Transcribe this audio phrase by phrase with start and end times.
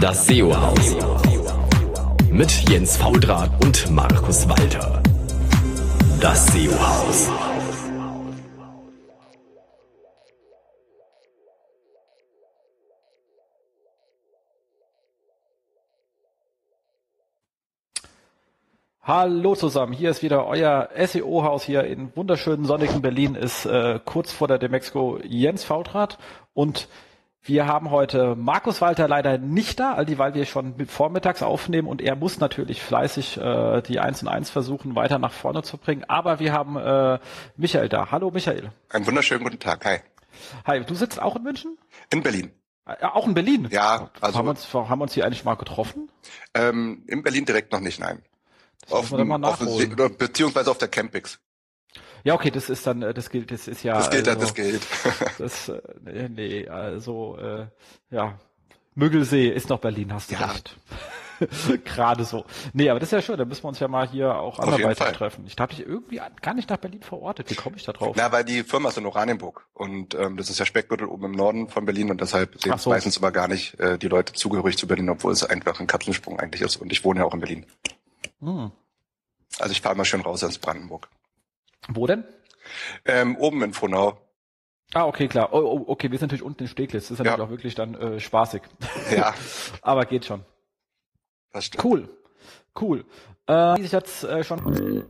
[0.00, 0.96] Das SEO-Haus.
[2.30, 5.02] Mit Jens Faudrat und Markus Walter.
[6.20, 7.30] Das SEO-Haus.
[19.02, 24.32] Hallo zusammen, hier ist wieder euer SEO-Haus hier in wunderschönen sonnigen Berlin, ist äh, kurz
[24.32, 26.18] vor der Demexco Jens Fautrat
[26.52, 26.88] und
[27.46, 31.88] wir haben heute Markus Walter leider nicht da, all die, weil wir schon vormittags aufnehmen
[31.88, 35.78] und er muss natürlich fleißig äh, die 1 und 1 versuchen weiter nach vorne zu
[35.78, 37.18] bringen, aber wir haben äh,
[37.56, 38.10] Michael da.
[38.10, 38.72] Hallo Michael.
[38.90, 39.98] Einen wunderschönen guten Tag, hi.
[40.66, 41.78] Hi, du sitzt auch in München?
[42.12, 42.50] In Berlin.
[43.00, 43.68] Ja, auch in Berlin?
[43.70, 44.38] Ja, also.
[44.38, 46.10] Haben wir uns, haben wir uns hier eigentlich mal getroffen?
[46.54, 48.22] Ähm, in Berlin direkt noch nicht, nein.
[48.82, 49.58] Das auf, mal auf,
[50.18, 51.40] beziehungsweise auf der Campix.
[52.26, 53.94] Ja, okay, das ist dann, äh, das gilt, das ist ja.
[53.94, 54.84] Das gilt, also, das gilt.
[55.38, 57.68] das, äh, nee, also, äh,
[58.10, 58.36] ja,
[58.96, 60.46] Müggelsee ist noch Berlin, hast du ja.
[60.46, 60.76] recht.
[61.84, 62.44] Gerade so.
[62.72, 65.06] Nee, aber das ist ja schön, da müssen wir uns ja mal hier auch anderweitig
[65.12, 65.44] treffen.
[65.46, 67.48] Ich habe dich irgendwie gar nicht nach Berlin verortet.
[67.48, 68.16] Wie komme ich da drauf?
[68.18, 71.32] Na, weil die Firma ist in Oranienburg und ähm, das ist ja Speckgürtel oben im
[71.32, 72.90] Norden von Berlin und deshalb sehen so.
[72.90, 76.40] meistens aber gar nicht äh, die Leute zugehörig zu Berlin, obwohl es einfach ein Katzensprung
[76.40, 77.66] eigentlich ist und ich wohne ja auch in Berlin.
[78.40, 78.72] Hm.
[79.60, 81.08] Also ich fahre mal schön raus aus Brandenburg.
[81.88, 82.24] Wo denn?
[83.04, 84.18] Ähm, oben in Frohnau.
[84.94, 85.52] Ah, okay, klar.
[85.52, 87.08] Oh, oh, okay, wir sind natürlich unten in Steglitz.
[87.08, 87.24] Das ist ja.
[87.24, 88.62] natürlich auch wirklich dann äh, spaßig.
[89.10, 89.34] Ja.
[89.82, 90.44] Aber geht schon.
[91.52, 91.84] Das stimmt.
[91.84, 92.08] Cool.
[92.80, 93.04] Cool.
[93.48, 95.06] Äh, ich jetzt äh, schon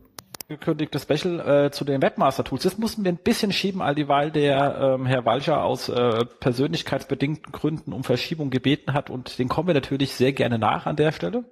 [0.49, 2.63] gekündigte Special äh, zu den Webmaster-Tools.
[2.63, 7.53] Das mussten wir ein bisschen schieben, all dieweil der ähm, Herr Walcher aus äh, persönlichkeitsbedingten
[7.53, 11.13] Gründen um Verschiebung gebeten hat und den kommen wir natürlich sehr gerne nach an der
[11.13, 11.45] Stelle.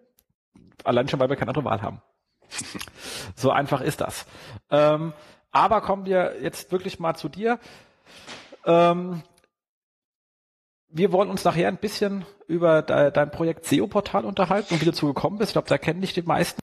[0.85, 2.03] Allein schon, weil wir keine andere Wahl haben.
[3.37, 4.27] so einfach ist das.
[4.71, 5.13] Ähm,
[5.51, 7.61] aber kommen wir jetzt wirklich mal zu dir.
[8.65, 9.23] Ähm,
[10.89, 14.93] wir wollen uns nachher ein bisschen über de dein Projekt SEO-Portal unterhalten und wie du
[14.93, 15.51] dazu gekommen bist.
[15.51, 16.61] Ich glaube, da kennen dich die meisten.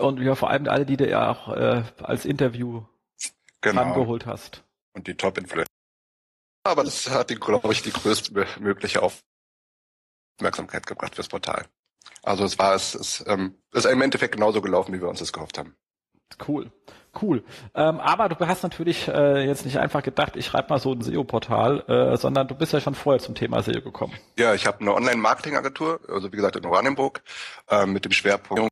[0.00, 2.82] Und ja, vor allem alle, die du ja auch äh, als Interview
[3.60, 3.82] genau.
[3.82, 4.64] angeholt hast.
[4.94, 5.70] Und die Top-Influencer.
[6.64, 9.00] Aber das hat, glaube ich, die größte mögliche
[10.38, 11.66] Aufmerksamkeit gebracht fürs Portal.
[12.22, 15.32] Also es war es, es ähm, ist im Endeffekt genauso gelaufen, wie wir uns das
[15.32, 15.76] gehofft haben.
[16.46, 16.70] Cool,
[17.22, 17.44] cool.
[17.74, 21.02] Ähm, aber du hast natürlich äh, jetzt nicht einfach gedacht, ich schreibe mal so ein
[21.02, 24.14] SEO-Portal, äh, sondern du bist ja schon vorher zum Thema SEO gekommen.
[24.38, 27.22] Ja, ich habe eine Online-Marketing-Agentur, also wie gesagt in Oranienburg,
[27.70, 28.70] äh, mit dem Schwerpunkt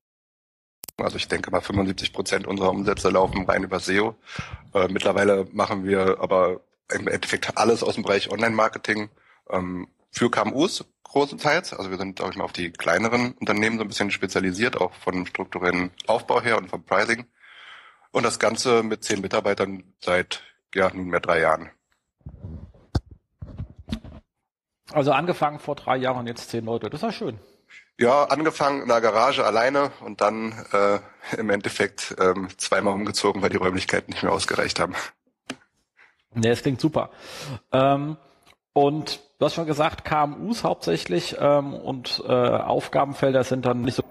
[0.96, 4.14] also ich denke mal 75 Prozent unserer Umsätze laufen rein über SEO.
[4.72, 6.60] Äh, mittlerweile machen wir aber
[6.92, 9.10] im Endeffekt alles aus dem Bereich Online-Marketing
[9.50, 11.74] ähm, für KMUs, großenteils.
[11.74, 14.94] Also wir sind, sag ich mal, auf die kleineren Unternehmen so ein bisschen spezialisiert, auch
[14.94, 17.26] von strukturellen Aufbau her und vom Pricing.
[18.12, 20.42] Und das Ganze mit zehn Mitarbeitern seit
[20.72, 21.70] ja nunmehr drei Jahren.
[24.92, 26.88] Also angefangen vor drei Jahren und jetzt zehn Leute.
[26.88, 27.40] Das ist ja schön.
[27.98, 30.98] Ja, angefangen in der Garage alleine und dann äh,
[31.36, 34.94] im Endeffekt ähm, zweimal umgezogen, weil die Räumlichkeiten nicht mehr ausgereicht haben.
[36.34, 37.10] Ne, es klingt super.
[37.72, 38.16] Ähm,
[38.72, 44.04] und du hast schon gesagt, KMUs hauptsächlich ähm, und äh, Aufgabenfelder sind dann nicht so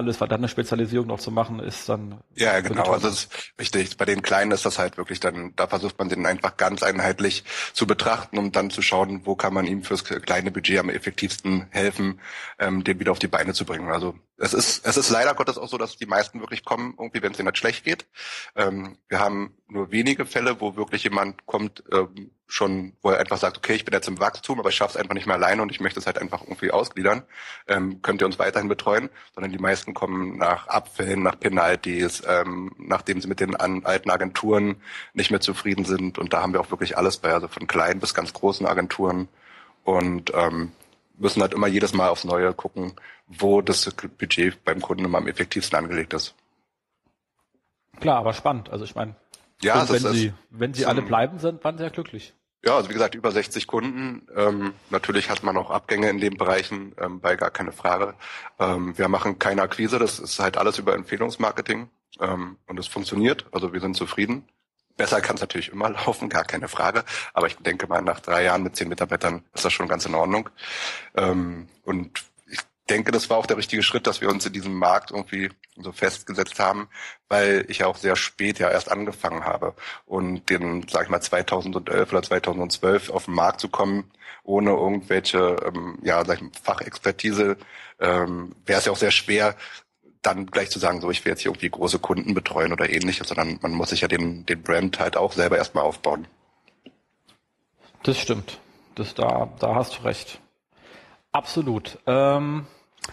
[0.00, 2.20] alles, weil dann eine Spezialisierung noch zu machen, ist dann.
[2.34, 2.90] Ja, genau.
[2.90, 3.96] Also das ist richtig.
[3.98, 7.44] Bei den Kleinen ist das halt wirklich dann, da versucht man den einfach ganz einheitlich
[7.74, 11.66] zu betrachten, um dann zu schauen, wo kann man ihm fürs kleine Budget am effektivsten
[11.70, 12.18] helfen,
[12.58, 13.90] ähm, den wieder auf die Beine zu bringen.
[13.90, 17.22] Also es ist, es ist leider Gottes auch so, dass die meisten wirklich kommen, irgendwie,
[17.22, 18.06] wenn es ihnen schlecht geht.
[18.56, 23.36] Ähm, wir haben nur wenige Fälle, wo wirklich jemand kommt, ähm, schon, wo er einfach
[23.36, 25.60] sagt, okay, ich bin jetzt im Wachstum, aber ich schaffe es einfach nicht mehr alleine
[25.60, 27.22] und ich möchte es halt einfach irgendwie ausgliedern.
[27.68, 29.10] Ähm, könnt ihr uns weiterhin betreuen?
[29.34, 34.08] Sondern die meisten kommen nach Abfällen, nach Penalties, ähm, nachdem sie mit den an, alten
[34.08, 34.80] Agenturen
[35.12, 36.18] nicht mehr zufrieden sind.
[36.18, 39.28] Und da haben wir auch wirklich alles bei, also von kleinen bis ganz großen Agenturen.
[39.84, 40.72] Und ähm,
[41.20, 42.94] müssen halt immer jedes Mal aufs Neue gucken,
[43.26, 43.88] wo das
[44.18, 46.34] Budget beim Kunden immer am effektivsten angelegt ist.
[48.00, 48.70] Klar, aber spannend.
[48.70, 49.14] Also ich meine,
[49.62, 52.34] ja, wenn, sie, wenn sie alle bleiben, sind, waren sie ja glücklich.
[52.64, 54.26] Ja, also wie gesagt, über 60 Kunden.
[54.34, 58.14] Ähm, natürlich hat man auch Abgänge in den Bereichen, ähm, bei gar keine Frage.
[58.58, 61.88] Ähm, wir machen keine Akquise, das ist halt alles über Empfehlungsmarketing
[62.20, 63.46] ähm, und es funktioniert.
[63.52, 64.44] Also wir sind zufrieden.
[65.00, 67.04] Besser kann es natürlich immer laufen, gar keine Frage.
[67.32, 70.14] Aber ich denke mal, nach drei Jahren mit zehn Mitarbeitern ist das schon ganz in
[70.14, 70.50] Ordnung.
[71.16, 72.22] Ähm, und
[72.90, 75.90] denke, das war auch der richtige Schritt, dass wir uns in diesem Markt irgendwie so
[75.90, 76.90] festgesetzt haben,
[77.28, 79.74] weil ich ja auch sehr spät ja erst angefangen habe
[80.04, 84.10] und den, sag ich mal, 2011 oder 2012 auf den Markt zu kommen,
[84.42, 87.56] ohne irgendwelche, ähm, ja, sag ich mal, Fachexpertise,
[88.00, 89.56] ähm, wäre es ja auch sehr schwer,
[90.22, 93.28] dann gleich zu sagen, so ich will jetzt hier irgendwie große Kunden betreuen oder ähnliches,
[93.28, 96.26] sondern man muss sich ja den, den Brand halt auch selber erstmal aufbauen.
[98.02, 98.58] Das stimmt.
[98.94, 100.40] Das da, da hast du recht.
[101.32, 101.98] Absolut.
[102.06, 102.66] Ähm,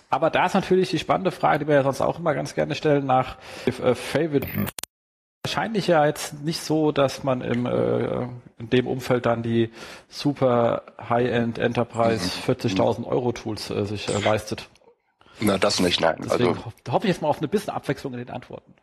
[0.09, 2.75] aber da ist natürlich die spannende Frage, die wir ja sonst auch immer ganz gerne
[2.75, 4.47] stellen, nach äh, Favorite.
[5.43, 8.23] Wahrscheinlich ja jetzt nicht so, dass man im, äh,
[8.59, 9.71] in dem Umfeld dann die
[10.09, 13.05] super High-End Enterprise 40.000 mhm.
[13.05, 14.67] Euro Tools äh, sich äh, leistet.
[15.39, 16.17] Na, das nicht, nein.
[16.23, 18.73] Deswegen also, hoffe ich jetzt mal auf eine bisschen Abwechslung in den Antworten.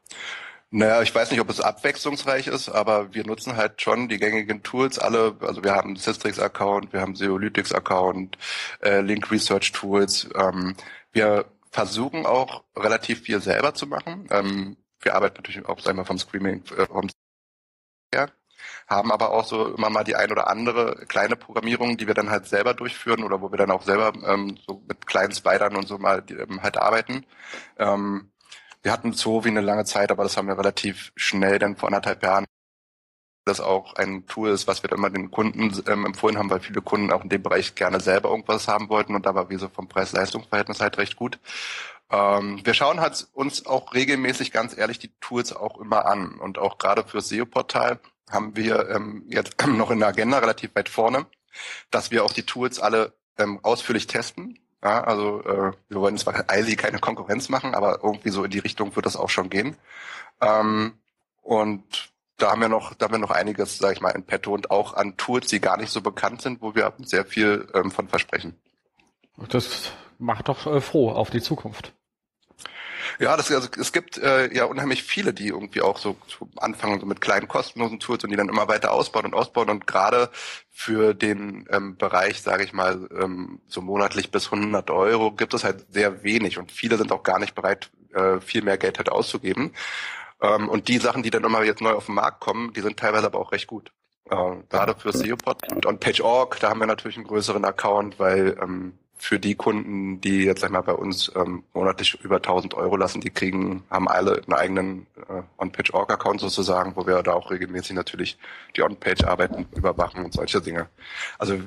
[0.71, 4.63] Naja, ich weiß nicht, ob es abwechslungsreich ist, aber wir nutzen halt schon die gängigen
[4.65, 5.37] Tools alle.
[5.41, 8.37] Also wir haben Systrix-Account, wir haben Zeolytics-Account,
[8.83, 10.29] äh, Link Research Tools.
[10.35, 10.75] Ähm,
[11.13, 14.27] wir versuchen auch relativ viel selber zu machen.
[14.31, 17.09] Ähm, wir arbeiten natürlich auch, sagen wir, vom Screaming äh, vom
[18.13, 18.31] her,
[18.87, 22.31] haben aber auch so immer mal die ein oder andere kleine Programmierung, die wir dann
[22.31, 25.89] halt selber durchführen oder wo wir dann auch selber ähm, so mit kleinen Spidern und
[25.89, 27.25] so mal die, ähm, halt arbeiten.
[27.79, 28.31] Ähm,
[28.83, 32.23] wir hatten Zovi eine lange Zeit, aber das haben wir relativ schnell dann vor anderthalb
[32.23, 32.45] Jahren
[33.45, 36.61] das auch ein Tool ist, was wir dann mal den Kunden ähm, empfohlen haben, weil
[36.61, 39.59] viele Kunden auch in dem Bereich gerne selber irgendwas haben wollten und da war wir
[39.59, 41.39] so vom Preis-Leistungs-Verhältnis halt recht gut.
[42.11, 46.59] Ähm, wir schauen halt uns auch regelmäßig ganz ehrlich die Tools auch immer an und
[46.59, 51.27] auch gerade für SEO-Portal haben wir ähm, jetzt noch in der Agenda relativ weit vorne,
[51.91, 56.45] dass wir auch die Tools alle ähm, ausführlich testen ja, also äh, wir wollen zwar
[56.49, 59.77] eisig keine Konkurrenz machen, aber irgendwie so in die Richtung wird das auch schon gehen.
[60.43, 60.99] Ähm,
[61.43, 64.53] und da haben wir noch, da haben wir noch einiges, sage ich mal, in petto
[64.53, 67.91] und auch an Tools, die gar nicht so bekannt sind, wo wir sehr viel ähm,
[67.91, 68.59] von versprechen.
[69.49, 71.95] Das macht doch äh, froh auf die Zukunft.
[73.19, 77.01] Ja, das, also, es gibt äh, ja unheimlich viele, die irgendwie auch so, so anfangen
[77.01, 80.31] so mit kleinen kostenlosen Tools und die dann immer weiter ausbauen und ausbauen und gerade
[80.71, 85.65] für den ähm, Bereich, sage ich mal, ähm, so monatlich bis 100 Euro gibt es
[85.65, 89.11] halt sehr wenig und viele sind auch gar nicht bereit, äh, viel mehr Geld halt
[89.11, 89.73] auszugeben.
[90.41, 92.99] Ähm, und die Sachen, die dann immer jetzt neu auf den Markt kommen, die sind
[92.99, 93.93] teilweise aber auch recht gut.
[94.31, 98.57] Äh, gerade für SEOPod und on Page.org, da haben wir natürlich einen größeren Account, weil
[98.61, 102.95] ähm, für die Kunden, die jetzt sag mal bei uns ähm, monatlich über 1000 Euro
[102.97, 107.97] lassen, die kriegen, haben alle einen eigenen äh, On-Page-Org-Account sozusagen, wo wir da auch regelmäßig
[107.97, 108.37] natürlich
[108.77, 110.91] die On-Page-Arbeiten überwachen und solche Dinge.
[111.39, 111.59] Also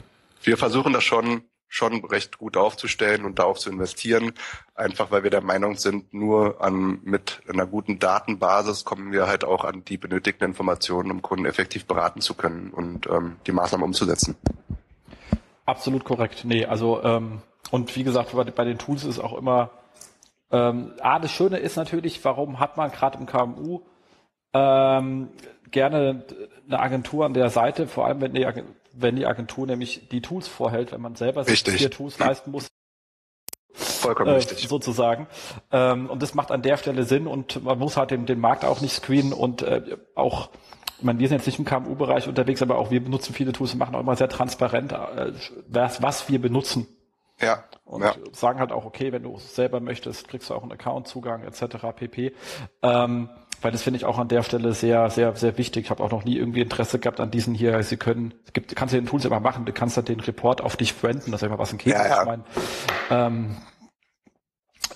[0.44, 4.34] wir versuchen das schon schon recht gut aufzustellen und darauf zu investieren,
[4.76, 9.44] einfach weil wir der Meinung sind, nur an mit einer guten Datenbasis kommen wir halt
[9.44, 13.84] auch an die benötigten Informationen, um Kunden effektiv beraten zu können und ähm, die Maßnahmen
[13.84, 14.38] umzusetzen.
[15.68, 16.44] Absolut korrekt.
[16.44, 19.70] Nee, also ähm, und wie gesagt, bei, bei den Tools ist auch immer
[20.52, 23.82] ähm, ah, das Schöne ist natürlich, warum hat man gerade im KMU
[24.54, 25.30] ähm,
[25.72, 26.26] gerne
[26.68, 28.48] eine Agentur an der Seite, vor allem wenn die,
[28.94, 32.68] wenn die Agentur nämlich die Tools vorhält, wenn man selber sich vier Tools leisten muss.
[33.74, 34.68] Vollkommen äh, richtig.
[34.68, 35.28] Sozusagen.
[35.72, 38.64] Ähm, und das macht an der Stelle Sinn und man muss halt den, den Markt
[38.64, 40.50] auch nicht screenen und äh, auch
[40.98, 43.74] ich meine, wir sind jetzt nicht im KMU-Bereich unterwegs, aber auch wir benutzen viele Tools
[43.74, 45.32] und machen auch immer sehr transparent, äh,
[45.68, 46.88] was, was wir benutzen.
[47.40, 47.64] Ja.
[47.86, 48.16] Und ja.
[48.32, 51.78] sagen halt auch, okay, wenn du es selber möchtest, kriegst du auch einen Account-Zugang etc.
[51.96, 52.34] pp.
[52.82, 53.30] Ähm,
[53.62, 55.86] weil das finde ich auch an der Stelle sehr, sehr, sehr wichtig.
[55.86, 57.82] Ich habe auch noch nie irgendwie Interesse gehabt an diesen hier.
[57.84, 59.66] Sie können, gibt, kannst du den Tools immer machen.
[59.66, 61.32] Du kannst dann den Report auf dich frienden.
[61.32, 61.96] Das ist immer was ein Käse.
[61.96, 62.20] Ja, ja.
[62.20, 62.44] Ich meine,
[63.10, 63.58] ähm,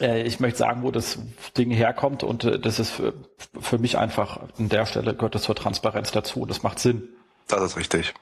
[0.01, 1.19] äh, ich möchte sagen, wo das
[1.57, 3.13] Ding herkommt und äh, das ist für,
[3.59, 7.07] für mich einfach an der Stelle gehört das zur Transparenz dazu und das macht Sinn.
[7.47, 8.13] Das ist richtig.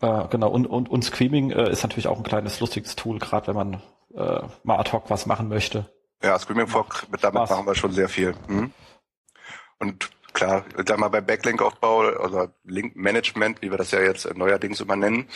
[0.00, 3.48] Äh, genau, und, und, und Screaming äh, ist natürlich auch ein kleines lustiges Tool, gerade
[3.48, 3.74] wenn man
[4.14, 5.86] äh, mal ad hoc was machen möchte.
[6.22, 6.66] Ja, Screaming
[7.10, 7.50] mit damit Spaß.
[7.50, 8.34] machen wir schon sehr viel.
[8.48, 8.72] Mhm.
[9.78, 14.96] Und klar, da mal bei Backlink-Aufbau oder Link-Management, wie wir das ja jetzt neuerdings immer
[14.96, 15.28] nennen,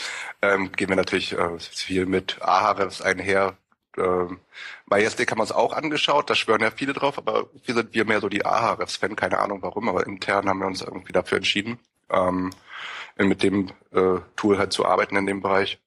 [0.42, 3.56] ähm, gehen wir natürlich äh, viel mit Ahrefs einher,
[3.98, 4.40] ähm,
[4.86, 8.04] MySD haben wir uns auch angeschaut, da schwören ja viele drauf, aber wir sind wir
[8.04, 11.78] mehr so die Ahrefs-Fan, keine Ahnung warum, aber intern haben wir uns irgendwie dafür entschieden,
[12.10, 12.50] ähm,
[13.16, 15.78] mit dem äh, Tool halt zu arbeiten in dem Bereich.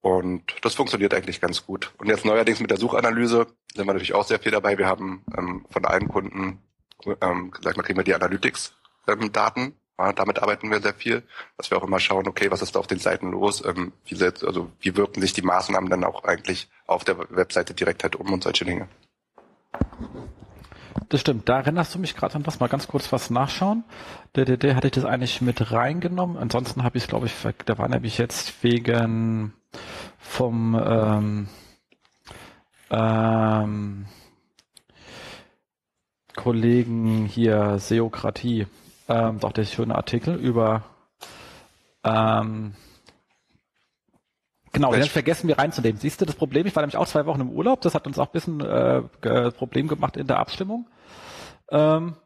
[0.00, 1.92] Und das funktioniert eigentlich ganz gut.
[1.98, 4.78] Und jetzt neuerdings mit der Suchanalyse sind wir natürlich auch sehr viel dabei.
[4.78, 6.62] Wir haben ähm, von allen Kunden,
[7.20, 11.24] ähm, sag mal, kriegen wir die Analytics-Daten ähm, damit arbeiten wir sehr viel,
[11.56, 14.14] dass wir auch immer schauen, okay, was ist da auf den Seiten los, ähm, wie,
[14.14, 18.16] selbst, also wie wirken sich die Maßnahmen dann auch eigentlich auf der Webseite direkt halt
[18.16, 18.88] um und solche Dinge.
[21.08, 23.84] Das stimmt, da erinnerst du mich gerade an was, mal ganz kurz was nachschauen.
[24.36, 26.36] Der, der, der hatte ich das eigentlich mit reingenommen.
[26.36, 29.52] Ansonsten habe ich es, glaube ich, da war nämlich jetzt wegen
[30.18, 31.48] vom ähm,
[32.90, 34.06] ähm,
[36.36, 38.66] Kollegen hier Seokratie
[39.08, 40.84] ähm, doch der schöne Artikel über
[42.04, 42.74] ähm,
[44.72, 45.98] Genau, den vergessen wir reinzunehmen.
[45.98, 46.66] Siehst du das Problem?
[46.66, 47.80] Ich war nämlich auch zwei Wochen im Urlaub.
[47.80, 49.02] Das hat uns auch ein bisschen äh,
[49.52, 50.86] Problem gemacht in der Abstimmung.
[51.70, 52.16] Ähm,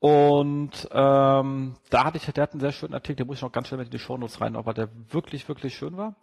[0.00, 3.52] und ähm, da hatte ich, der hat einen sehr schönen Artikel, den muss ich noch
[3.52, 6.14] ganz schnell mit in die Shownotes rein, aber der wirklich, wirklich schön war.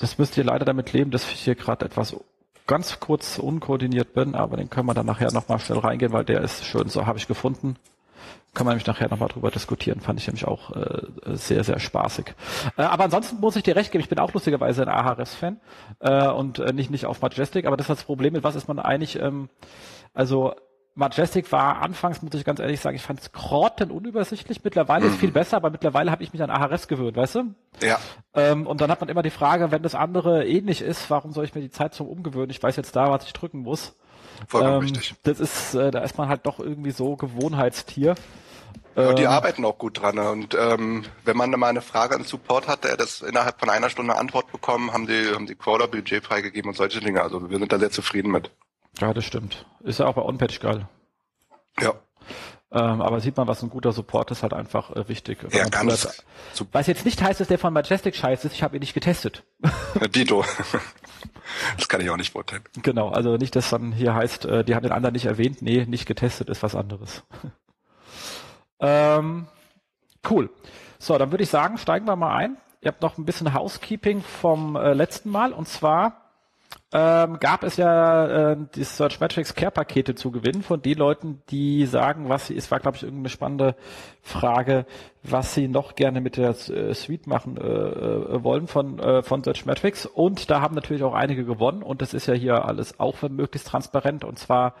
[0.00, 2.16] das müsst ihr leider damit leben, dass ich hier gerade etwas
[2.66, 6.40] ganz kurz unkoordiniert bin, aber den können wir dann nachher nochmal schnell reingehen, weil der
[6.40, 7.76] ist schön, so habe ich gefunden.
[8.52, 11.02] Kann man nämlich nachher nochmal drüber diskutieren, fand ich nämlich auch äh,
[11.36, 12.34] sehr, sehr spaßig.
[12.76, 15.60] Äh, aber ansonsten muss ich dir recht geben, ich bin auch lustigerweise ein Ahrefs-Fan
[16.00, 18.66] äh, und äh, nicht, nicht auf Majestic, aber das ist das Problem, mit was ist
[18.66, 19.50] man eigentlich, ähm,
[20.14, 20.54] also
[20.94, 23.96] Majestic war anfangs, muss ich ganz ehrlich sagen, ich fand es grottenunübersichtlich.
[23.96, 24.64] unübersichtlich.
[24.64, 25.12] Mittlerweile mhm.
[25.12, 27.54] ist viel besser, aber mittlerweile habe ich mich an AHRS gewöhnt, weißt du?
[27.82, 27.98] Ja.
[28.34, 31.44] Ähm, und dann hat man immer die Frage, wenn das andere ähnlich ist, warum soll
[31.44, 32.50] ich mir die Zeit zum Umgewöhnen?
[32.50, 33.96] Ich weiß jetzt da, was ich drücken muss.
[34.48, 35.14] Vollkommen ähm, richtig.
[35.22, 38.14] Das ist, äh, da ist man halt doch irgendwie so Gewohnheitstier.
[38.96, 40.18] Ja, die ähm, arbeiten auch gut dran.
[40.18, 43.90] Und ähm, wenn man mal eine Frage an Support hat, der das innerhalb von einer
[43.90, 47.22] Stunde Antwort bekommen, haben die, haben die Crawler Budget freigegeben und solche Dinge.
[47.22, 48.50] Also wir sind da sehr zufrieden mit.
[49.00, 49.66] Ja, das stimmt.
[49.82, 50.88] Ist ja auch bei OnPatch geil.
[51.80, 51.94] Ja.
[52.72, 55.38] Ähm, aber sieht man, was ein guter Support ist, halt einfach äh, wichtig.
[55.50, 56.22] Ja, ganz.
[56.70, 59.42] Was jetzt nicht heißt, dass der von Majestic scheiße ist, ich habe ihn nicht getestet.
[60.14, 60.44] Dito.
[61.76, 62.62] das kann ich auch nicht beurteilen.
[62.82, 65.62] Genau, also nicht, dass dann hier heißt, äh, die haben den anderen nicht erwähnt.
[65.62, 67.24] Nee, nicht getestet ist was anderes.
[68.80, 69.46] Ähm,
[70.28, 70.50] cool.
[70.98, 72.56] So, dann würde ich sagen, steigen wir mal ein.
[72.82, 76.30] Ihr habt noch ein bisschen Housekeeping vom äh, letzten Mal und zwar
[76.92, 81.86] ähm, gab es ja äh, die Searchmetrics Care Pakete zu gewinnen von den Leuten, die
[81.86, 83.76] sagen, was sie, es war glaube ich irgendeine spannende
[84.22, 84.86] Frage,
[85.22, 89.44] was sie noch gerne mit der äh, Suite machen äh, äh, wollen von äh, von
[89.44, 93.22] Searchmetrics und da haben natürlich auch einige gewonnen und das ist ja hier alles auch
[93.22, 94.74] möglichst transparent und zwar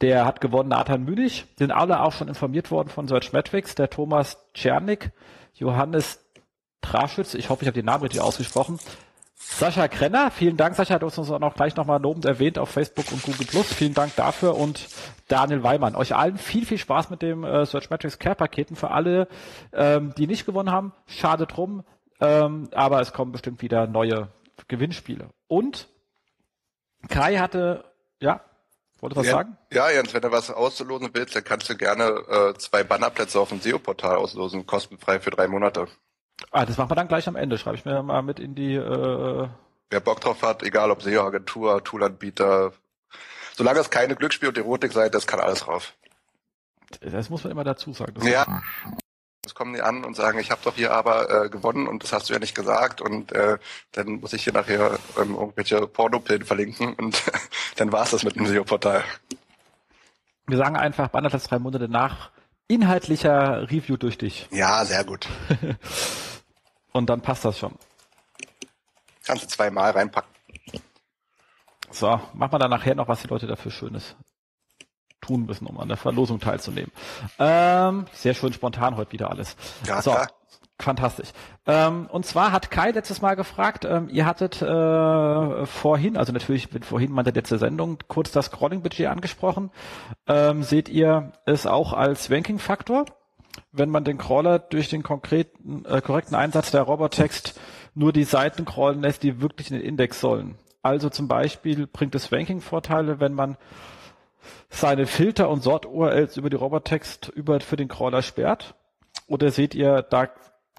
[0.00, 4.38] der hat gewonnen Nathan Münich, sind alle auch schon informiert worden von Searchmetrics, der Thomas
[4.54, 5.10] Czernik,
[5.54, 6.24] Johannes
[6.80, 8.78] Traschütz, ich hoffe, ich habe den Namen richtig ausgesprochen,
[9.40, 10.74] Sascha Krenner, vielen Dank.
[10.74, 13.72] Sascha hat uns auch noch gleich nochmal lobend erwähnt auf Facebook und Google Plus.
[13.72, 14.88] Vielen Dank dafür und
[15.28, 15.94] Daniel Weimann.
[15.94, 18.74] Euch allen viel, viel Spaß mit dem äh, Searchmetrics Care Paketen.
[18.74, 19.28] Für alle,
[19.72, 21.84] ähm, die nicht gewonnen haben, schade drum.
[22.20, 24.28] Ähm, aber es kommen bestimmt wieder neue
[24.66, 25.28] Gewinnspiele.
[25.46, 25.88] Und
[27.08, 27.84] Kai hatte,
[28.20, 28.40] ja,
[29.02, 29.56] wollte was ja, sagen?
[29.72, 33.50] Ja, Jens, wenn du was auszulosen willst, dann kannst du gerne äh, zwei Bannerplätze auf
[33.50, 35.88] dem SEO-Portal auslosen, kostenfrei für drei Monate.
[36.50, 37.58] Ah, das machen wir dann gleich am Ende.
[37.58, 38.74] Schreibe ich mir mal mit in die.
[38.74, 39.48] Äh
[39.90, 42.72] Wer Bock drauf hat, egal ob SEO-Agentur, Toolanbieter,
[43.54, 45.94] solange es keine Glücksspiel- und Erotikseite ist, kann alles drauf.
[47.00, 48.14] Das muss man immer dazu sagen.
[48.26, 48.62] Ja.
[49.48, 52.12] Es kommen die an und sagen, ich habe doch hier aber äh, gewonnen und das
[52.12, 53.56] hast du ja nicht gesagt und äh,
[53.92, 57.22] dann muss ich hier nachher ähm, irgendwelche Pornopillen verlinken und
[57.76, 59.02] dann war's das mit dem SEO-Portal.
[60.46, 62.30] Wir sagen einfach, wandert das drei Monate nach
[62.68, 64.48] inhaltlicher Review durch dich.
[64.50, 65.26] Ja, sehr gut.
[66.92, 67.74] Und dann passt das schon.
[69.24, 70.30] Kannst du zweimal reinpacken.
[71.90, 74.14] So, machen wir dann nachher noch, was die Leute dafür Schönes
[75.20, 76.92] tun müssen, um an der Verlosung teilzunehmen.
[77.38, 79.56] Ähm, sehr schön spontan heute wieder alles.
[79.86, 80.28] Ja, so, klar.
[80.80, 81.30] Fantastisch.
[81.66, 86.72] Ähm, und zwar hat Kai letztes Mal gefragt, ähm, ihr hattet äh, vorhin, also natürlich
[86.72, 89.70] mit vorhin meinte letzte Sendung, kurz das Scrolling-Budget angesprochen.
[90.28, 93.06] Ähm, seht ihr es auch als Ranking-Faktor?
[93.72, 97.58] Wenn man den Crawler durch den konkreten, äh, korrekten Einsatz der Robottext
[97.94, 100.54] nur die Seiten crawlen lässt, die wirklich in den Index sollen.
[100.82, 103.56] Also zum Beispiel bringt es Ranking-Vorteile, wenn man
[104.70, 108.74] seine Filter und Sort-URLs über die Robottext über für den Crawler sperrt?
[109.26, 110.28] Oder seht ihr da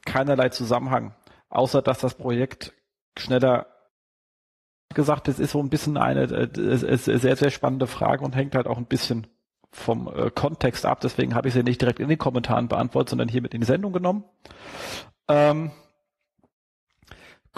[0.06, 1.14] keinerlei Zusammenhang,
[1.50, 2.74] außer dass das Projekt
[3.18, 3.68] schneller
[4.94, 8.68] gesagt, es ist so ein bisschen eine äh, sehr, sehr spannende Frage und hängt halt
[8.68, 9.28] auch ein bisschen
[9.72, 11.00] vom äh, Kontext ab.
[11.02, 13.68] Deswegen habe ich sie nicht direkt in den Kommentaren beantwortet, sondern hier mit in die
[13.68, 14.24] Sendung genommen.
[15.28, 15.72] Ähm,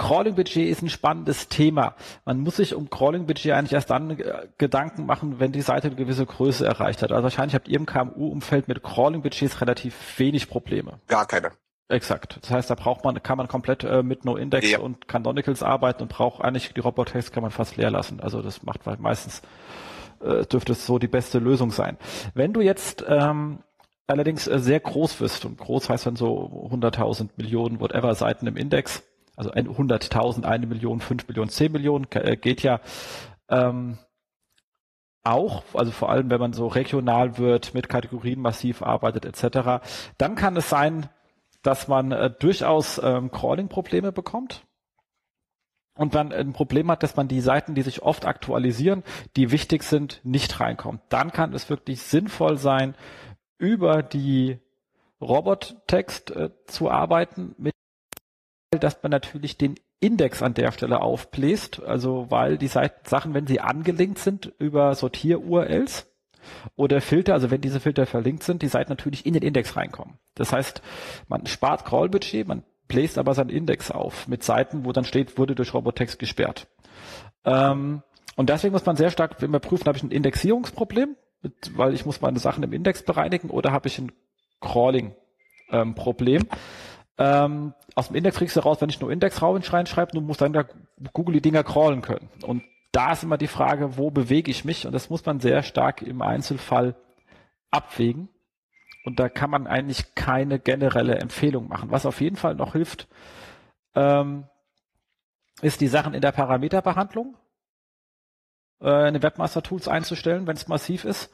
[0.02, 1.96] Crawling-Budget ist ein spannendes Thema.
[2.26, 5.96] Man muss sich um Crawling-Budget eigentlich erst dann äh, Gedanken machen, wenn die Seite eine
[5.96, 7.12] gewisse Größe erreicht hat.
[7.12, 11.00] Also wahrscheinlich habt ihr im KMU-Umfeld mit Crawling-Budgets relativ wenig Probleme.
[11.08, 11.52] Gar keine.
[11.88, 12.40] Exakt.
[12.42, 14.80] Das heißt, da braucht man, kann man komplett äh, mit No-Index ja.
[14.80, 18.22] und Canonicals arbeiten und braucht eigentlich die Robot-Text kann man fast leer lassen.
[18.22, 19.44] Also das macht meistens
[20.22, 21.98] äh, dürfte es so die beste Lösung sein.
[22.34, 23.60] Wenn du jetzt ähm,
[24.08, 28.58] allerdings äh, sehr groß wirst und groß heißt dann so 100.000 Millionen whatever Seiten im
[28.58, 29.04] Index,
[29.42, 32.80] also 100.000, eine Million, fünf Millionen, zehn Millionen äh, geht ja
[33.50, 33.98] ähm,
[35.24, 39.84] auch, also vor allem wenn man so regional wird, mit Kategorien massiv arbeitet etc.,
[40.18, 41.10] dann kann es sein,
[41.64, 44.64] dass man äh, durchaus ähm, Crawling-Probleme bekommt.
[45.96, 49.04] Und man ein Problem hat, dass man die Seiten, die sich oft aktualisieren,
[49.36, 51.02] die wichtig sind, nicht reinkommt.
[51.10, 52.96] Dann kann es wirklich sinnvoll sein,
[53.58, 54.60] über die
[55.20, 57.74] Robot-Text äh, zu arbeiten, mit
[58.80, 63.46] dass man natürlich den Index an der Stelle aufbläst, also weil die Seiten, Sachen, wenn
[63.46, 66.08] sie angelinkt sind über Sortier-URLs,
[66.76, 70.18] oder Filter, also wenn diese Filter verlinkt sind, die Seiten natürlich in den Index reinkommen.
[70.36, 70.82] Das heißt,
[71.28, 75.56] man spart Crawlbudget, man bläst aber seinen Index auf mit Seiten, wo dann steht, wurde
[75.56, 76.68] durch Robotext gesperrt.
[77.46, 78.02] Ähm,
[78.36, 82.06] und deswegen muss man sehr stark immer prüfen, habe ich ein Indexierungsproblem, mit, weil ich
[82.06, 84.12] muss meine Sachen im Index bereinigen oder habe ich ein
[84.62, 86.42] Crawling-Problem.
[86.42, 86.58] Ähm,
[87.96, 90.66] aus dem Index kriegst du raus, wenn ich nur Index reinschreibe, du musst dann da
[91.14, 92.30] Google die Dinger crawlen können.
[92.44, 94.86] Und da ist immer die Frage, wo bewege ich mich?
[94.86, 96.96] Und das muss man sehr stark im Einzelfall
[97.70, 98.30] abwägen.
[99.04, 101.92] Und da kann man eigentlich keine generelle Empfehlung machen.
[101.92, 103.08] Was auf jeden Fall noch hilft,
[103.96, 104.46] ähm,
[105.62, 107.36] ist die Sachen in der Parameterbehandlung
[108.82, 111.32] äh, in den Webmaster Tools einzustellen, wenn es massiv ist.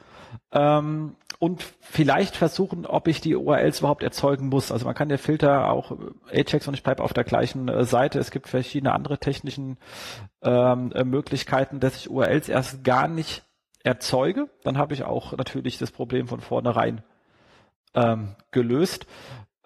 [0.52, 4.72] Ähm, und vielleicht versuchen, ob ich die URLs überhaupt erzeugen muss.
[4.72, 5.96] Also man kann der Filter auch
[6.32, 8.18] Ajax und ich bleibe auf der gleichen äh, Seite.
[8.18, 9.78] Es gibt verschiedene andere technischen
[10.42, 13.44] ähm, äh, Möglichkeiten, dass ich URLs erst gar nicht
[13.84, 14.48] erzeuge.
[14.64, 17.02] Dann habe ich auch natürlich das Problem von vornherein
[17.94, 19.06] ähm, gelöst.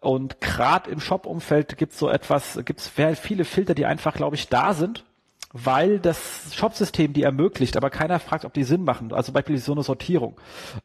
[0.02, 2.88] Und gerade im Shop-Umfeld gibt es so etwas, gibt es
[3.18, 5.04] viele Filter, die einfach, glaube ich, da sind,
[5.52, 9.12] weil das Shop-System die ermöglicht, aber keiner fragt, ob die Sinn machen.
[9.12, 10.38] Also beispielsweise so eine Sortierung.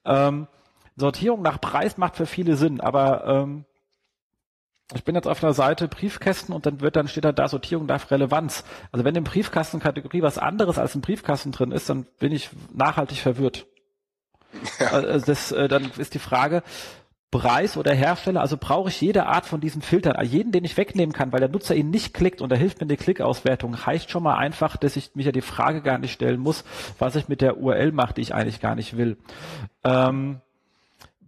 [0.06, 0.48] Ähm,
[0.98, 3.66] Sortierung nach Preis macht für viele Sinn, aber ähm,
[4.94, 7.86] ich bin jetzt auf einer Seite Briefkästen und dann wird dann steht da da Sortierung
[7.86, 8.64] nach Relevanz.
[8.92, 13.20] Also wenn im Briefkastenkategorie was anderes als im Briefkasten drin ist, dann bin ich nachhaltig
[13.20, 13.68] verwirrt.
[14.80, 14.88] Ja.
[14.88, 16.64] Also das, äh, dann ist die Frage,
[17.30, 21.12] Preis oder Hersteller, also brauche ich jede Art von diesen Filtern, jeden, den ich wegnehmen
[21.12, 24.24] kann, weil der Nutzer ihn nicht klickt und er hilft mir die Klickauswertung, heißt schon
[24.24, 26.64] mal einfach, dass ich mich ja die Frage gar nicht stellen muss,
[26.98, 29.18] was ich mit der URL mache, die ich eigentlich gar nicht will.
[29.84, 30.40] Ähm,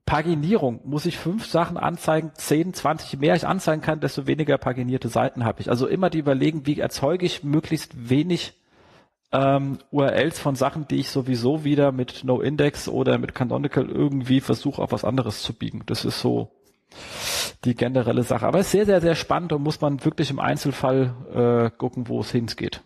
[0.09, 5.07] Paginierung muss ich fünf Sachen anzeigen, zehn, zwanzig mehr ich anzeigen kann, desto weniger paginierte
[5.07, 5.69] Seiten habe ich.
[5.69, 8.53] Also immer die überlegen, wie erzeuge ich möglichst wenig
[9.31, 14.81] ähm, URLs von Sachen, die ich sowieso wieder mit NoIndex oder mit Canonical irgendwie versuche,
[14.81, 15.83] auf was anderes zu biegen.
[15.85, 16.49] Das ist so
[17.63, 18.47] die generelle Sache.
[18.47, 22.07] Aber es ist sehr, sehr, sehr spannend und muss man wirklich im Einzelfall äh, gucken,
[22.07, 22.81] wo es hingeht.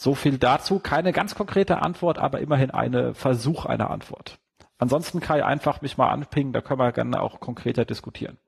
[0.00, 0.78] So viel dazu.
[0.78, 4.38] Keine ganz konkrete Antwort, aber immerhin eine Versuch einer Antwort.
[4.78, 8.38] Ansonsten Kai einfach mich mal anpingen, da können wir gerne auch konkreter diskutieren.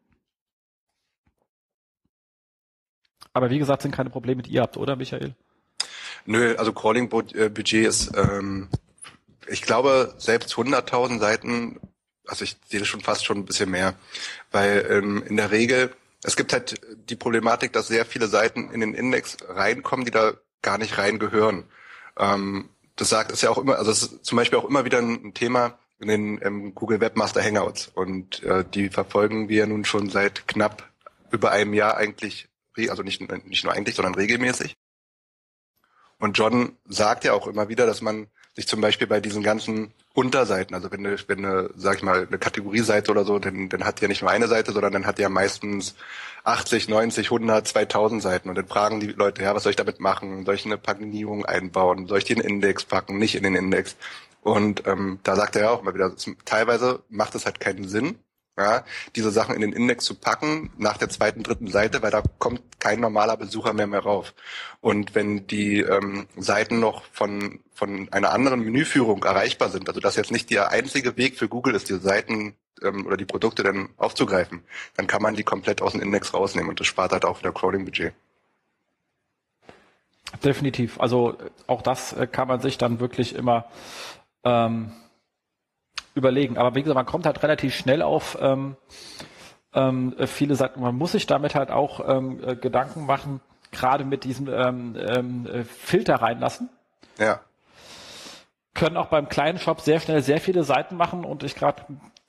[3.33, 5.35] Aber wie gesagt, sind keine Probleme, die ihr habt, oder Michael?
[6.25, 8.69] Nö, also Crawling-Budget ist, ähm,
[9.49, 11.81] ich glaube, selbst 100.000 Seiten,
[12.29, 13.95] also ich sehe schon fast schon ein bisschen mehr,
[14.53, 18.81] weil ähm, in der Regel, es gibt halt die Problematik, dass sehr viele Seiten in
[18.81, 21.65] den Index reinkommen, die da gar nicht reingehören.
[22.19, 24.99] Ähm, das sagt es ja auch immer, also es ist zum Beispiel auch immer wieder
[24.99, 30.11] ein Thema in den ähm, Google Webmaster Hangouts und äh, die verfolgen wir nun schon
[30.11, 30.91] seit knapp
[31.31, 32.51] über einem Jahr eigentlich
[32.89, 34.77] also nicht, nicht nur eigentlich, sondern regelmäßig.
[36.19, 39.93] Und John sagt ja auch immer wieder, dass man sich zum Beispiel bei diesen ganzen
[40.13, 43.85] Unterseiten, also wenn eine, wenn eine, sag ich mal, eine Kategorieseite oder so, dann, dann
[43.85, 45.95] hat die ja nicht nur eine Seite, sondern dann hat die ja meistens
[46.45, 48.49] 80, 90, 100, 2000 Seiten.
[48.49, 50.45] Und dann fragen die Leute, ja, was soll ich damit machen?
[50.45, 52.07] Soll ich eine Paginierung einbauen?
[52.09, 53.19] Soll ich den Index packen?
[53.19, 53.97] Nicht in den Index?
[54.43, 56.13] Und ähm, da sagt er ja auch immer wieder,
[56.45, 58.19] teilweise macht es halt keinen Sinn,
[58.57, 58.85] ja,
[59.17, 62.63] diese Sachen in den Index zu packen nach der zweiten, dritten Seite, weil da kommt
[62.79, 64.35] kein normaler Besucher mehr mehr rauf.
[64.81, 70.17] Und wenn die ähm, Seiten noch von, von einer anderen Menüführung erreichbar sind, also das
[70.17, 73.91] jetzt nicht der einzige Weg für Google ist, diese Seiten ähm, oder die Produkte dann
[73.97, 74.63] aufzugreifen,
[74.97, 77.53] dann kann man die komplett aus dem Index rausnehmen und das spart halt auch wieder
[77.53, 78.13] Crawling-Budget.
[80.45, 81.01] Definitiv.
[81.01, 81.37] Also
[81.67, 83.67] auch das äh, kann man sich dann wirklich immer
[84.45, 84.93] ähm,
[86.15, 86.59] überlegen.
[86.59, 88.77] Aber wie gesagt, man kommt halt relativ schnell auf ähm,
[89.75, 90.81] ähm, viele Seiten.
[90.81, 95.47] Man muss sich damit halt auch ähm, äh, Gedanken machen, gerade mit diesem ähm, ähm,
[95.47, 96.69] äh, Filter reinlassen.
[97.19, 97.41] Ja.
[98.75, 101.83] Können auch beim kleinen Shop sehr schnell sehr viele Seiten machen und ich gerade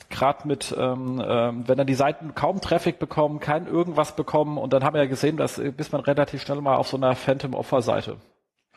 [0.10, 4.74] gerade mit, ähm, ähm, wenn dann die Seiten kaum Traffic bekommen, kein irgendwas bekommen und
[4.74, 7.16] dann haben wir ja gesehen, dass äh, bis man relativ schnell mal auf so einer
[7.16, 8.18] Phantom Offer Seite.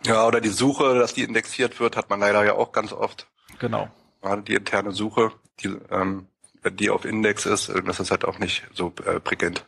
[0.05, 3.27] Ja, oder die Suche, dass die indexiert wird, hat man leider ja auch ganz oft.
[3.59, 3.88] Genau
[4.25, 6.27] gerade die interne Suche, die, ähm,
[6.69, 9.65] die auf Index ist, äh, das ist halt auch nicht so äh, prickelnd.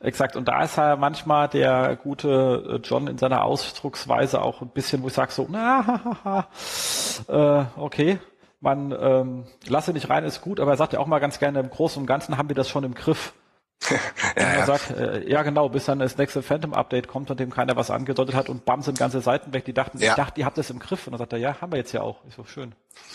[0.00, 0.36] Exakt.
[0.36, 5.02] Und da ist ja manchmal der gute äh, John in seiner Ausdrucksweise auch ein bisschen,
[5.02, 6.48] wo ich sage so, na, ha,
[7.28, 8.18] ha, äh, okay,
[8.60, 11.60] man ähm, lasse nicht rein, ist gut, aber er sagt ja auch mal ganz gerne,
[11.60, 13.32] im Großen und Ganzen haben wir das schon im Griff.
[13.90, 13.98] ja,
[14.34, 14.66] er ja.
[14.66, 18.34] sagt, äh, ja genau, bis dann das nächste Phantom-Update kommt, von dem keiner was angedeutet
[18.34, 19.64] hat und bam sind ganze Seiten weg.
[19.64, 20.10] Die dachten, ja.
[20.10, 21.06] ich dachte, ihr habt das im Griff.
[21.06, 22.18] Und dann sagt er, ja, haben wir jetzt ja auch.
[22.28, 22.74] Ich so, schön.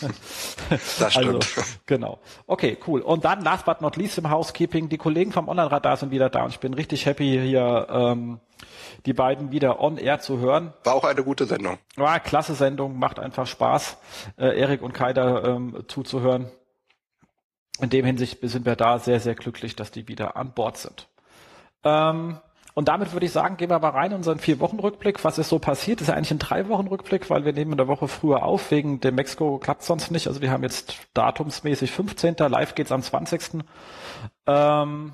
[0.70, 1.16] das stimmt.
[1.16, 2.18] Also, genau.
[2.46, 3.00] Okay, cool.
[3.00, 6.44] Und dann, last but not least im Housekeeping, die Kollegen vom Online-Radar sind wieder da
[6.44, 8.40] und ich bin richtig happy hier, ähm,
[9.06, 10.72] die beiden wieder on air zu hören.
[10.84, 11.78] War auch eine gute Sendung.
[11.96, 13.96] War klasse Sendung, macht einfach Spaß,
[14.36, 16.50] äh, Erik und Kai da ähm, zuzuhören.
[17.80, 21.08] In dem Hinsicht sind wir da sehr, sehr glücklich, dass die wieder an Bord sind.
[21.84, 22.38] Ähm,
[22.74, 25.24] und damit würde ich sagen, gehen wir mal rein in unseren vier Wochen Rückblick.
[25.24, 26.00] Was ist so passiert?
[26.00, 28.70] Ist ja eigentlich ein drei Wochen Rückblick, weil wir nehmen in der Woche früher auf.
[28.70, 30.28] Wegen dem Mexiko klappt sonst nicht.
[30.28, 32.36] Also wir haben jetzt datumsmäßig 15.
[32.36, 33.64] Live geht's am 20.
[34.46, 35.12] Ähm,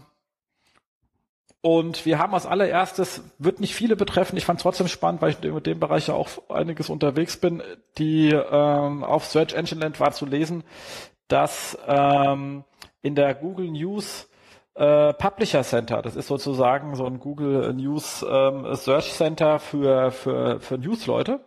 [1.62, 5.30] und wir haben als allererstes, wird nicht viele betreffen, ich fand es trotzdem spannend, weil
[5.30, 7.62] ich in dem Bereich ja auch einiges unterwegs bin,
[7.96, 10.62] die ähm, auf Search Engine Land war zu lesen,
[11.28, 12.64] dass ähm,
[13.02, 14.28] in der Google News
[14.74, 16.02] äh, Publisher Center.
[16.02, 21.40] Das ist sozusagen so ein Google News ähm, Search Center für, für, für News-Leute.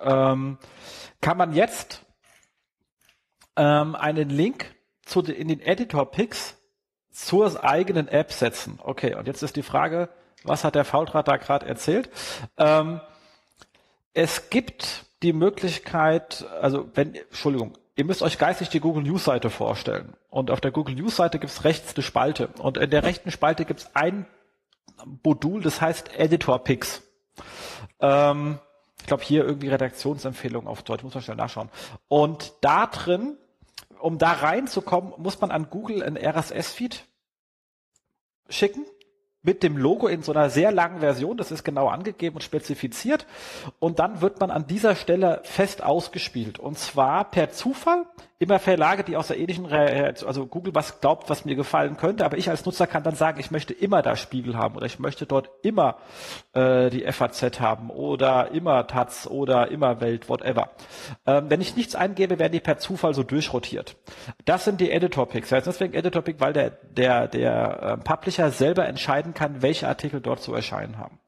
[0.00, 0.58] Ähm,
[1.20, 2.04] kann man jetzt
[3.56, 6.56] ähm, einen Link zu de, in den Editor-Picks
[7.10, 8.78] zur eigenen App setzen.
[8.82, 10.08] Okay, und jetzt ist die Frage,
[10.44, 12.10] was hat der Faultrat da gerade erzählt?
[12.56, 13.00] Ähm,
[14.12, 19.50] es gibt die Möglichkeit, also wenn, Entschuldigung, Ihr müsst euch geistig die Google News Seite
[19.50, 20.14] vorstellen.
[20.30, 22.46] Und auf der Google News Seite gibt es rechts eine Spalte.
[22.60, 24.24] Und in der rechten Spalte gibt es ein
[25.24, 27.02] Modul, das heißt Editor Picks.
[27.98, 28.60] Ähm,
[29.00, 31.70] ich glaube hier irgendwie Redaktionsempfehlung auf Deutsch, muss man schnell nachschauen.
[32.06, 33.36] Und da drin,
[33.98, 37.04] um da reinzukommen, muss man an Google ein RSS-Feed
[38.48, 38.86] schicken
[39.48, 43.26] mit dem Logo in so einer sehr langen Version, das ist genau angegeben und spezifiziert.
[43.78, 46.58] Und dann wird man an dieser Stelle fest ausgespielt.
[46.58, 48.04] Und zwar per Zufall,
[48.40, 52.24] immer Verlage, die aus der ähnlichen, Re also Google was glaubt, was mir gefallen könnte,
[52.24, 55.00] aber ich als Nutzer kann dann sagen, ich möchte immer da Spiegel haben oder ich
[55.00, 55.96] möchte dort immer
[56.52, 60.70] äh, die FAZ haben oder immer Taz oder immer Welt, whatever.
[61.26, 63.96] Ähm, wenn ich nichts eingebe, werden die per Zufall so durchrotiert.
[64.44, 65.50] Das sind die Editor-Picks.
[65.50, 70.40] Ja, deswegen Editor-Pick, weil der, der, der äh, Publisher selber entscheiden kann, welche Artikel dort
[70.42, 71.20] zu erscheinen haben.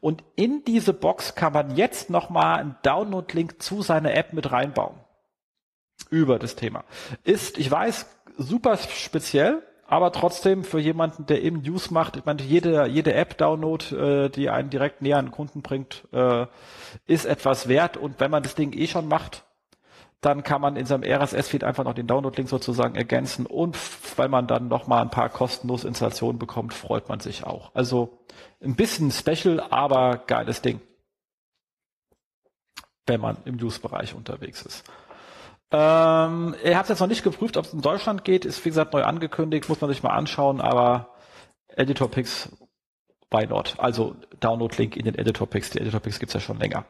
[0.00, 5.00] Und in diese Box kann man jetzt nochmal einen Download-Link zu seiner App mit reinbauen.
[6.08, 6.84] Über das Thema.
[7.24, 8.06] Ist, ich weiß,
[8.38, 13.96] super speziell, aber trotzdem für jemanden, der eben News macht, ich meine, jede, jede App-Download,
[13.96, 16.46] äh, die einen direkt näher an den Kunden bringt, äh,
[17.06, 17.96] ist etwas wert.
[17.96, 19.44] Und wenn man das Ding eh schon macht,
[20.20, 23.76] dann kann man in seinem RSS-Feed einfach noch den Download-Link sozusagen ergänzen und
[24.18, 27.74] weil man dann nochmal ein paar kostenlose Installationen bekommt, freut man sich auch.
[27.74, 28.24] Also
[28.62, 30.80] ein bisschen special, aber geiles Ding.
[33.06, 34.84] Wenn man im News-Bereich unterwegs ist.
[35.70, 38.94] Ähm, hat es jetzt noch nicht geprüft, ob es in Deutschland geht, ist wie gesagt
[38.94, 41.14] neu angekündigt, muss man sich mal anschauen, aber
[41.68, 42.48] Editor Picks,
[43.30, 43.74] why not?
[43.78, 46.84] Also Download-Link in den Editor Picks, die Editor Picks gibt's ja schon länger.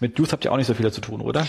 [0.00, 1.46] Mit News habt ihr auch nicht so viel zu tun, oder?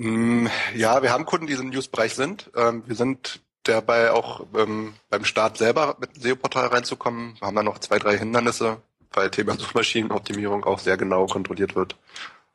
[0.00, 2.50] Mm, ja, wir haben Kunden, die im News-Bereich sind.
[2.56, 7.34] Ähm, wir sind dabei auch ähm, beim Start selber mit dem SEO-Portal reinzukommen.
[7.38, 8.78] Wir haben da noch zwei, drei Hindernisse,
[9.12, 11.96] weil Thema Suchmaschinenoptimierung auch sehr genau kontrolliert wird.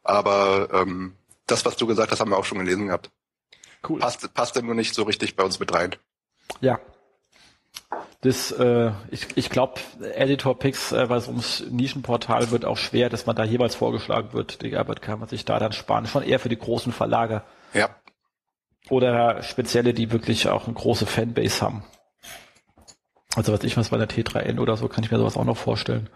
[0.02, 1.14] Aber ähm,
[1.46, 3.12] das, was du gesagt hast, haben wir auch schon gelesen gehabt.
[3.88, 4.00] Cool.
[4.00, 5.96] Passt, passt nur nicht so richtig bei uns mit rein.
[6.62, 6.80] Ja.
[8.26, 9.80] Das, äh, ich, ich glaube,
[10.16, 14.34] Editor Picks, äh, weil es ums Nischenportal wird auch schwer, dass man da jeweils vorgeschlagen
[14.34, 14.64] wird.
[14.64, 16.08] Die Arbeit kann man sich da dann sparen.
[16.08, 17.44] Schon eher für die großen Verlage.
[17.76, 17.90] Ja.
[18.90, 21.84] Oder spezielle, die wirklich auch eine große Fanbase haben.
[23.36, 25.58] Also was ich was bei der T3N oder so, kann ich mir sowas auch noch
[25.58, 26.10] vorstellen.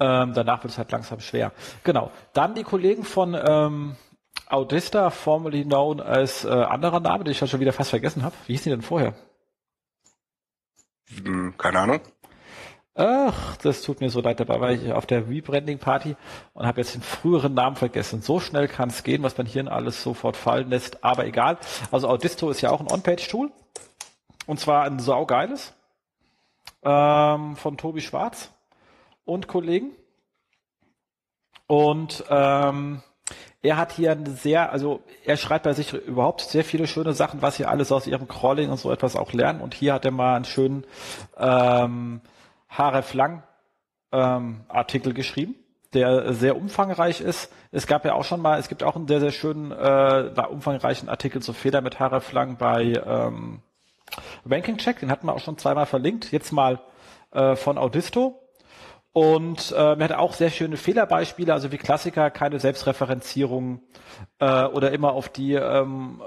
[0.00, 1.52] Ähm, danach wird es halt langsam schwer.
[1.84, 2.10] Genau.
[2.32, 3.94] Dann die Kollegen von ähm,
[4.48, 8.34] Audista, formerly known als äh, anderer Name, den ich ja schon wieder fast vergessen habe.
[8.46, 9.14] Wie hieß die denn vorher?
[11.08, 12.00] Hm, keine Ahnung.
[12.98, 14.40] Ach, das tut mir so leid.
[14.40, 16.16] Dabei war ich auf der Rebranding-Party
[16.54, 18.22] und habe jetzt den früheren Namen vergessen.
[18.22, 21.04] So schnell kann es gehen, was man hier alles sofort fallen lässt.
[21.04, 21.58] Aber egal.
[21.92, 23.50] Also Audisto ist ja auch ein On-Page-Tool.
[24.46, 25.74] Und zwar ein saugeiles.
[26.82, 28.50] Ähm, von Tobi Schwarz
[29.26, 29.90] und Kollegen.
[31.66, 33.02] Und ähm,
[33.66, 37.42] er hat hier eine sehr, also er schreibt bei sich überhaupt sehr viele schöne Sachen,
[37.42, 39.60] was sie alles aus ihrem Crawling und so etwas auch lernen.
[39.60, 40.84] Und hier hat er mal einen schönen
[41.36, 42.20] ähm,
[42.68, 43.42] Href Lang
[44.12, 45.56] ähm, Artikel geschrieben,
[45.94, 47.52] der sehr umfangreich ist.
[47.72, 51.08] Es gab ja auch schon mal, es gibt auch einen sehr, sehr schönen, äh, umfangreichen
[51.08, 53.62] Artikel zur Feder mit Href Lang bei ähm,
[54.48, 56.30] Ranking Check, den hatten wir auch schon zweimal verlinkt.
[56.30, 56.78] Jetzt mal
[57.32, 58.40] äh, von Audisto
[59.16, 63.80] und äh, er hat auch sehr schöne Fehlerbeispiele, also wie Klassiker, keine Selbstreferenzierung
[64.40, 66.20] äh, oder immer auf die ähm,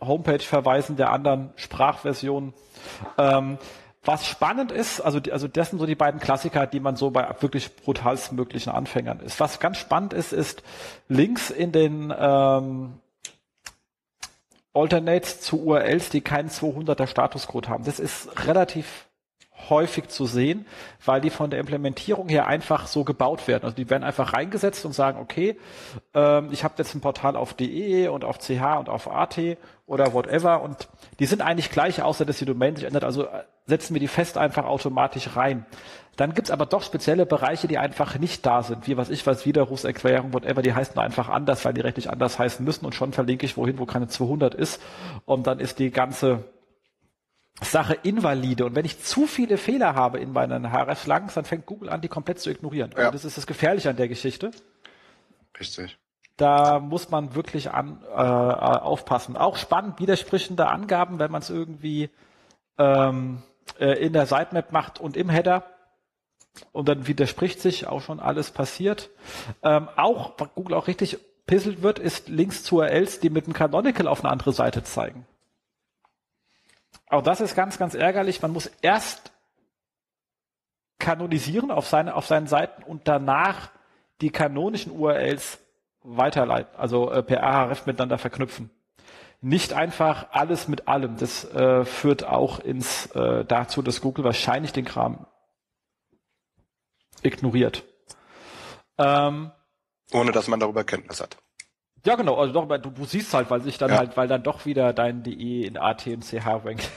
[0.00, 2.54] Homepage verweisen der anderen Sprachversion.
[3.18, 3.58] Ähm,
[4.04, 7.28] was spannend ist, also, also das sind so die beiden Klassiker, die man so bei
[7.40, 9.40] wirklich brutalstmöglichen Anfängern ist.
[9.40, 10.62] Was ganz spannend ist, ist
[11.08, 13.00] Links in den ähm,
[14.74, 17.82] Alternates zu URLs, die keinen 200er Statuscode haben.
[17.82, 19.07] Das ist relativ
[19.70, 20.66] häufig zu sehen,
[21.04, 23.64] weil die von der Implementierung her einfach so gebaut werden.
[23.64, 25.58] Also die werden einfach reingesetzt und sagen, okay,
[26.14, 29.38] ähm, ich habe jetzt ein Portal auf DE und auf CH und auf AT
[29.86, 33.04] oder whatever und die sind eigentlich gleich, außer dass die Domain sich ändert.
[33.04, 35.66] Also äh, setzen wir die fest einfach automatisch rein.
[36.16, 39.46] Dann gibt's aber doch spezielle Bereiche, die einfach nicht da sind, wie was ich weiß,
[39.46, 43.46] Widerrufserklärung, whatever, die heißen einfach anders, weil die rechtlich anders heißen müssen und schon verlinke
[43.46, 44.82] ich wohin, wo keine 200 ist
[45.26, 46.44] und dann ist die ganze
[47.62, 48.64] Sache invalide.
[48.64, 52.08] Und wenn ich zu viele Fehler habe in meinen HRF-Langs, dann fängt Google an, die
[52.08, 52.94] komplett zu ignorieren.
[52.96, 53.06] Ja.
[53.06, 54.50] Und das ist das Gefährliche an der Geschichte.
[55.58, 55.98] Richtig.
[56.36, 59.36] Da muss man wirklich an, äh, aufpassen.
[59.36, 62.10] Auch spannend, widersprüchende Angaben, wenn man es irgendwie
[62.78, 63.42] ähm,
[63.80, 65.64] äh, in der Sitemap macht und im Header.
[66.72, 69.10] Und dann widerspricht sich auch schon alles passiert.
[69.62, 73.52] Ähm, auch, was Google auch richtig pisselt wird, ist Links zu URLs, die mit dem
[73.52, 75.26] Canonical auf eine andere Seite zeigen.
[77.10, 78.42] Auch das ist ganz, ganz ärgerlich.
[78.42, 79.32] Man muss erst
[80.98, 83.70] kanonisieren auf, seine, auf seinen Seiten und danach
[84.20, 85.58] die kanonischen URLs
[86.02, 88.70] weiterleiten, also äh, per Ahref miteinander verknüpfen.
[89.40, 91.16] Nicht einfach alles mit allem.
[91.16, 95.26] Das äh, führt auch ins äh, dazu, dass Google wahrscheinlich den Kram
[97.22, 97.84] ignoriert.
[98.96, 99.52] Ähm,
[100.12, 101.36] Ohne dass man darüber Kenntnis hat.
[102.08, 103.98] Ja, genau, also doch, du, du siehst halt, weil sich dann ja.
[103.98, 106.88] halt, weil dann doch wieder dein DE in AT und CH rankt.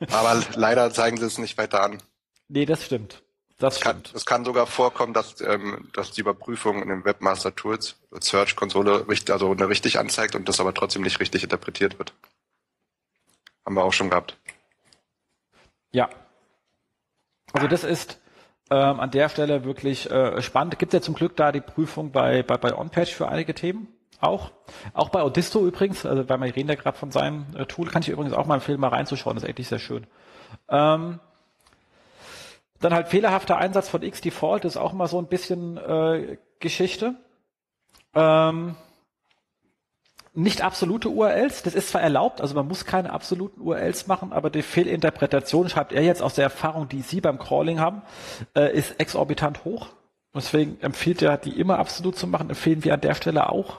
[0.10, 2.02] Aber leider zeigen sie es nicht weiter an.
[2.48, 3.22] Nee, das stimmt.
[3.58, 4.16] Das kann, stimmt.
[4.16, 9.06] Es kann sogar vorkommen, dass, ähm, dass die Überprüfung in den Webmaster Tools Search Konsole
[9.08, 12.12] richtig, also eine richtig anzeigt und das aber trotzdem nicht richtig interpretiert wird.
[13.64, 14.36] Haben wir auch schon gehabt.
[15.92, 16.10] Ja.
[17.52, 18.20] Also das ist
[18.68, 20.76] ähm, an der Stelle wirklich äh, spannend.
[20.80, 23.95] Gibt es ja zum Glück da die Prüfung bei, bei, bei OnPatch für einige Themen.
[24.20, 24.50] Auch.
[24.94, 28.02] Auch bei Audisto übrigens, also weil wir reden ja gerade von seinem äh, Tool, kann
[28.02, 30.06] ich übrigens auch mal empfehlen, mal reinzuschauen, das ist eigentlich sehr schön.
[30.68, 31.20] Ähm,
[32.80, 37.14] dann halt fehlerhafter Einsatz von Xdefault ist auch immer so ein bisschen äh, Geschichte.
[38.14, 38.76] Ähm,
[40.36, 44.50] nicht absolute URLs, das ist zwar erlaubt, also man muss keine absoluten URLs machen, aber
[44.50, 48.02] die Fehlinterpretation, schreibt er jetzt aus der Erfahrung, die Sie beim Crawling haben,
[48.54, 49.88] äh, ist exorbitant hoch.
[50.34, 53.78] Deswegen empfiehlt er, die immer absolut zu machen, empfehlen wir an der Stelle auch.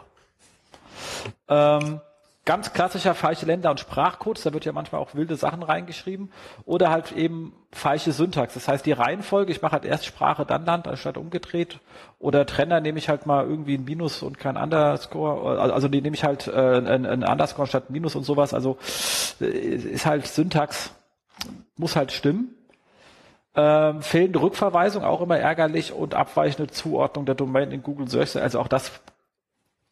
[1.47, 2.01] Ähm,
[2.47, 6.31] ganz klassischer falsche Länder- und Sprachcodes, da wird ja manchmal auch wilde Sachen reingeschrieben.
[6.63, 8.53] Oder halt eben falsche Syntax.
[8.53, 11.81] Das heißt, die Reihenfolge, ich mache halt erst Sprache, dann Land, anstatt umgedreht.
[12.19, 15.59] Oder Trenner nehme ich halt mal irgendwie ein Minus und kein Underscore.
[15.59, 18.53] Also die nehme ich halt äh, ein, ein Underscore statt Minus und sowas.
[18.53, 18.77] Also
[19.41, 20.91] äh, ist halt Syntax,
[21.75, 22.55] muss halt stimmen.
[23.55, 28.37] Ähm, fehlende Rückverweisung, auch immer ärgerlich und abweichende Zuordnung der Domain in Google Search.
[28.37, 28.91] Also auch das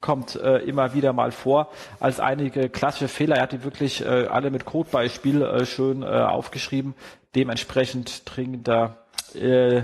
[0.01, 3.37] kommt äh, immer wieder mal vor als einige klassische Fehler.
[3.37, 6.93] Er hat die wirklich äh, alle mit Codebeispiel äh, schön äh, aufgeschrieben.
[7.35, 9.83] Dementsprechend dringender äh,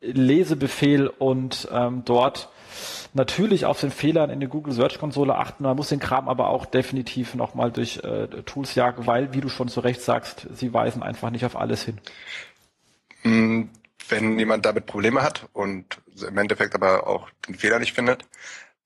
[0.00, 2.50] Lesebefehl und ähm, dort
[3.14, 5.62] natürlich auf den Fehlern in der Google Search Konsole achten.
[5.62, 9.48] Man muss den Kram aber auch definitiv nochmal durch äh, Tools jagen, weil, wie du
[9.48, 11.98] schon zu Recht sagst, sie weisen einfach nicht auf alles hin.
[13.22, 13.68] Mm,
[14.08, 18.24] wenn jemand damit Probleme hat und im Endeffekt aber auch den Fehler nicht findet,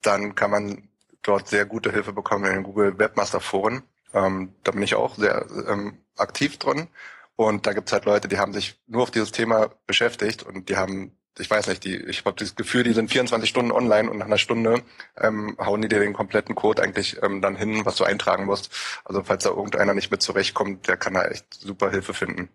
[0.03, 0.89] dann kann man
[1.23, 3.83] dort sehr gute Hilfe bekommen in den Google Webmaster Foren.
[4.15, 6.89] Ähm, da bin ich auch sehr ähm, aktiv drin.
[7.37, 10.77] Und da gibt's halt Leute, die haben sich nur auf dieses Thema beschäftigt und die
[10.77, 14.19] haben, ich weiß nicht, die, ich habe das Gefühl, die sind 24 Stunden online und
[14.19, 14.83] nach einer Stunde
[15.17, 18.75] ähm, hauen die dir den kompletten Code eigentlich ähm, dann hin, was du eintragen musst.
[19.05, 22.49] Also falls da irgendeiner nicht mit zurechtkommt, der kann da echt super Hilfe finden.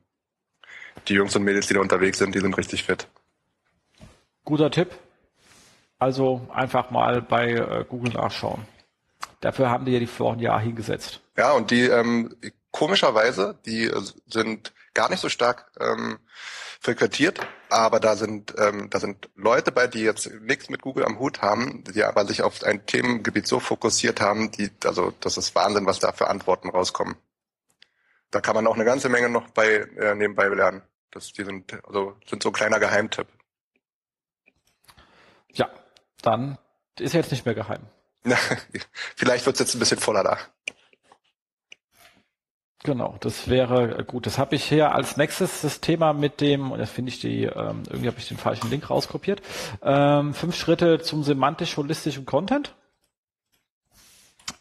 [1.08, 3.08] Die Jungs und Mädels, die da unterwegs sind, die sind richtig fit.
[4.44, 4.90] Guter Tipp.
[6.00, 8.68] Also einfach mal bei äh, Google nachschauen.
[9.40, 11.22] Dafür haben die ja die vor ein Jahr hingesetzt.
[11.38, 12.36] Ja, und die ähm,
[12.72, 16.20] komischerweise, die äh, sind gar nicht so stark ähm,
[16.80, 21.20] frequentiert, aber da sind ähm, da sind Leute bei, die jetzt nichts mit Google am
[21.20, 25.56] Hut haben, die aber sich auf ein Themengebiet so fokussiert haben, die also das ist
[25.56, 27.16] Wahnsinn, was da für Antworten rauskommen.
[28.32, 30.82] Da kann man auch eine ganze Menge noch bei äh, nebenbei lernen.
[31.12, 33.28] Das die sind also sind so ein kleiner Geheimtipp.
[35.54, 35.70] Ja,
[36.26, 36.58] dann
[37.00, 37.82] ist er jetzt nicht mehr geheim.
[39.16, 40.38] Vielleicht wird es jetzt ein bisschen voller da.
[42.84, 44.26] Genau, das wäre gut.
[44.26, 47.44] Das habe ich hier als nächstes das Thema mit dem, und das finde ich die,
[47.44, 49.42] ähm, irgendwie habe ich den falschen Link rauskopiert.
[49.82, 52.76] Ähm, fünf Schritte zum semantisch-holistischen Content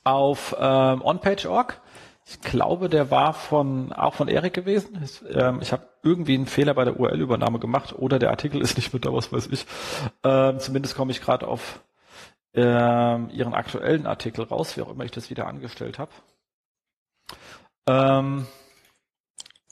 [0.04, 1.80] auf ähm, onpage.org.
[2.24, 5.00] Ich glaube, der war von auch von Erik gewesen.
[5.02, 8.76] Ich, ähm, ich habe irgendwie einen Fehler bei der URL-Übernahme gemacht oder der Artikel ist
[8.76, 9.66] nicht mit da, was weiß ich.
[10.22, 11.80] Ähm, zumindest komme ich gerade auf
[12.54, 16.12] ähm, ihren aktuellen Artikel raus, wie auch immer ich das wieder angestellt habe.
[17.86, 18.46] Ähm,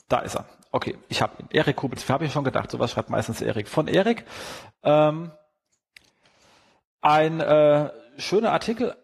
[0.09, 0.45] da ist er.
[0.71, 1.49] Okay, ich habe ihn.
[1.51, 3.67] Erik Kubitz, habe ich schon gedacht, sowas schreibt meistens Erik.
[3.67, 4.25] Von Erik
[4.83, 5.31] ähm,
[7.01, 8.95] ein äh, schöner Artikel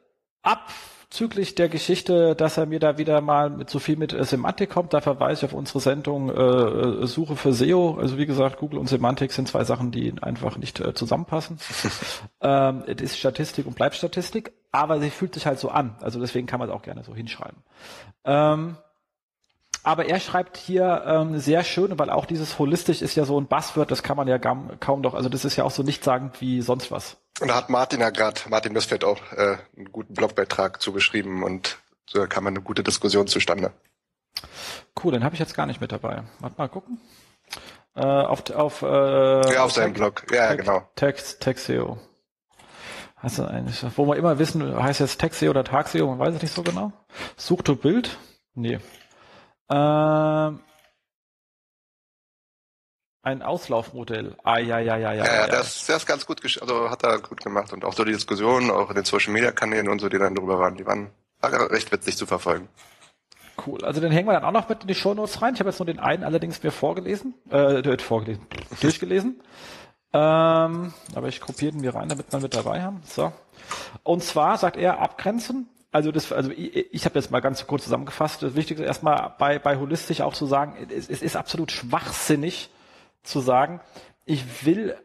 [1.10, 4.70] abzüglich der Geschichte, dass er mir da wieder mal mit so viel mit äh, Semantik
[4.70, 4.94] kommt.
[4.94, 7.98] Da verweise ich auf unsere Sendung äh, äh Suche für SEO.
[7.98, 11.60] Also wie gesagt, Google und Semantik sind zwei Sachen, die einfach nicht äh, zusammenpassen.
[12.42, 15.96] ähm, es ist Statistik und bleibt Statistik, aber sie fühlt sich halt so an.
[16.02, 17.64] Also deswegen kann man es auch gerne so hinschreiben.
[18.26, 18.76] Ähm,
[19.88, 23.48] aber er schreibt hier ähm, sehr schön, weil auch dieses holistisch ist ja so ein
[23.48, 26.42] Buzzword, das kann man ja kaum, kaum doch, also das ist ja auch so nichtssagend
[26.42, 27.16] wie sonst was.
[27.40, 31.78] Und da hat Martin ja gerade, Martin Missfeld auch äh, einen guten Blogbeitrag zugeschrieben und
[32.06, 33.72] so kam eine gute Diskussion zustande.
[35.02, 36.24] Cool, den habe ich jetzt gar nicht mit dabei.
[36.40, 37.00] Warte mal gucken.
[37.96, 40.26] Äh, auf auf äh, ja, auf seinem Blog.
[40.34, 40.90] Ja, Tech, genau.
[40.96, 41.98] Text, Texteo.
[43.16, 46.42] Hast du eigentlich, wo wir immer wissen, heißt jetzt Texteo oder Tagseo, man weiß es
[46.42, 46.92] nicht so genau.
[47.38, 48.18] Such du Bild?
[48.54, 48.80] Nee,
[49.70, 50.60] ähm,
[53.28, 54.36] ein Auslaufmodell.
[54.44, 55.26] Ah, ja, ja, ja, ja.
[55.26, 55.48] Ja, ja.
[55.48, 57.74] Das, das ist ganz gut, also hat er gut gemacht.
[57.74, 60.36] Und auch so die Diskussionen, auch in den Social Media Kanälen und so, die dann
[60.36, 61.10] drüber waren, die waren
[61.44, 62.70] recht witzig zu verfolgen.
[63.66, 63.84] Cool.
[63.84, 65.56] Also den hängen wir dann auch noch mit in die Show Notes rein.
[65.56, 68.46] Ich habe jetzt nur den einen allerdings mir vorgelesen, äh, vorgelesen,
[68.82, 69.42] durchgelesen.
[70.14, 73.02] Ähm, aber ich kopiere den mir rein, damit wir mit dabei haben.
[73.06, 73.34] So.
[74.04, 75.68] Und zwar sagt er abgrenzen
[75.98, 78.44] also das, also ich, ich habe jetzt mal ganz kurz zusammengefasst.
[78.44, 82.70] Das Wichtigste ist erstmal bei, bei holistisch auch zu sagen, es, es ist absolut schwachsinnig
[83.24, 83.82] zu sagen,
[84.24, 84.96] ich will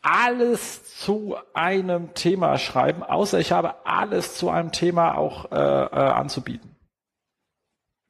[0.00, 5.90] alles zu einem Thema schreiben, außer ich habe alles zu einem Thema auch äh, äh,
[5.90, 6.74] anzubieten.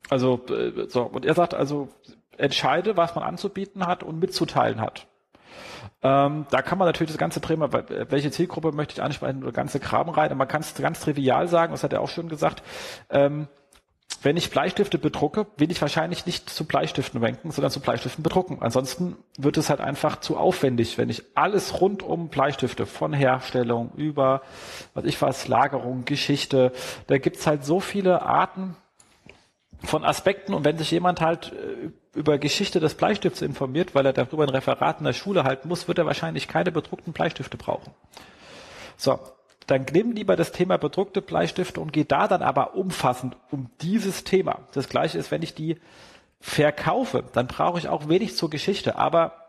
[0.08, 1.88] Also äh, so und er sagt also
[2.36, 5.08] entscheide, was man anzubieten hat und mitzuteilen hat.
[6.02, 9.80] Ähm, da kann man natürlich das ganze Thema, welche Zielgruppe möchte ich ansprechen, oder ganze
[9.80, 10.36] Kram rein.
[10.36, 12.62] Man kann es ganz trivial sagen, das hat er auch schon gesagt.
[13.10, 13.48] Ähm,
[14.22, 18.58] wenn ich Bleistifte bedrucke, will ich wahrscheinlich nicht zu Bleistiften wenken, sondern zu Bleistiften bedrucken.
[18.60, 23.92] Ansonsten wird es halt einfach zu aufwendig, wenn ich alles rund um Bleistifte, von Herstellung
[23.96, 24.42] über,
[24.94, 26.72] was ich weiß, Lagerung, Geschichte,
[27.06, 28.76] da gibt's halt so viele Arten
[29.84, 34.12] von Aspekten und wenn sich jemand halt äh, über Geschichte des Bleistifts informiert, weil er
[34.12, 37.92] darüber ein Referat in der Schule halten muss, wird er wahrscheinlich keine bedruckten Bleistifte brauchen.
[38.96, 39.18] So,
[39.66, 44.24] dann nimm lieber das Thema bedruckte Bleistifte und geh da dann aber umfassend um dieses
[44.24, 44.60] Thema.
[44.72, 45.78] Das gleiche ist, wenn ich die
[46.40, 49.48] verkaufe, dann brauche ich auch wenig zur Geschichte, aber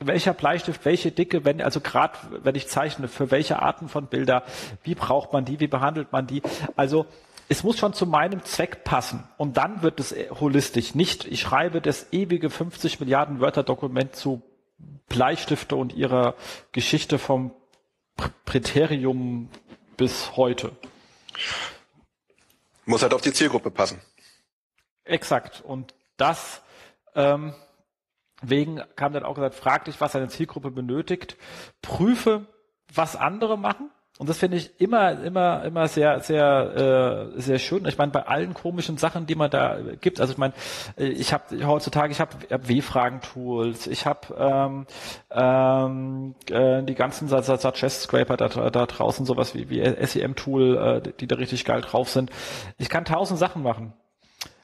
[0.00, 4.44] welcher Bleistift, welche Dicke, wenn, also gerade wenn ich zeichne, für welche Arten von Bilder,
[4.84, 6.42] wie braucht man die, wie behandelt man die?
[6.76, 7.06] Also
[7.48, 9.26] es muss schon zu meinem Zweck passen.
[9.38, 10.94] Und dann wird es holistisch.
[10.94, 14.42] Nicht, ich schreibe das ewige 50 Milliarden Wörter Dokument zu
[15.08, 16.34] Bleistifte und ihrer
[16.72, 17.52] Geschichte vom
[18.44, 19.48] Präterium
[19.96, 20.72] bis heute.
[22.84, 24.00] Muss halt auf die Zielgruppe passen.
[25.04, 25.62] Exakt.
[25.62, 26.62] Und das,
[27.14, 27.54] ähm,
[28.42, 31.36] wegen kam dann auch gesagt, frag dich, was deine Zielgruppe benötigt.
[31.80, 32.46] Prüfe,
[32.92, 37.86] was andere machen und das finde ich immer, immer, immer sehr, sehr, äh, sehr schön.
[37.86, 40.54] Ich meine, bei allen komischen Sachen, die man da gibt, also ich meine,
[40.96, 44.86] ich habe heutzutage, ich habe hab W-Fragen-Tools, ich habe ähm,
[45.30, 51.36] ähm, äh, die ganzen Suggest-Scraper da, da draußen, sowas wie, wie SEM-Tool, äh, die da
[51.36, 52.30] richtig geil drauf sind.
[52.76, 53.92] Ich kann tausend Sachen machen.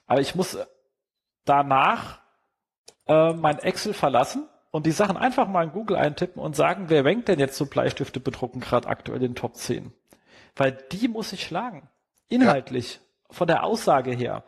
[0.07, 0.59] Aber ich muss
[1.45, 2.19] danach
[3.07, 7.05] äh, mein Excel verlassen und die Sachen einfach mal in Google eintippen und sagen, wer
[7.05, 9.93] wenkt denn jetzt so Bleistifte bedrucken gerade aktuell in den Top 10?
[10.57, 11.89] Weil die muss ich schlagen.
[12.27, 12.95] Inhaltlich.
[12.95, 13.01] Ja.
[13.31, 14.43] Von der Aussage her.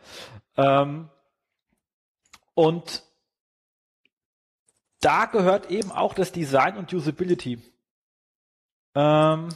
[0.57, 1.07] Ähm,
[2.55, 3.03] und
[4.99, 7.61] da gehört eben auch das Design und Usability.
[8.95, 9.47] Ähm,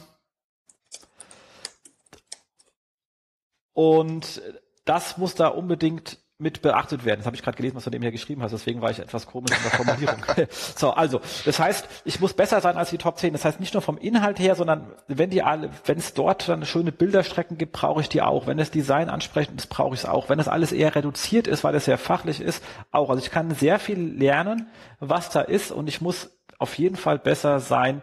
[3.74, 4.40] und
[4.86, 7.20] das muss da unbedingt mit beachtet werden.
[7.20, 9.26] Das habe ich gerade gelesen, was du dem hier geschrieben hast, deswegen war ich etwas
[9.26, 10.24] komisch in der Formulierung.
[10.76, 13.32] so, also, das heißt, ich muss besser sein als die Top 10.
[13.32, 16.66] Das heißt nicht nur vom Inhalt her, sondern wenn die alle, wenn es dort dann
[16.66, 18.46] schöne Bilderstrecken gibt, brauche ich die auch.
[18.46, 20.28] Wenn das Design ansprechend ist, brauche ich es auch.
[20.28, 23.08] Wenn das alles eher reduziert ist, weil es sehr fachlich ist, auch.
[23.08, 24.66] Also ich kann sehr viel lernen,
[25.00, 28.02] was da ist und ich muss auf jeden Fall besser sein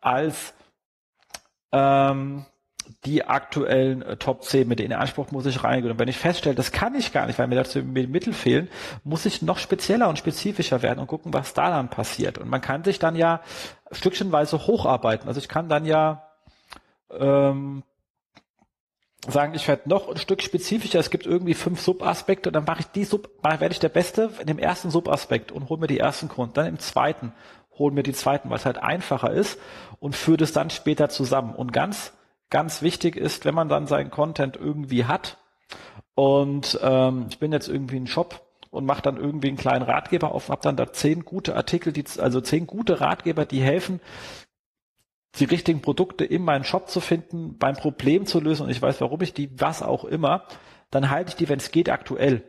[0.00, 0.54] als
[1.72, 2.46] ähm,
[3.04, 5.92] die aktuellen äh, Top 10 mit in den Anspruch muss ich reingehen.
[5.92, 8.68] Und wenn ich feststelle, das kann ich gar nicht, weil mir dazu Mittel fehlen,
[9.04, 12.38] muss ich noch spezieller und spezifischer werden und gucken, was da dann passiert.
[12.38, 13.40] Und man kann sich dann ja
[13.92, 15.28] stückchenweise hocharbeiten.
[15.28, 16.24] Also ich kann dann ja
[17.10, 17.82] ähm,
[19.28, 22.86] sagen, ich werde noch ein Stück spezifischer, es gibt irgendwie fünf Subaspekte, dann mache ich
[22.86, 26.28] die Sub, werde ich der Beste in dem ersten Subaspekt und hole mir die ersten
[26.28, 26.54] Kunden.
[26.54, 27.32] Dann im zweiten
[27.78, 29.58] hole mir die zweiten, weil es halt einfacher ist
[30.00, 31.54] und führe das dann später zusammen.
[31.54, 32.12] Und ganz
[32.50, 35.38] ganz wichtig ist, wenn man dann seinen Content irgendwie hat
[36.14, 40.32] und ähm, ich bin jetzt irgendwie ein Shop und mache dann irgendwie einen kleinen Ratgeber
[40.32, 44.00] auf, habe dann da zehn gute Artikel, die, also zehn gute Ratgeber, die helfen,
[45.38, 49.00] die richtigen Produkte in meinen Shop zu finden, beim Problem zu lösen und ich weiß,
[49.00, 50.44] warum ich die, was auch immer,
[50.90, 52.42] dann halte ich die, wenn es geht, aktuell.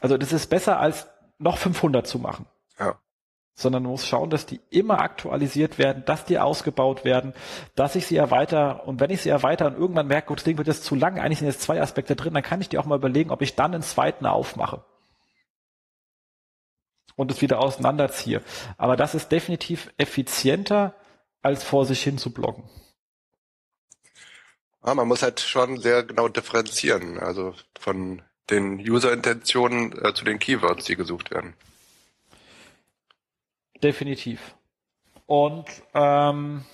[0.00, 2.46] Also das ist besser als noch 500 zu machen.
[3.54, 7.34] Sondern man muss schauen, dass die immer aktualisiert werden, dass die ausgebaut werden,
[7.76, 10.58] dass ich sie erweitere und wenn ich sie erweitere und irgendwann merke, gut, das Ding
[10.58, 12.84] wird jetzt zu lang, eigentlich sind jetzt zwei Aspekte drin, dann kann ich die auch
[12.84, 14.82] mal überlegen, ob ich dann einen zweiten aufmache
[17.16, 18.42] und es wieder auseinanderziehe.
[18.76, 20.94] Aber das ist definitiv effizienter,
[21.42, 22.64] als vor sich hin zu bloggen.
[24.84, 30.38] Ja, man muss halt schon sehr genau differenzieren, also von den User-Intentionen äh, zu den
[30.38, 31.54] Keywords, die gesucht werden.
[33.82, 34.54] Definitiv.
[35.26, 36.64] Und ähm,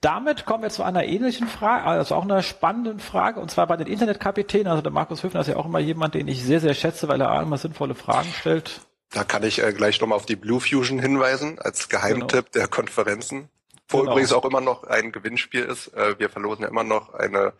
[0.00, 3.76] damit kommen wir zu einer ähnlichen Frage, also auch einer spannenden Frage, und zwar bei
[3.76, 4.68] den Internetkapitänen.
[4.68, 7.20] Also der Markus Höfner ist ja auch immer jemand, den ich sehr, sehr schätze, weil
[7.20, 8.80] er immer sinnvolle Fragen stellt.
[9.10, 12.64] Da kann ich äh, gleich nochmal auf die Blue Fusion hinweisen, als Geheimtipp genau.
[12.64, 13.48] der Konferenzen.
[13.88, 14.12] Wo genau.
[14.12, 15.94] übrigens auch immer noch ein Gewinnspiel ist.
[15.94, 17.52] Äh, wir verlosen ja immer noch eine,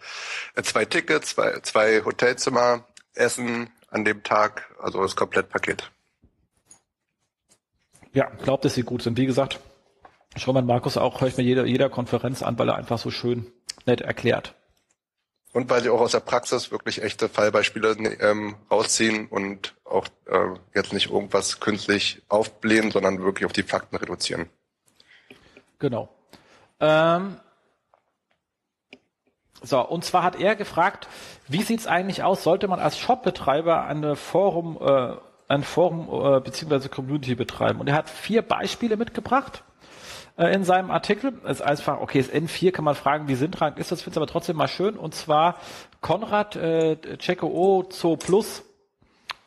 [0.54, 2.84] äh, zwei Tickets, zwei, zwei Hotelzimmer,
[3.14, 5.90] Essen an dem Tag, also das Komplettpaket.
[8.16, 9.18] Ja, glaubt, dass sie gut sind.
[9.18, 9.60] Wie gesagt,
[10.36, 13.10] schon mal Markus auch, höre ich mir jeder, jeder Konferenz an, weil er einfach so
[13.10, 13.52] schön
[13.84, 14.54] nett erklärt.
[15.52, 17.90] Und weil sie auch aus der Praxis wirklich echte Fallbeispiele
[18.20, 23.96] ähm, rausziehen und auch äh, jetzt nicht irgendwas künstlich aufblähen, sondern wirklich auf die Fakten
[23.96, 24.48] reduzieren.
[25.78, 26.08] Genau.
[26.80, 27.36] Ähm,
[29.62, 31.06] so, und zwar hat er gefragt,
[31.48, 35.16] wie sieht's eigentlich aus, sollte man als Shopbetreiber eine Forum, äh,
[35.48, 36.88] ein Forum äh, bzw.
[36.88, 37.80] Community betreiben?
[37.80, 39.62] Und er hat vier Beispiele mitgebracht
[40.36, 41.34] äh, in seinem Artikel.
[41.44, 44.18] Es ist einfach, okay, das N4 kann man fragen, wie sinntragend ist das, finde ich
[44.18, 44.96] aber trotzdem mal schön.
[44.96, 45.56] Und zwar
[46.00, 46.96] Konrad, äh,
[47.42, 48.64] O, Zoo Plus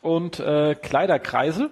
[0.02, 1.70] und äh, Kleiderkreisel.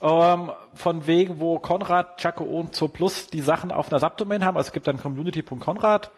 [0.00, 4.56] Ähm, von wegen, wo Konrad, Chaco und Zoo Plus die Sachen auf einer Subdomain haben.
[4.56, 6.10] Also es gibt dann community.konrad,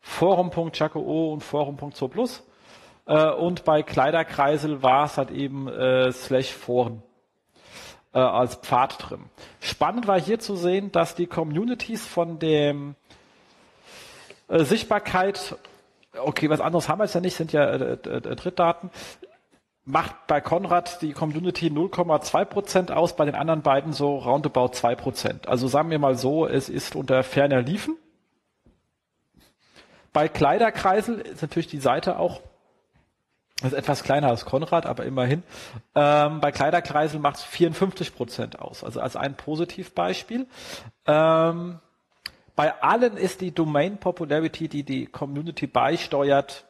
[0.00, 2.44] forum.chaco und forum.zoo Plus.
[3.06, 7.02] Äh, und bei Kleiderkreisel war es halt eben äh, slash Foren
[8.12, 9.24] äh, als Pfad drin.
[9.60, 12.96] Spannend war hier zu sehen, dass die Communities von dem
[14.48, 15.56] äh, Sichtbarkeit,
[16.18, 18.90] okay, was anderes haben wir jetzt ja nicht, sind ja äh, äh, Drittdaten,
[19.84, 25.68] macht bei Konrad die Community 0,2% aus, bei den anderen beiden so roundabout 2% Also
[25.68, 27.96] sagen wir mal so, es ist unter ferner Liefen.
[30.12, 32.40] Bei Kleiderkreisel ist natürlich die Seite auch
[33.62, 35.42] das ist etwas kleiner als Konrad, aber immerhin.
[35.94, 40.46] Ähm, bei Kleiderkreisel macht es 54 Prozent aus, also als ein Positivbeispiel.
[41.06, 41.78] Ähm,
[42.54, 46.66] bei allen ist die Domain Popularity, die die Community beisteuert,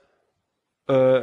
[0.86, 1.22] äh,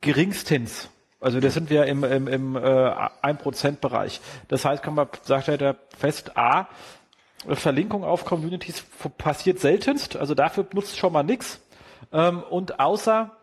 [0.00, 0.88] geringstens.
[1.20, 4.20] Also da sind wir im, im, im äh, 1%-Bereich.
[4.48, 6.68] Das heißt, kann man, sagt er fest, A,
[7.46, 8.84] Verlinkung auf Communities
[9.16, 11.60] passiert seltenst, also dafür nutzt schon mal nichts.
[12.12, 13.37] Ähm, und außer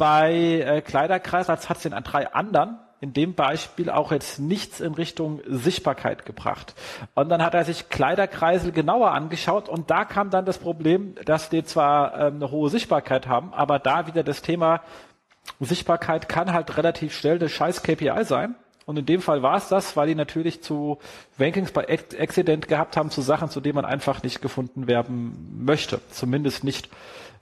[0.00, 4.38] bei äh, Kleiderkreis, als hat es den an drei anderen in dem Beispiel auch jetzt
[4.38, 6.74] nichts in Richtung Sichtbarkeit gebracht.
[7.14, 11.50] Und dann hat er sich Kleiderkreisel genauer angeschaut und da kam dann das Problem, dass
[11.50, 14.80] die zwar ähm, eine hohe Sichtbarkeit haben, aber da wieder das Thema
[15.60, 18.54] Sichtbarkeit kann halt relativ schnell eine scheiß KPI sein.
[18.86, 20.98] Und in dem Fall war es das, weil die natürlich zu
[21.38, 26.00] Rankings bei Accident gehabt haben, zu Sachen, zu denen man einfach nicht gefunden werden möchte.
[26.10, 26.88] Zumindest nicht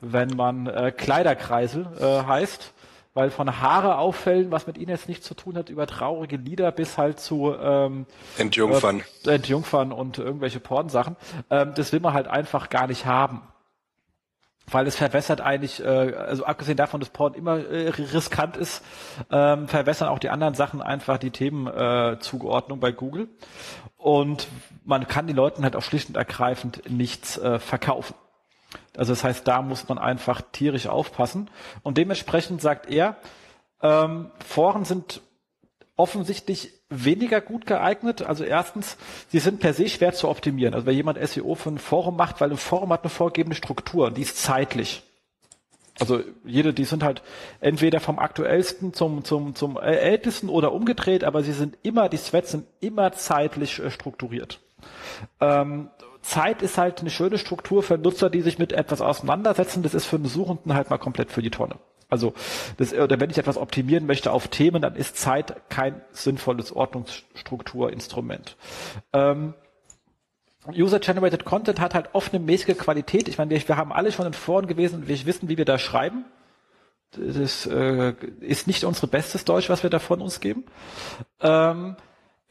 [0.00, 2.72] wenn man äh, Kleiderkreisel äh, heißt,
[3.14, 6.70] weil von Haare auffällen, was mit ihnen jetzt nichts zu tun hat, über traurige Lieder
[6.70, 9.02] bis halt zu ähm, Entjungfern.
[9.26, 11.16] Äh, Entjungfern und irgendwelche Pornsachen,
[11.50, 13.42] ähm, das will man halt einfach gar nicht haben.
[14.70, 18.84] Weil es verwässert eigentlich, äh, also abgesehen davon, dass Porn immer äh, riskant ist,
[19.32, 23.28] ähm, verwässern auch die anderen Sachen einfach die Themenzugeordnung äh, bei Google.
[23.96, 24.46] Und
[24.84, 28.14] man kann den Leuten halt auch schlicht und ergreifend nichts äh, verkaufen.
[28.98, 31.50] Also das heißt, da muss man einfach tierisch aufpassen.
[31.82, 33.16] Und dementsprechend sagt er,
[33.82, 35.22] ähm, Foren sind
[35.96, 38.22] offensichtlich weniger gut geeignet.
[38.22, 38.96] Also erstens,
[39.28, 40.74] sie sind per se schwer zu optimieren.
[40.74, 44.10] Also wenn jemand SEO für ein Forum macht, weil ein Forum hat eine vorgegebene Struktur,
[44.10, 45.02] die ist zeitlich.
[46.00, 47.22] Also jede, die sind halt
[47.60, 52.52] entweder vom aktuellsten zum, zum, zum ältesten oder umgedreht, aber sie sind immer, die Threads
[52.52, 54.60] sind immer zeitlich äh, strukturiert.
[55.40, 55.90] Ähm,
[56.22, 59.82] Zeit ist halt eine schöne Struktur für Nutzer, die sich mit etwas auseinandersetzen.
[59.82, 61.76] Das ist für einen Suchenden halt mal komplett für die Tonne.
[62.10, 62.32] Also,
[62.78, 68.56] das, oder wenn ich etwas optimieren möchte auf Themen, dann ist Zeit kein sinnvolles Ordnungsstrukturinstrument.
[69.12, 69.54] Ähm,
[70.66, 73.28] User-Generated Content hat halt oft eine mäßige Qualität.
[73.28, 75.64] Ich meine, wir, wir haben alle schon in Foren gewesen und wir wissen, wie wir
[75.64, 76.24] da schreiben.
[77.12, 80.64] Das äh, ist nicht unsere bestes Deutsch, was wir da von uns geben.
[81.40, 81.96] Ähm,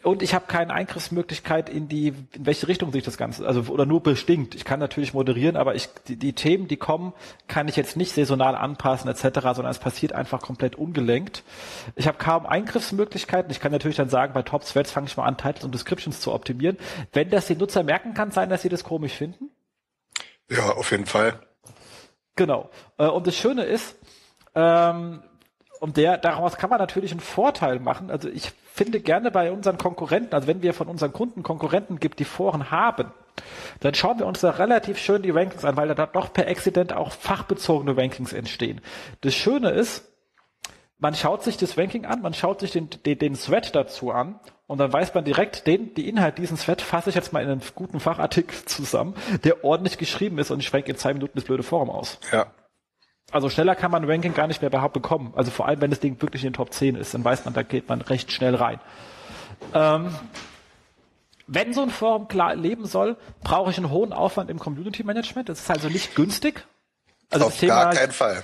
[0.03, 3.85] und ich habe keine Eingriffsmöglichkeit in die, in welche Richtung sich das Ganze, also oder
[3.85, 4.53] nur bestimmt.
[4.53, 7.13] Ich kann natürlich moderieren, aber ich die, die Themen, die kommen,
[7.47, 11.43] kann ich jetzt nicht saisonal anpassen etc., sondern es passiert einfach komplett ungelenkt.
[11.95, 13.49] Ich habe kaum Eingriffsmöglichkeiten.
[13.51, 16.21] Ich kann natürlich dann sagen, bei Top Threads fange ich mal an, Titles und Descriptions
[16.21, 16.77] zu optimieren.
[17.11, 19.49] Wenn das die Nutzer merken, kann sein, dass sie das komisch finden.
[20.49, 21.39] Ja, auf jeden Fall.
[22.35, 22.69] Genau.
[22.97, 23.95] Äh, und das Schöne ist,
[24.53, 25.23] ähm,
[25.79, 28.09] und der, daraus kann man natürlich einen Vorteil machen.
[28.09, 32.19] Also ich finde gerne bei unseren Konkurrenten, also wenn wir von unseren Kunden Konkurrenten gibt,
[32.19, 33.11] die Foren haben,
[33.79, 36.93] dann schauen wir uns da relativ schön die Rankings an, weil da doch per Accident
[36.93, 38.81] auch fachbezogene Rankings entstehen.
[39.21, 40.05] Das Schöne ist,
[40.99, 44.39] man schaut sich das Ranking an, man schaut sich den, den, den Thread dazu an
[44.65, 47.49] und dann weiß man direkt, den, die Inhalt diesen Thread fasse ich jetzt mal in
[47.49, 51.45] einen guten Fachartikel zusammen, der ordentlich geschrieben ist und ich schwenke in zwei Minuten das
[51.45, 52.19] blöde Forum aus.
[52.31, 52.47] Ja.
[53.31, 55.33] Also schneller kann man ein Ranking gar nicht mehr überhaupt bekommen.
[55.35, 57.53] Also vor allem, wenn das Ding wirklich in den Top 10 ist, dann weiß man,
[57.53, 58.79] da geht man recht schnell rein.
[59.73, 60.15] Ähm,
[61.47, 65.49] wenn so ein Forum klar leben soll, brauche ich einen hohen Aufwand im Community Management.
[65.49, 66.65] Das ist also nicht günstig.
[67.29, 68.43] Also Auf das Thema, gar keinen Fall.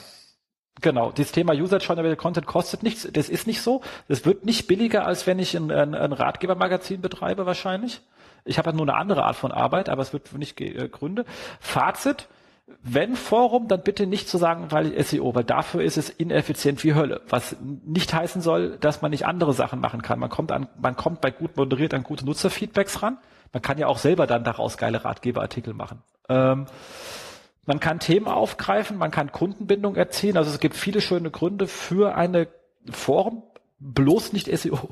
[0.82, 3.08] Genau, das Thema User Journal Content kostet nichts.
[3.12, 3.82] Das ist nicht so.
[4.08, 8.02] Das wird nicht billiger, als wenn ich ein, ein, ein Ratgebermagazin betreibe wahrscheinlich.
[8.46, 11.26] Ich habe halt nur eine andere Art von Arbeit, aber es wird nicht äh, Gründe.
[11.60, 12.28] Fazit,
[12.66, 16.94] wenn Forum, dann bitte nicht zu sagen, weil SEO, weil dafür ist es ineffizient wie
[16.94, 17.22] Hölle.
[17.28, 20.20] Was nicht heißen soll, dass man nicht andere Sachen machen kann.
[20.20, 23.18] Man kommt an, man kommt bei gut moderiert an gute Nutzerfeedbacks ran.
[23.52, 26.02] Man kann ja auch selber dann daraus geile Ratgeberartikel machen.
[26.30, 26.66] Ähm,
[27.66, 30.38] man kann Themen aufgreifen, man kann Kundenbindung erzielen.
[30.38, 32.48] Also es gibt viele schöne Gründe für eine
[32.92, 33.44] Forum,
[33.80, 34.90] bloß nicht SEO.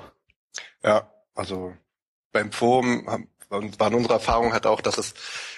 [0.84, 1.74] Ja, also
[2.32, 3.08] beim Forum
[3.52, 5.14] haben, waren unsere Erfahrung halt auch, dass es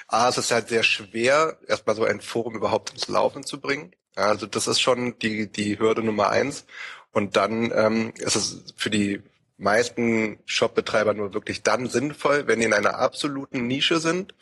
[0.07, 3.93] A, es ist halt sehr schwer, erstmal so ein Forum überhaupt ins Laufen zu bringen.
[4.15, 6.65] Also das ist schon die, die Hürde Nummer eins.
[7.11, 9.21] Und dann ähm, ist es für die
[9.57, 14.33] meisten Shopbetreiber nur wirklich dann sinnvoll, wenn die in einer absoluten Nische sind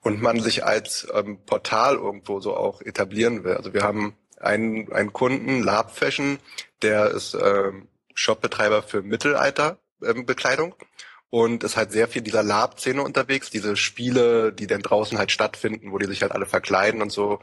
[0.00, 3.54] und man sich als ähm, Portal irgendwo so auch etablieren will.
[3.54, 6.38] Also wir haben einen, einen Kunden, Lab Fashion,
[6.80, 10.74] der ist ähm, Shopbetreiber für Mittelalterbekleidung.
[10.78, 10.86] Ähm,
[11.32, 15.90] und ist halt sehr viel dieser Lab-Szene unterwegs, diese Spiele, die dann draußen halt stattfinden,
[15.90, 17.40] wo die sich halt alle verkleiden und so.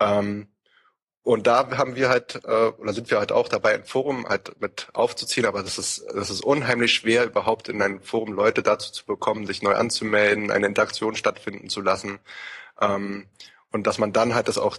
[0.00, 0.48] Ähm,
[1.24, 4.60] und da haben wir halt, äh, oder sind wir halt auch dabei, ein Forum halt
[4.60, 8.92] mit aufzuziehen, aber das ist, das ist unheimlich schwer, überhaupt in ein Forum Leute dazu
[8.92, 12.20] zu bekommen, sich neu anzumelden, eine Interaktion stattfinden zu lassen.
[12.80, 13.26] Ähm,
[13.72, 14.78] und dass man dann halt das auch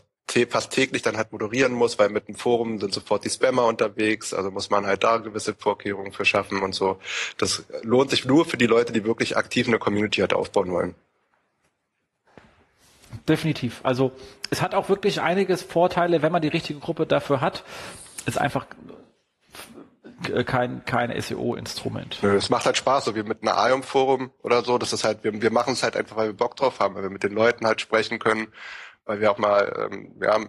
[0.50, 4.34] fast täglich dann halt moderieren muss, weil mit dem Forum sind sofort die Spammer unterwegs,
[4.34, 7.00] also muss man halt da gewisse Vorkehrungen für schaffen und so.
[7.38, 10.96] Das lohnt sich nur für die Leute, die wirklich aktiv eine Community halt aufbauen wollen.
[13.28, 13.80] Definitiv.
[13.84, 14.12] Also
[14.50, 17.64] es hat auch wirklich einiges Vorteile, wenn man die richtige Gruppe dafür hat.
[18.26, 18.66] Ist einfach
[20.46, 22.24] kein, kein SEO-Instrument.
[22.24, 24.78] Es macht halt Spaß, so wie mit einem AIOM-Forum oder so.
[24.78, 27.04] Das ist halt, wir, wir machen es halt einfach, weil wir Bock drauf haben, weil
[27.04, 28.48] wir mit den Leuten halt sprechen können
[29.06, 30.40] weil wir auch mal, ähm, ja,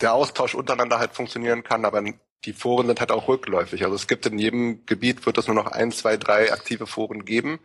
[0.00, 2.02] der Austausch untereinander halt funktionieren kann, aber
[2.44, 3.84] die Foren sind halt auch rückläufig.
[3.84, 7.24] Also es gibt in jedem Gebiet wird es nur noch ein, zwei, drei aktive Foren
[7.24, 7.60] geben.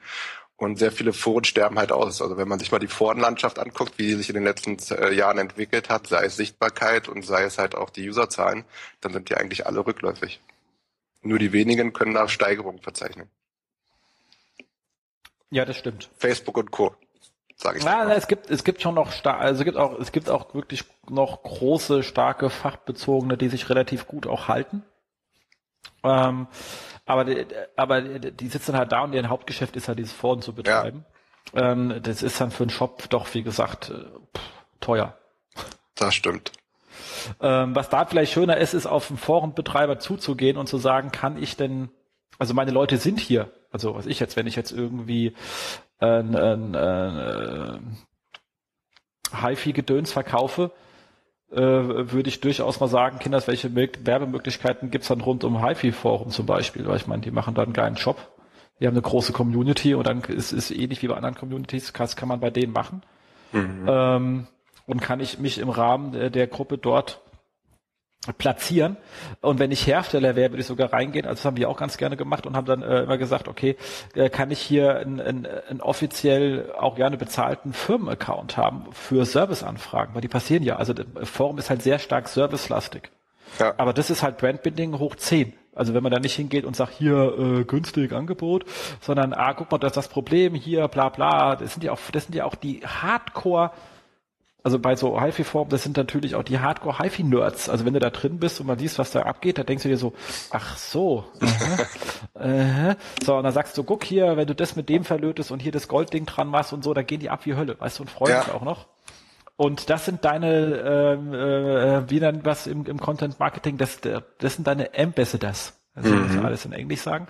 [0.58, 2.22] Und sehr viele Foren sterben halt aus.
[2.22, 5.14] Also wenn man sich mal die Forenlandschaft anguckt, wie die sich in den letzten äh,
[5.14, 8.64] Jahren entwickelt hat, sei es Sichtbarkeit und sei es halt auch die Userzahlen,
[9.02, 10.40] dann sind die eigentlich alle rückläufig.
[11.22, 13.30] Nur die wenigen können da Steigerungen verzeichnen.
[15.50, 16.10] Ja, das stimmt.
[16.18, 16.96] Facebook und Co
[17.56, 17.84] sage ich.
[17.84, 20.54] Ja, es gibt es gibt schon noch star also es gibt auch es gibt auch
[20.54, 24.84] wirklich noch große starke fachbezogene, die sich relativ gut auch halten.
[26.04, 26.48] Ähm,
[27.06, 27.46] aber die,
[27.76, 31.06] aber die sitzen halt da und ihr Hauptgeschäft ist halt dieses Foren zu betreiben.
[31.54, 31.72] Ja.
[31.72, 34.44] Ähm, das ist dann für einen Shop doch wie gesagt äh, pff,
[34.80, 35.18] teuer.
[35.96, 36.52] Das stimmt.
[37.42, 41.42] Ähm, was da vielleicht schöner ist, ist auf einen Forenbetreiber zuzugehen und zu sagen, kann
[41.42, 41.90] ich denn,
[42.38, 45.34] also meine Leute sind hier, also was ich jetzt, wenn ich jetzt irgendwie
[46.00, 47.80] ein, ein, ein
[49.34, 50.72] äh, HiFi-Gedöns verkaufe,
[51.52, 56.46] äh, würde ich durchaus mal sagen, Kinders, welche Werbemöglichkeiten gibt's dann rund um HiFi-Forum zum
[56.46, 56.86] Beispiel?
[56.88, 58.18] Weil ich meine, die machen da einen geilen Job.
[58.80, 62.16] Die haben eine große Community und dann ist es ähnlich wie bei anderen Communities, das
[62.18, 63.04] kann man bei denen machen.
[63.54, 63.86] Mhm.
[63.88, 64.48] Ähm,
[64.86, 67.22] und kann ich mich im Rahmen der, der Gruppe dort
[68.34, 68.98] platzieren.
[69.42, 71.26] Und wenn ich Hersteller wäre, würde ich sogar reingehen.
[71.26, 73.76] Also das haben wir auch ganz gerne gemacht und haben dann äh, immer gesagt, okay,
[74.16, 80.22] äh, kann ich hier einen ein offiziell auch gerne bezahlten Firmenaccount haben für Serviceanfragen, weil
[80.22, 80.78] die passieren ja.
[80.78, 83.12] Also das Forum ist halt sehr stark servicelastig.
[83.60, 83.74] Ja.
[83.78, 85.54] Aber das ist halt Brandbinding hoch 10.
[85.76, 88.66] Also wenn man da nicht hingeht und sagt, hier äh, günstig Angebot,
[89.02, 92.00] sondern ah, guck mal, das ist das Problem, hier, bla bla, das sind ja auch,
[92.12, 93.72] das sind ja auch die Hardcore
[94.66, 97.70] also bei so HiFi-Formen, das sind natürlich auch die Hardcore-HiFi-Nerds.
[97.70, 99.90] Also wenn du da drin bist und man siehst, was da abgeht, da denkst du
[99.90, 100.14] dir so,
[100.50, 101.24] ach so.
[102.34, 105.62] äh, so, und dann sagst du, guck hier, wenn du das mit dem verlötest und
[105.62, 108.04] hier das Goldding dran machst und so, dann gehen die ab wie Hölle, weißt du,
[108.04, 108.42] und freuen ja.
[108.42, 108.88] sich auch noch.
[109.56, 114.56] Und das sind deine, ähm, äh, wie dann was im, im Content Marketing, das, das
[114.56, 115.80] sind deine Ambassadors.
[115.94, 116.44] Also mhm.
[116.44, 117.28] alles in Englisch sagen.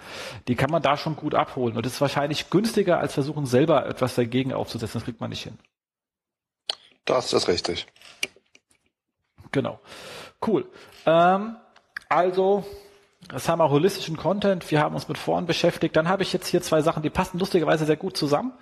[0.47, 1.75] Die kann man da schon gut abholen.
[1.75, 4.99] Und das ist wahrscheinlich günstiger, als versuchen, selber etwas dagegen aufzusetzen.
[4.99, 5.59] Das kriegt man nicht hin.
[7.05, 7.87] Das ist richtig.
[9.51, 9.79] Genau.
[10.45, 10.65] Cool.
[11.05, 11.55] Ähm,
[12.09, 12.65] also,
[13.29, 14.69] das haben wir holistischen Content.
[14.69, 15.95] Wir haben uns mit Foren beschäftigt.
[15.95, 18.53] Dann habe ich jetzt hier zwei Sachen, die passen lustigerweise sehr gut zusammen.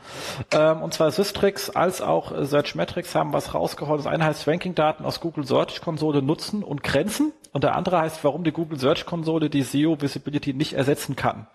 [0.52, 4.00] Ähm, und zwar Systrix als auch Searchmetrics haben was rausgeholt.
[4.00, 7.34] Das eine heißt Ranking-Daten aus Google Search Konsole nutzen und Grenzen.
[7.52, 11.48] Und der andere heißt, warum die Google Search Konsole die SEO Visibility nicht ersetzen kann.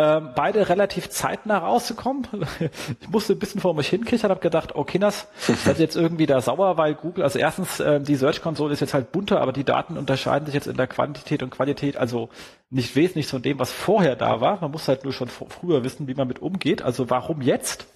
[0.00, 2.28] Ähm, beide relativ zeitnah rausgekommen.
[3.00, 6.40] ich musste ein bisschen vor mich hinkichern, habe gedacht, oh Kinders, seid jetzt irgendwie da
[6.40, 9.98] sauer, weil Google, also erstens, äh, die Search-Konsole ist jetzt halt bunter, aber die Daten
[9.98, 12.28] unterscheiden sich jetzt in der Quantität und Qualität, also
[12.70, 14.60] nicht wesentlich von dem, was vorher da war.
[14.60, 16.80] Man muss halt nur schon früher wissen, wie man mit umgeht.
[16.80, 17.88] Also warum jetzt?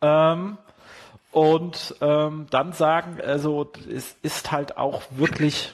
[0.00, 0.58] Ähm,
[1.30, 5.72] und ähm, dann sagen, also es ist halt auch wirklich,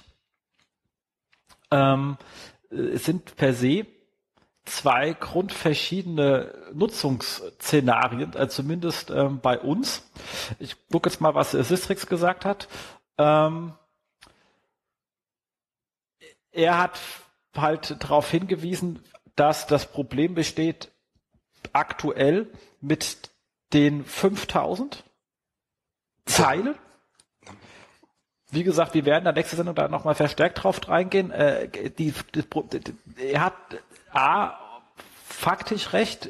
[1.71, 2.19] ähm,
[2.71, 3.87] es sind per se
[4.69, 10.09] zwei grundverschiedene Nutzungsszenarien, äh, zumindest ähm, bei uns.
[10.59, 12.69] Ich gucke jetzt mal, was Sistrix gesagt hat.
[13.17, 13.73] Ähm,
[16.53, 17.01] er hat
[17.57, 19.03] halt darauf hingewiesen,
[19.37, 20.91] dass das Problem besteht
[21.73, 22.51] aktuell
[22.81, 23.31] mit
[23.73, 25.05] den 5000
[26.25, 26.75] Zeilen.
[28.51, 31.31] Wie gesagt, wir werden in der nächsten Sendung da nochmal verstärkt drauf reingehen.
[31.31, 33.55] Äh, die, die, die, er hat
[34.13, 34.53] A,
[35.27, 36.29] faktisch recht,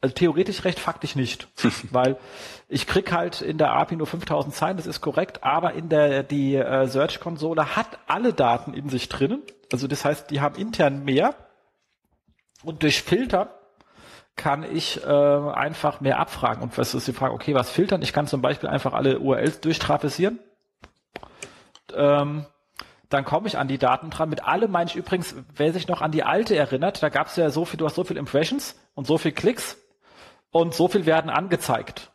[0.00, 1.48] also theoretisch recht, faktisch nicht.
[1.90, 2.18] Weil
[2.68, 6.22] ich krieg halt in der API nur 5000 Zeilen, das ist korrekt, aber in der,
[6.22, 9.42] die äh, Search-Konsole hat alle Daten in sich drinnen.
[9.72, 11.34] Also das heißt, die haben intern mehr.
[12.62, 13.60] Und durch Filter
[14.36, 16.62] kann ich äh, einfach mehr abfragen.
[16.62, 18.02] Und was ist die Frage, okay, was filtern?
[18.02, 20.38] Ich kann zum Beispiel einfach alle URLs durchtrapesieren.
[21.94, 22.46] Ähm,
[23.10, 24.30] dann komme ich an die Daten dran.
[24.30, 27.36] Mit allem meine ich übrigens, wer sich noch an die alte erinnert, da gab es
[27.36, 29.76] ja so viel, du hast so viel Impressions und so viel Klicks
[30.50, 32.12] und so viel werden angezeigt.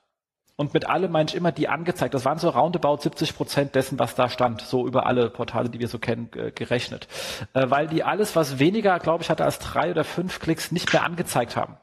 [0.57, 2.13] Und mit allem meine ich immer die angezeigt.
[2.13, 5.79] Das waren so roundabout 70 Prozent dessen, was da stand, so über alle Portale, die
[5.79, 7.09] wir so kennen, gerechnet.
[7.53, 10.93] Äh, weil die alles, was weniger, glaube ich, hatte als drei oder fünf Klicks, nicht
[10.93, 11.77] mehr angezeigt haben.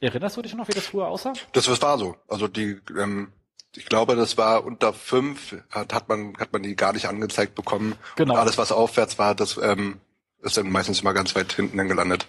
[0.00, 1.32] Erinnerst du dich noch, wie das früher aussah?
[1.52, 2.14] Das war so.
[2.28, 3.32] Also die ähm,
[3.76, 7.54] ich glaube, das war unter fünf, hat, hat man hat man die gar nicht angezeigt
[7.54, 7.94] bekommen.
[8.16, 8.34] Genau.
[8.34, 10.00] Und alles, was aufwärts war, das ähm,
[10.42, 12.26] ist dann meistens immer ganz weit hinten dann gelandet.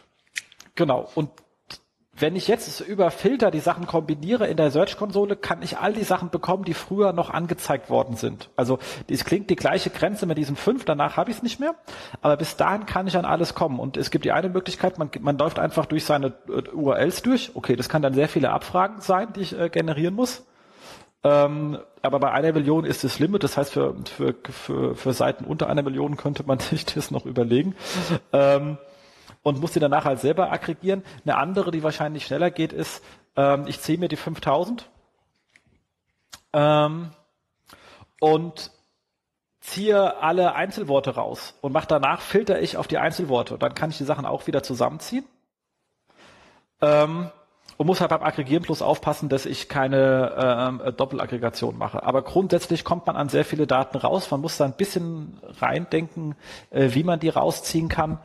[0.76, 1.10] Genau.
[1.16, 1.30] Und
[2.18, 6.06] wenn ich jetzt über Filter die Sachen kombiniere in der Search-Konsole, kann ich all die
[6.06, 8.50] Sachen bekommen, die früher noch angezeigt worden sind.
[8.56, 8.80] Also
[9.10, 11.76] es klingt die gleiche Grenze mit diesem 5, danach habe ich es nicht mehr,
[12.22, 13.80] aber bis dahin kann ich an alles kommen.
[13.80, 17.52] Und es gibt die eine Möglichkeit, man, man läuft einfach durch seine äh, URLs durch.
[17.54, 20.46] Okay, das kann dann sehr viele Abfragen sein, die ich äh, generieren muss.
[21.26, 25.44] Ähm, aber bei einer Million ist das Limit, das heißt für, für, für, für Seiten
[25.44, 27.76] unter einer Million könnte man sich das noch überlegen.
[28.32, 28.78] Ähm,
[29.42, 31.04] und muss die danach halt selber aggregieren.
[31.24, 33.04] Eine andere, die wahrscheinlich schneller geht, ist,
[33.36, 34.88] ähm, ich ziehe mir die 5000
[36.54, 37.12] ähm,
[38.20, 38.72] und
[39.62, 43.56] ziehe alle Einzelworte raus und mache danach, filter ich auf die Einzelworte.
[43.56, 45.26] Und dann kann ich die Sachen auch wieder zusammenziehen.
[46.82, 47.32] Ähm,
[47.78, 52.04] und muss halt beim Aggregieren plus aufpassen, dass ich keine ähm, äh, Doppelaggregation mache.
[52.04, 54.32] Aber grundsätzlich kommt man an sehr viele Daten raus.
[54.32, 56.36] Man muss da ein bisschen reindenken,
[56.70, 58.20] äh, wie man die rausziehen kann.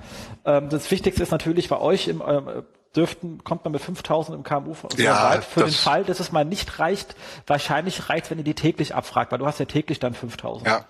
[0.44, 4.42] Ähm, das Wichtigste ist natürlich bei euch im ähm, dürften, kommt man mit 5000 im
[4.42, 5.44] KMU von ja, weit.
[5.44, 7.14] Für den Fall, dass es mal nicht reicht,
[7.46, 10.66] wahrscheinlich reicht wenn ihr die täglich abfragt, weil du hast ja täglich dann 5000.
[10.66, 10.84] Ja.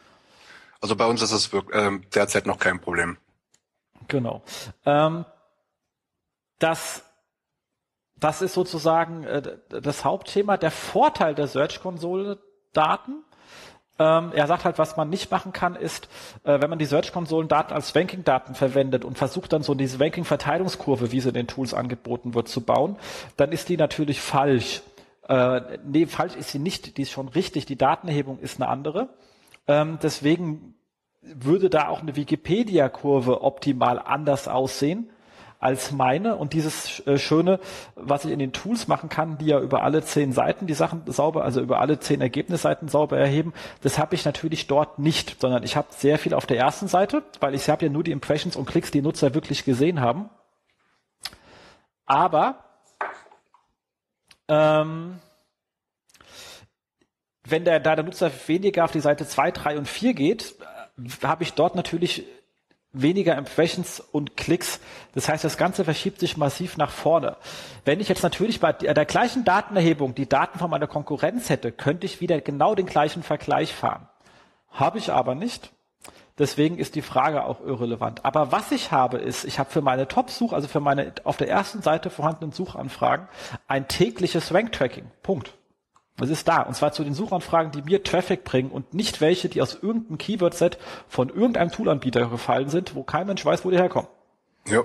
[0.81, 3.19] Also bei uns ist es äh, derzeit noch kein Problem.
[4.09, 4.43] Genau.
[4.87, 5.27] Ähm,
[6.59, 7.03] das
[8.21, 10.57] das ist sozusagen äh, das Hauptthema.
[10.57, 13.25] Der Vorteil der Search-Konsole-Daten,
[13.99, 16.09] ähm, er sagt halt, was man nicht machen kann, ist,
[16.45, 21.21] äh, wenn man die Search-Konsolen-Daten als Ranking-Daten verwendet und versucht dann so diese Ranking-Verteilungskurve, wie
[21.21, 22.97] sie in den Tools angeboten wird, zu bauen,
[23.37, 24.83] dann ist die natürlich falsch.
[25.29, 29.09] Äh, nee, falsch ist sie nicht, die ist schon richtig, die Datenerhebung ist eine andere.
[29.67, 30.75] Ähm, deswegen
[31.23, 35.11] würde da auch eine Wikipedia-Kurve optimal anders aussehen
[35.61, 36.37] als meine.
[36.37, 37.61] Und dieses äh, Schöne,
[37.95, 41.03] was ich in den Tools machen kann, die ja über alle zehn Seiten die Sachen
[41.07, 43.53] sauber, also über alle zehn Ergebnisseiten sauber erheben,
[43.83, 47.23] das habe ich natürlich dort nicht, sondern ich habe sehr viel auf der ersten Seite,
[47.39, 50.31] weil ich habe ja nur die Impressions und Klicks, die Nutzer wirklich gesehen haben.
[52.07, 52.65] Aber
[54.51, 55.21] Ähm,
[57.45, 61.27] wenn der, da der Nutzer weniger auf die Seite 2, 3 und 4 geht, äh,
[61.27, 62.27] habe ich dort natürlich
[62.93, 64.81] weniger Impressions und Klicks.
[65.15, 67.37] Das heißt, das Ganze verschiebt sich massiv nach vorne.
[67.85, 72.07] Wenn ich jetzt natürlich bei der gleichen Datenerhebung die Daten von meiner Konkurrenz hätte, könnte
[72.07, 74.09] ich wieder genau den gleichen Vergleich fahren.
[74.71, 75.73] Habe ich aber nicht.
[76.39, 78.25] Deswegen ist die Frage auch irrelevant.
[78.25, 81.51] Aber was ich habe, ist, ich habe für meine Top-Such, also für meine auf der
[81.51, 83.29] ersten Seite vorhandenen Suchanfragen,
[83.69, 85.11] ein tägliches Rank-Tracking.
[85.23, 85.53] Punkt.
[86.23, 86.63] Es ist da.
[86.63, 90.19] Und zwar zu den Suchanfragen, die mir Traffic bringen und nicht welche, die aus irgendeinem
[90.19, 94.09] Keyword-Set von irgendeinem Toolanbieter gefallen sind, wo kein Mensch weiß, wo die herkommen.
[94.67, 94.85] Ja.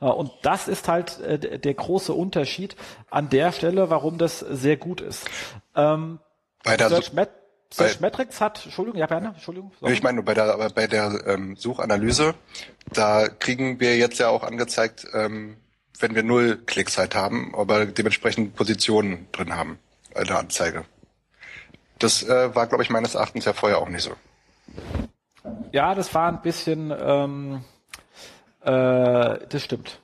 [0.00, 2.76] Und das ist halt äh, der große Unterschied
[3.10, 5.28] an der Stelle, warum das sehr gut ist.
[5.74, 6.18] Ähm,
[6.62, 7.30] bei der Search, Met
[7.72, 9.72] Search Metrics hat, Entschuldigung, ja gerne, Entschuldigung.
[9.80, 9.92] Sorry.
[9.92, 12.34] Ich meine nur bei der, bei der ähm, Suchanalyse,
[12.92, 15.56] da kriegen wir jetzt ja auch angezeigt, ähm,
[15.98, 19.78] wenn wir null Klicks halt haben, aber dementsprechend Positionen drin haben
[20.14, 20.84] eine Anzeige.
[21.98, 24.14] Das äh, war, glaube ich, meines Erachtens ja vorher auch nicht so.
[25.72, 27.64] Ja, das war ein bisschen, ähm,
[28.62, 30.00] äh, das stimmt.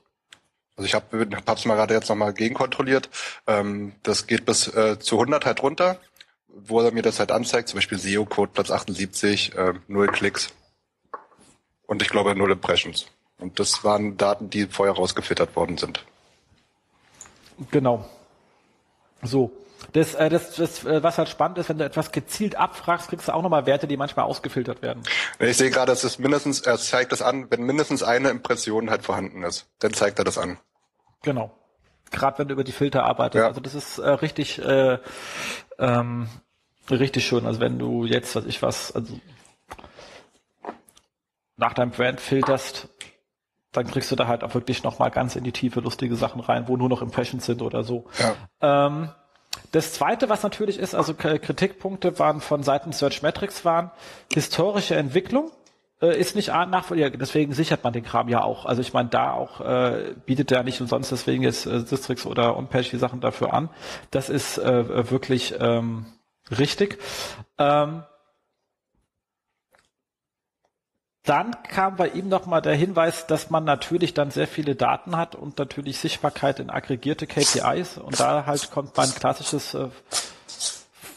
[0.77, 3.11] Also ich habe es mal gerade jetzt nochmal gegenkontrolliert.
[3.47, 5.99] Ähm, das geht bis äh, zu 100 halt runter,
[6.49, 7.69] wo er mir das halt anzeigt.
[7.69, 10.49] Zum Beispiel SEO-Code Platz 78, äh, null Klicks.
[11.87, 13.07] Und ich glaube null Impressions.
[13.39, 16.05] Und das waren Daten, die vorher rausgefiltert worden sind.
[17.71, 18.09] Genau.
[19.23, 19.51] So.
[19.93, 23.28] Das, äh, das, das, äh, was halt spannend ist, wenn du etwas gezielt abfragst, kriegst
[23.28, 25.03] du auch nochmal Werte, die manchmal ausgefiltert werden.
[25.39, 29.03] Ich sehe gerade, es ist mindestens, er zeigt das an, wenn mindestens eine Impression halt
[29.03, 30.59] vorhanden ist, dann zeigt er das an.
[31.22, 31.57] Genau.
[32.11, 33.43] Gerade wenn du über die Filter arbeitest.
[33.43, 33.49] Ja.
[33.49, 34.99] Also das ist äh, richtig, äh,
[35.78, 36.28] ähm,
[36.91, 37.47] richtig schön.
[37.47, 39.18] Also wenn du jetzt, was ich was, also
[41.57, 42.89] nach deinem Brand filterst,
[43.72, 46.66] dann kriegst du da halt auch wirklich nochmal ganz in die Tiefe lustige Sachen rein,
[46.66, 48.07] wo nur noch Impressions sind oder so.
[48.18, 48.87] Ja.
[48.87, 49.11] Ähm,
[49.72, 53.90] das zweite, was natürlich ist, also Kritikpunkte waren von Seiten Search Metrics waren,
[54.32, 55.51] historische Entwicklung
[56.01, 58.64] äh, ist nicht nachvollziehbar, deswegen sichert man den Kram ja auch.
[58.66, 62.57] Also ich meine, da auch äh, bietet er nicht umsonst deswegen jetzt äh, Sistrix oder
[62.57, 63.70] OnPage die Sachen dafür an.
[64.11, 66.07] Das ist äh, wirklich ähm,
[66.51, 66.98] richtig.
[67.59, 68.03] Ähm,
[71.25, 75.35] dann kam bei ihm nochmal der Hinweis, dass man natürlich dann sehr viele Daten hat
[75.35, 79.89] und natürlich Sichtbarkeit in aggregierte KPIs und da halt kommt mein klassisches äh,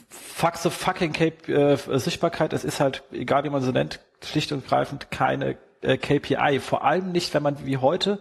[0.10, 2.52] Faxe fucking K äh, Sichtbarkeit.
[2.52, 6.60] Es ist halt, egal wie man sie nennt, schlicht und greifend keine äh, KPI.
[6.60, 8.20] Vor allem nicht, wenn man wie heute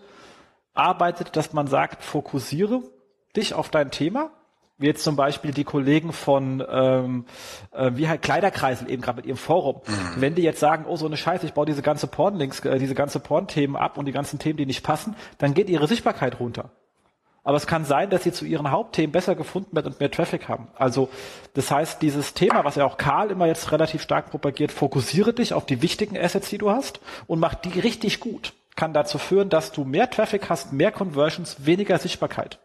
[0.74, 2.82] arbeitet, dass man sagt, fokussiere
[3.34, 4.30] dich auf dein Thema
[4.78, 7.24] wie jetzt zum Beispiel die Kollegen von ähm,
[7.72, 9.80] äh, wie halt Kleiderkreisel eben gerade mit ihrem Forum.
[9.86, 10.20] Mhm.
[10.20, 12.94] Wenn die jetzt sagen, oh so eine Scheiße, ich baue diese ganze Porn-Links, äh, diese
[12.94, 16.70] ganze Porn-Themen ab und die ganzen Themen, die nicht passen, dann geht ihre Sichtbarkeit runter.
[17.44, 20.48] Aber es kann sein, dass sie zu ihren Hauptthemen besser gefunden wird und mehr Traffic
[20.48, 20.68] haben.
[20.76, 21.08] Also
[21.54, 25.52] das heißt, dieses Thema, was ja auch Karl immer jetzt relativ stark propagiert, fokussiere dich
[25.52, 28.52] auf die wichtigen Assets, die du hast und mach die richtig gut.
[28.76, 32.58] Kann dazu führen, dass du mehr Traffic hast, mehr Conversions, weniger Sichtbarkeit.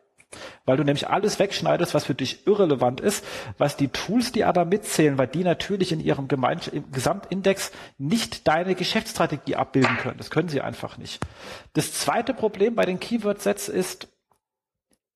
[0.65, 3.23] Weil du nämlich alles wegschneidest, was für dich irrelevant ist,
[3.57, 6.59] was die Tools, die aber mitzählen, weil die natürlich in ihrem Gemein
[6.91, 10.17] Gesamtindex nicht deine Geschäftsstrategie abbilden können.
[10.17, 11.25] Das können sie einfach nicht.
[11.73, 14.09] Das zweite Problem bei den Keyword-Sets ist,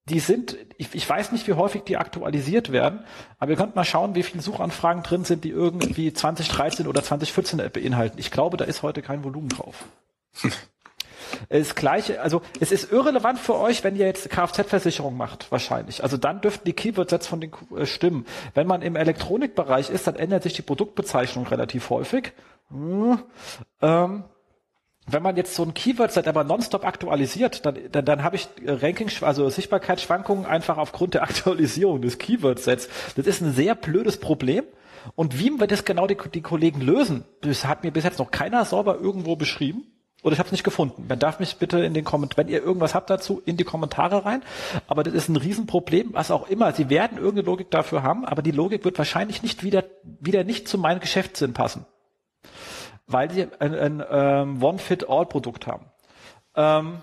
[0.05, 3.01] die sind, ich, ich, weiß nicht, wie häufig die aktualisiert werden,
[3.37, 7.61] aber ihr könnt mal schauen, wie viele Suchanfragen drin sind, die irgendwie 2013 oder 2014
[7.71, 8.17] beinhalten.
[8.17, 9.85] Ich glaube, da ist heute kein Volumen drauf.
[11.49, 16.03] Das gleiche, also es ist irrelevant für euch, wenn ihr jetzt Kfz-Versicherung macht, wahrscheinlich.
[16.03, 18.25] Also dann dürften die Keyword-Sets von den äh, stimmen.
[18.53, 22.33] Wenn man im Elektronikbereich ist, dann ändert sich die Produktbezeichnung relativ häufig.
[22.69, 23.19] Hm,
[23.81, 24.23] ähm,
[25.07, 29.09] wenn man jetzt so ein Keyword-Set aber nonstop aktualisiert, dann, dann, dann habe ich Ranking,
[29.21, 32.87] also Sichtbarkeitsschwankungen einfach aufgrund der Aktualisierung des Keyword-Sets.
[33.15, 34.63] Das ist ein sehr blödes Problem.
[35.15, 37.25] Und wie wird das genau die, die Kollegen lösen?
[37.41, 39.90] Das hat mir bis jetzt noch keiner sauber irgendwo beschrieben.
[40.23, 41.05] Oder ich habe es nicht gefunden.
[41.07, 44.23] Man darf mich bitte in den Kommentaren, wenn ihr irgendwas habt dazu, in die Kommentare
[44.23, 44.43] rein.
[44.87, 46.73] Aber das ist ein Riesenproblem, was auch immer.
[46.73, 50.67] Sie werden irgendeine Logik dafür haben, aber die Logik wird wahrscheinlich nicht wieder, wieder nicht
[50.67, 51.85] zu meinem Geschäftssinn passen.
[53.07, 55.87] Weil sie ein, ein ähm, One-Fit-All-Produkt haben.
[56.55, 57.01] Ähm,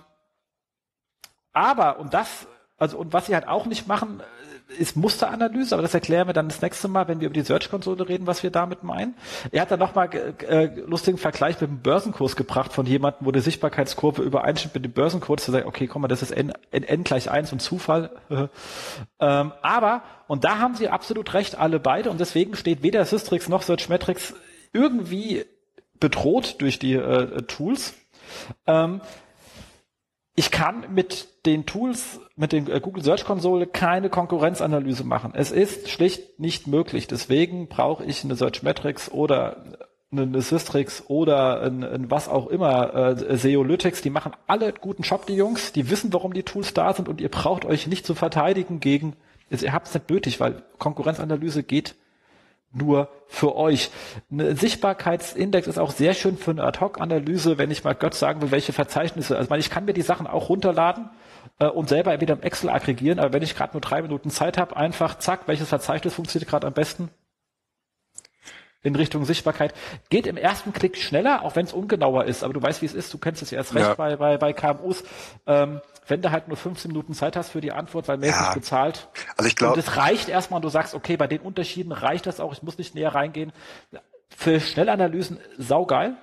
[1.53, 2.47] aber, und das,
[2.77, 4.23] also, und was sie halt auch nicht machen,
[4.77, 8.07] ist Musteranalyse, aber das erklären wir dann das nächste Mal, wenn wir über die Search-Konsole
[8.09, 9.15] reden, was wir damit meinen.
[9.51, 10.11] Er hat dann nochmal
[10.47, 14.93] äh, lustigen Vergleich mit dem Börsenkurs gebracht von jemandem, wo die Sichtbarkeitskurve übereinstimmt mit dem
[14.93, 18.11] Börsenkurs, zu sagen, okay, komm mal, das ist n, n, n gleich eins und Zufall.
[19.21, 23.49] ähm, aber, und da haben sie absolut recht, alle beide, und deswegen steht weder Systrix
[23.49, 24.35] noch Searchmetrics
[24.73, 25.45] irgendwie
[25.99, 27.95] bedroht durch die äh, Tools.
[28.67, 29.01] Ähm,
[30.35, 35.33] ich kann mit den Tools, mit den äh, Google Search Konsole keine Konkurrenzanalyse machen.
[35.35, 37.09] Es ist schlicht nicht möglich.
[37.09, 39.65] Deswegen brauche ich eine Search Metrics oder
[40.11, 45.27] eine Systrix oder ein, ein was auch immer, äh, Seolytics, die machen alle guten Job,
[45.27, 48.15] die Jungs, die wissen, warum die Tools da sind und ihr braucht euch nicht zu
[48.15, 49.17] verteidigen gegen,
[49.51, 51.95] ihr habt es nicht nötig, weil Konkurrenzanalyse geht
[52.73, 53.91] nur für euch.
[54.31, 58.51] Ein Sichtbarkeitsindex ist auch sehr schön für eine Ad-Hoc-Analyse, wenn ich mal Gott sagen will,
[58.51, 59.37] welche Verzeichnisse.
[59.37, 61.11] Also ich kann mir die Sachen auch runterladen
[61.59, 64.59] äh, und selber wieder im Excel aggregieren, aber wenn ich gerade nur drei Minuten Zeit
[64.59, 67.11] habe, einfach zack, welches Verzeichnis funktioniert gerade am besten?
[68.83, 69.75] in Richtung Sichtbarkeit.
[70.09, 72.45] Geht im ersten Klick schneller, auch wenn es ungenauer ist.
[72.45, 73.13] Aber du weißt, wie es ist.
[73.13, 73.95] Du kennst es ja erst recht ja.
[73.95, 75.03] bei, bei, bei KMUs.
[75.47, 78.49] Ähm, wenn du halt nur 15 Minuten Zeit hast für die Antwort, weil mehr ja.
[78.49, 79.09] ist bezahlt.
[79.37, 79.75] Also ich glaube.
[79.75, 82.53] Und es reicht erstmal und du sagst, okay, bei den Unterschieden reicht das auch.
[82.53, 83.53] Ich muss nicht näher reingehen.
[84.35, 86.17] Für Schnellanalysen saugeil.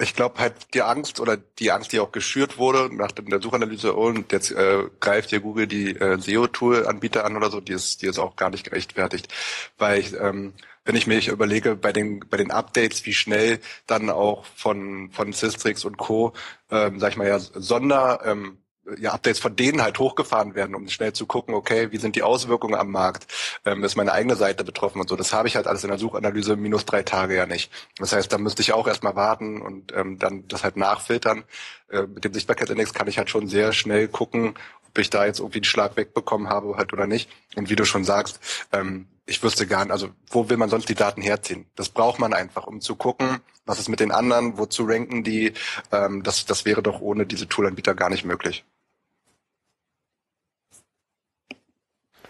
[0.00, 3.96] Ich glaube halt die Angst oder die Angst, die auch geschürt wurde nach der Suchanalyse
[3.96, 8.00] oh, und jetzt äh, greift dir Google die äh, SEO-Tool-Anbieter an oder so, die ist,
[8.00, 9.28] die ist auch gar nicht gerechtfertigt.
[9.76, 14.08] Weil ich, ähm, wenn ich mir überlege, bei den, bei den Updates, wie schnell dann
[14.08, 16.32] auch von, von Systrix und Co.,
[16.70, 18.59] ähm, sag ich mal ja, Sonder, ähm,
[18.98, 22.22] ja, Updates von denen halt hochgefahren werden, um schnell zu gucken, okay, wie sind die
[22.22, 23.26] Auswirkungen am Markt?
[23.64, 25.16] Ähm, ist meine eigene Seite betroffen und so.
[25.16, 27.70] Das habe ich halt alles in der Suchanalyse minus drei Tage ja nicht.
[27.98, 31.44] Das heißt, da müsste ich auch erstmal warten und ähm, dann das halt nachfiltern.
[31.90, 34.54] Äh, mit dem Sichtbarkeitsindex kann ich halt schon sehr schnell gucken,
[34.88, 37.30] ob ich da jetzt irgendwie einen Schlag wegbekommen habe halt oder nicht.
[37.56, 38.40] Und wie du schon sagst,
[38.72, 41.66] ähm, ich wüsste gar nicht, also wo will man sonst die Daten herziehen?
[41.76, 45.52] Das braucht man einfach, um zu gucken, was ist mit den anderen, wozu ranken die.
[45.92, 48.64] Ähm, das, das wäre doch ohne diese Toolanbieter gar nicht möglich.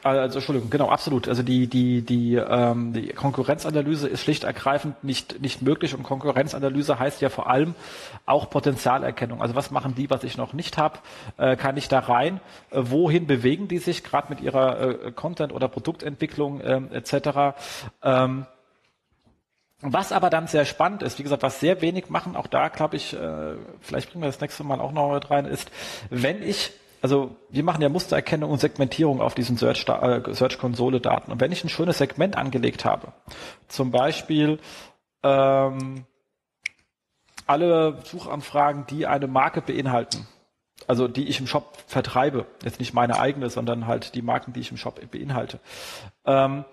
[0.02, 1.28] Also Entschuldigung, genau, absolut.
[1.28, 6.98] Also die die die ähm, die Konkurrenzanalyse ist schlicht ergreifend nicht nicht möglich und Konkurrenzanalyse
[6.98, 7.74] heißt ja vor allem
[8.24, 9.42] auch Potenzialerkennung.
[9.42, 10.98] Also was machen die, was ich noch nicht habe?
[11.36, 12.40] Äh, kann ich da rein?
[12.70, 17.58] Äh, wohin bewegen die sich gerade mit ihrer äh, Content oder Produktentwicklung äh, etc.
[18.02, 18.46] Ähm,
[19.82, 22.96] was aber dann sehr spannend ist, wie gesagt, was sehr wenig machen, auch da glaube
[22.96, 25.70] ich, äh, vielleicht bringen wir das nächste Mal auch noch mit rein, ist,
[26.10, 26.72] wenn ich
[27.02, 31.32] also wir machen ja Mustererkennung und Segmentierung auf diesen Search, äh, Search Daten.
[31.32, 33.12] Und wenn ich ein schönes Segment angelegt habe,
[33.68, 34.58] zum Beispiel
[35.22, 36.04] ähm,
[37.46, 40.26] alle Suchanfragen, die eine Marke beinhalten,
[40.86, 44.60] also die ich im Shop vertreibe, jetzt nicht meine eigene, sondern halt die Marken, die
[44.60, 45.60] ich im Shop beinhalte,
[46.24, 46.64] ähm,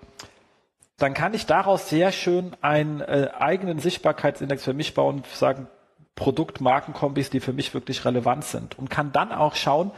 [0.98, 5.68] dann kann ich daraus sehr schön einen äh, eigenen Sichtbarkeitsindex für mich bauen, sagen,
[6.18, 8.78] Produkt-Markenkombis, die für mich wirklich relevant sind.
[8.78, 9.92] Und kann dann auch schauen,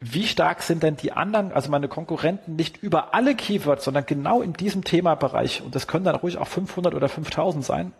[0.00, 4.42] wie stark sind denn die anderen, also meine Konkurrenten, nicht über alle Keywords, sondern genau
[4.42, 7.92] in diesem Themabereich, und das können dann ruhig auch 500 oder 5000 sein,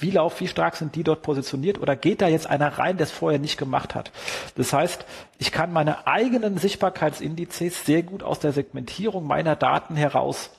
[0.00, 1.80] wie lauf, wie stark sind die dort positioniert?
[1.80, 4.10] Oder geht da jetzt einer rein, der es vorher nicht gemacht hat?
[4.56, 5.04] Das heißt,
[5.38, 10.50] ich kann meine eigenen Sichtbarkeitsindizes sehr gut aus der Segmentierung meiner Daten heraus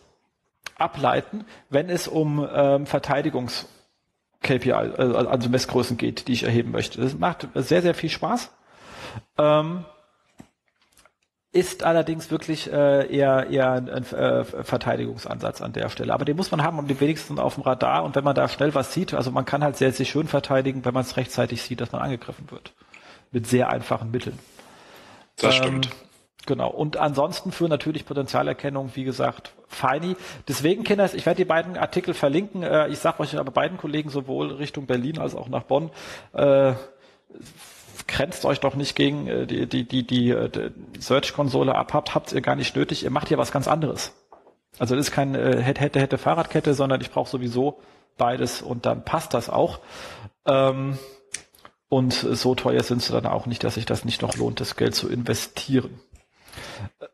[0.78, 3.66] ableiten, wenn es um ähm, Verteidigungs-
[4.46, 7.02] KPI, also, also Messgrößen geht, die ich erheben möchte.
[7.02, 8.52] Das macht sehr, sehr viel Spaß.
[9.38, 9.86] Ähm,
[11.52, 16.14] ist allerdings wirklich äh, eher, eher ein, ein äh, Verteidigungsansatz an der Stelle.
[16.14, 18.04] Aber den muss man haben, um die wenigsten auf dem Radar.
[18.04, 20.84] Und wenn man da schnell was sieht, also man kann halt sehr, sehr schön verteidigen,
[20.84, 22.74] wenn man es rechtzeitig sieht, dass man angegriffen wird.
[23.32, 24.38] Mit sehr einfachen Mitteln.
[25.38, 25.90] Das ähm, stimmt.
[26.46, 26.70] Genau.
[26.70, 30.16] Und ansonsten für natürlich Potenzialerkennung, wie gesagt, Feini.
[30.48, 32.64] Deswegen, Kinders, ich werde die beiden Artikel verlinken.
[32.64, 35.92] Äh, ich sage euch aber beiden Kollegen sowohl Richtung Berlin als auch nach Bonn,
[36.34, 36.74] äh,
[38.08, 42.16] grenzt euch doch nicht gegen äh, die, die, die, die, äh, die Search-Konsole ab, habt,
[42.16, 43.04] habt ihr gar nicht nötig.
[43.04, 44.14] Ihr macht hier was ganz anderes.
[44.78, 47.80] Also das ist kein äh, hätte, hätte, hätte Fahrradkette, sondern ich brauche sowieso
[48.18, 49.80] beides und dann passt das auch.
[50.46, 50.98] Ähm,
[51.88, 54.76] und so teuer sind sie dann auch nicht, dass sich das nicht noch lohnt, das
[54.76, 56.00] Geld zu investieren.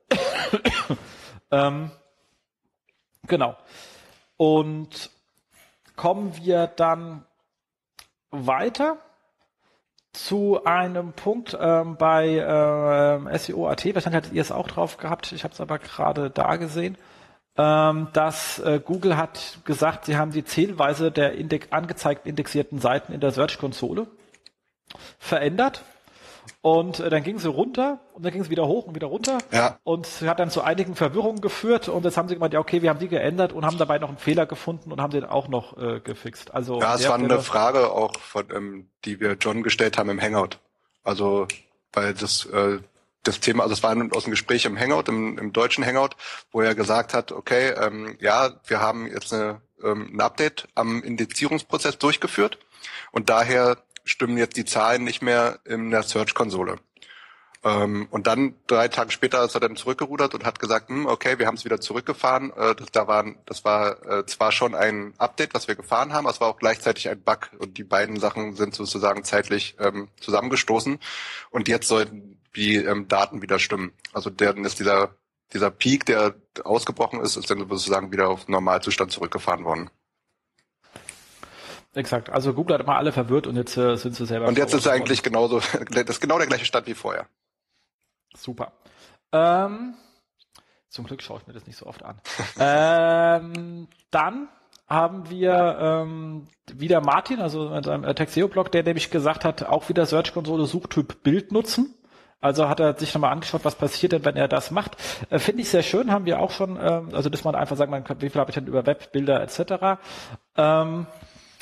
[1.51, 1.91] ähm,
[3.27, 3.55] genau.
[4.37, 5.09] Und
[5.95, 7.25] kommen wir dann
[8.31, 8.97] weiter
[10.13, 13.85] zu einem Punkt ähm, bei äh, SEO.at.
[13.85, 15.31] Wahrscheinlich hattet ihr es auch drauf gehabt.
[15.31, 16.97] Ich habe es aber gerade da gesehen.
[17.57, 23.11] Ähm, dass äh, Google hat gesagt, sie haben die Zählweise der Index angezeigten indexierten Seiten
[23.11, 24.07] in der Search-Konsole
[25.19, 25.83] verändert.
[26.61, 29.39] Und äh, dann ging sie runter und dann ging es wieder hoch und wieder runter.
[29.51, 29.79] Ja.
[29.83, 31.89] Und hat dann zu einigen Verwirrungen geführt.
[31.89, 34.09] Und jetzt haben sie gemeint, ja, okay, wir haben die geändert und haben dabei noch
[34.09, 36.53] einen Fehler gefunden und haben den auch noch äh, gefixt.
[36.53, 40.21] Also ja, es war eine Frage auch, von, ähm, die wir John gestellt haben im
[40.21, 40.59] Hangout.
[41.03, 41.47] Also
[41.93, 42.79] weil das äh,
[43.23, 46.15] das Thema, also es war aus dem Gespräch im Hangout, im, im deutschen Hangout,
[46.51, 51.03] wo er gesagt hat, okay, ähm, ja, wir haben jetzt eine, ähm, ein Update am
[51.03, 52.57] Indizierungsprozess durchgeführt
[53.11, 56.77] und daher stimmen jetzt die Zahlen nicht mehr in der Search-Konsole.
[57.63, 61.37] Ähm, und dann drei Tage später ist er dann zurückgerudert und hat gesagt, hm, okay,
[61.37, 62.51] wir haben es wieder zurückgefahren.
[62.53, 66.25] Äh, das, da waren, das war äh, zwar schon ein Update, was wir gefahren haben,
[66.25, 70.07] aber es war auch gleichzeitig ein Bug und die beiden Sachen sind sozusagen zeitlich ähm,
[70.19, 70.99] zusammengestoßen
[71.51, 73.93] und jetzt sollten die ähm, Daten wieder stimmen.
[74.11, 75.15] Also dann ist dieser
[75.53, 79.89] dieser Peak, der ausgebrochen ist, ist dann sozusagen wieder auf Normalzustand zurückgefahren worden.
[81.93, 82.29] Exakt.
[82.29, 84.47] Also Google hat immer alle verwirrt und jetzt äh, sind sie selber.
[84.47, 87.27] Und jetzt ist es eigentlich genauso, das ist genau der gleiche Stand wie vorher.
[88.35, 88.71] Super.
[89.33, 89.95] Ähm,
[90.89, 92.21] zum Glück schaue ich mir das nicht so oft an.
[92.59, 94.47] ähm, dann
[94.87, 100.05] haben wir ähm, wieder Martin, also in seinem Texteo-Blog, der nämlich gesagt hat, auch wieder
[100.05, 101.95] Search-Konsole Suchtyp Bild nutzen.
[102.41, 104.97] Also hat er sich nochmal angeschaut, was passiert denn, wenn er das macht.
[105.29, 108.03] Äh, Finde ich sehr schön, haben wir auch schon, ähm, also dass man einfach sagen
[108.03, 110.01] kann, wie viel habe ich denn über Webbilder etc.
[110.57, 111.05] Ähm,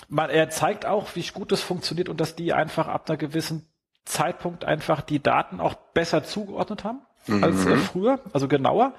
[0.09, 3.67] man, er zeigt auch, wie gut das funktioniert und dass die einfach ab einer gewissen
[4.05, 7.43] Zeitpunkt einfach die Daten auch besser zugeordnet haben mhm.
[7.43, 8.93] als früher, also genauer.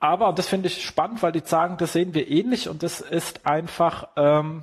[0.00, 3.00] Aber, und das finde ich spannend, weil die sagen, das sehen wir ähnlich und das
[3.00, 4.62] ist einfach, ähm,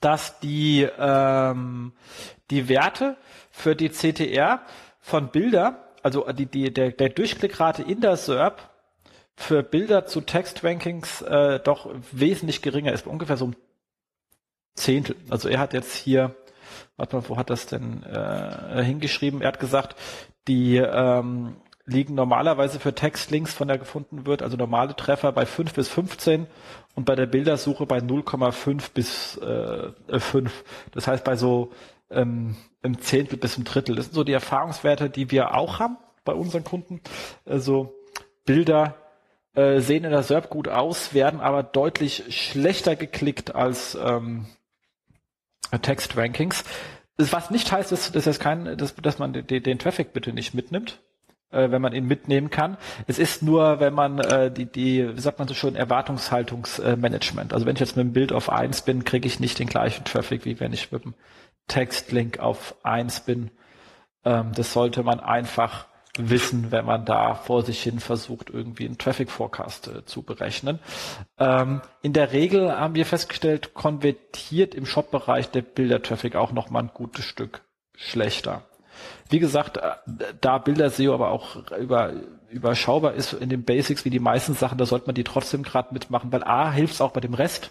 [0.00, 1.92] dass die, ähm,
[2.50, 3.16] die Werte
[3.50, 4.60] für die CTR
[5.00, 8.69] von Bilder, also die, die, der, der Durchklickrate in der SERP
[9.40, 13.56] für Bilder zu Textrankings äh, doch wesentlich geringer ist, ungefähr so ein
[14.74, 15.16] Zehntel.
[15.28, 16.34] Also er hat jetzt hier
[16.96, 19.40] warte mal, wo hat das denn äh, hingeschrieben?
[19.40, 19.96] Er hat gesagt,
[20.48, 25.74] die ähm, liegen normalerweise für Textlinks, von der gefunden wird, also normale Treffer bei 5
[25.74, 26.46] bis 15
[26.94, 30.64] und bei der Bildersuche bei 0,5 bis äh, 5.
[30.92, 31.72] Das heißt bei so
[32.10, 33.96] ähm, im Zehntel bis im Drittel.
[33.96, 37.00] Das sind so die Erfahrungswerte, die wir auch haben bei unseren Kunden.
[37.46, 37.94] Also
[38.44, 38.94] Bilder
[39.54, 44.46] äh, sehen in der SERP gut aus, werden aber deutlich schlechter geklickt als ähm,
[45.82, 46.64] Text-Rankings.
[47.16, 50.54] Was nicht heißt, dass, dass, das kein, dass, dass man den, den Traffic bitte nicht
[50.54, 51.00] mitnimmt,
[51.50, 52.76] äh, wenn man ihn mitnehmen kann.
[53.06, 57.52] Es ist nur, wenn man äh, die, die, wie sagt man so schön, Erwartungshaltungsmanagement.
[57.52, 60.04] also wenn ich jetzt mit dem Bild auf eins bin, kriege ich nicht den gleichen
[60.04, 61.14] Traffic, wie wenn ich mit dem
[61.68, 63.50] Textlink auf eins bin.
[64.24, 68.98] Ähm, das sollte man einfach wissen, wenn man da vor sich hin versucht, irgendwie einen
[68.98, 70.80] Traffic Forecast äh, zu berechnen.
[71.38, 76.80] Ähm, in der Regel haben wir festgestellt, konvertiert im Shop-Bereich der Bilder-Traffic auch noch mal
[76.80, 77.62] ein gutes Stück
[77.94, 78.62] schlechter.
[79.28, 79.92] Wie gesagt, äh,
[80.40, 82.12] da Bilder-SEO aber auch über,
[82.50, 85.94] überschaubar ist in den Basics wie die meisten Sachen, da sollte man die trotzdem gerade
[85.94, 87.70] mitmachen, weil A hilft es auch bei dem Rest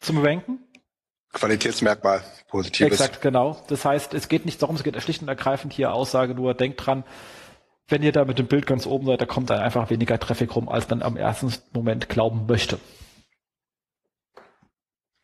[0.00, 0.60] zum Ranken.
[1.32, 3.00] Qualitätsmerkmal, positives.
[3.00, 3.62] Exakt, genau.
[3.68, 6.84] Das heißt, es geht nicht darum, es geht schlicht und ergreifend hier Aussage nur, denkt
[6.84, 7.04] dran,
[7.88, 10.54] wenn ihr da mit dem Bild ganz oben seid, da kommt dann einfach weniger Traffic
[10.54, 12.78] rum, als man am ersten Moment glauben möchte.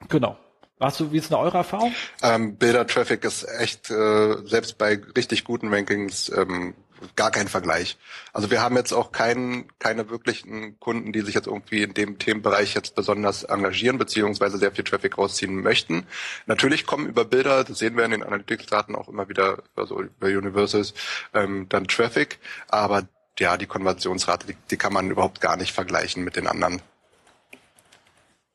[0.08, 0.36] Genau.
[0.80, 1.94] Hast du, wie ist denn eure Erfahrung?
[2.22, 6.74] Ähm, Bilder-Traffic ist echt, äh, selbst bei richtig guten Rankings, ähm,
[7.16, 7.96] gar kein Vergleich.
[8.32, 12.18] Also wir haben jetzt auch keinen, keine wirklichen Kunden, die sich jetzt irgendwie in dem
[12.18, 16.06] Themenbereich jetzt besonders engagieren, beziehungsweise sehr viel Traffic rausziehen möchten.
[16.46, 20.28] Natürlich kommen über Bilder, das sehen wir in den Analytics-Daten auch immer wieder, also über
[20.28, 20.94] Universals,
[21.32, 22.38] ähm, dann Traffic,
[22.68, 26.80] aber ja, die Konversionsrate, die, die kann man überhaupt gar nicht vergleichen mit den anderen.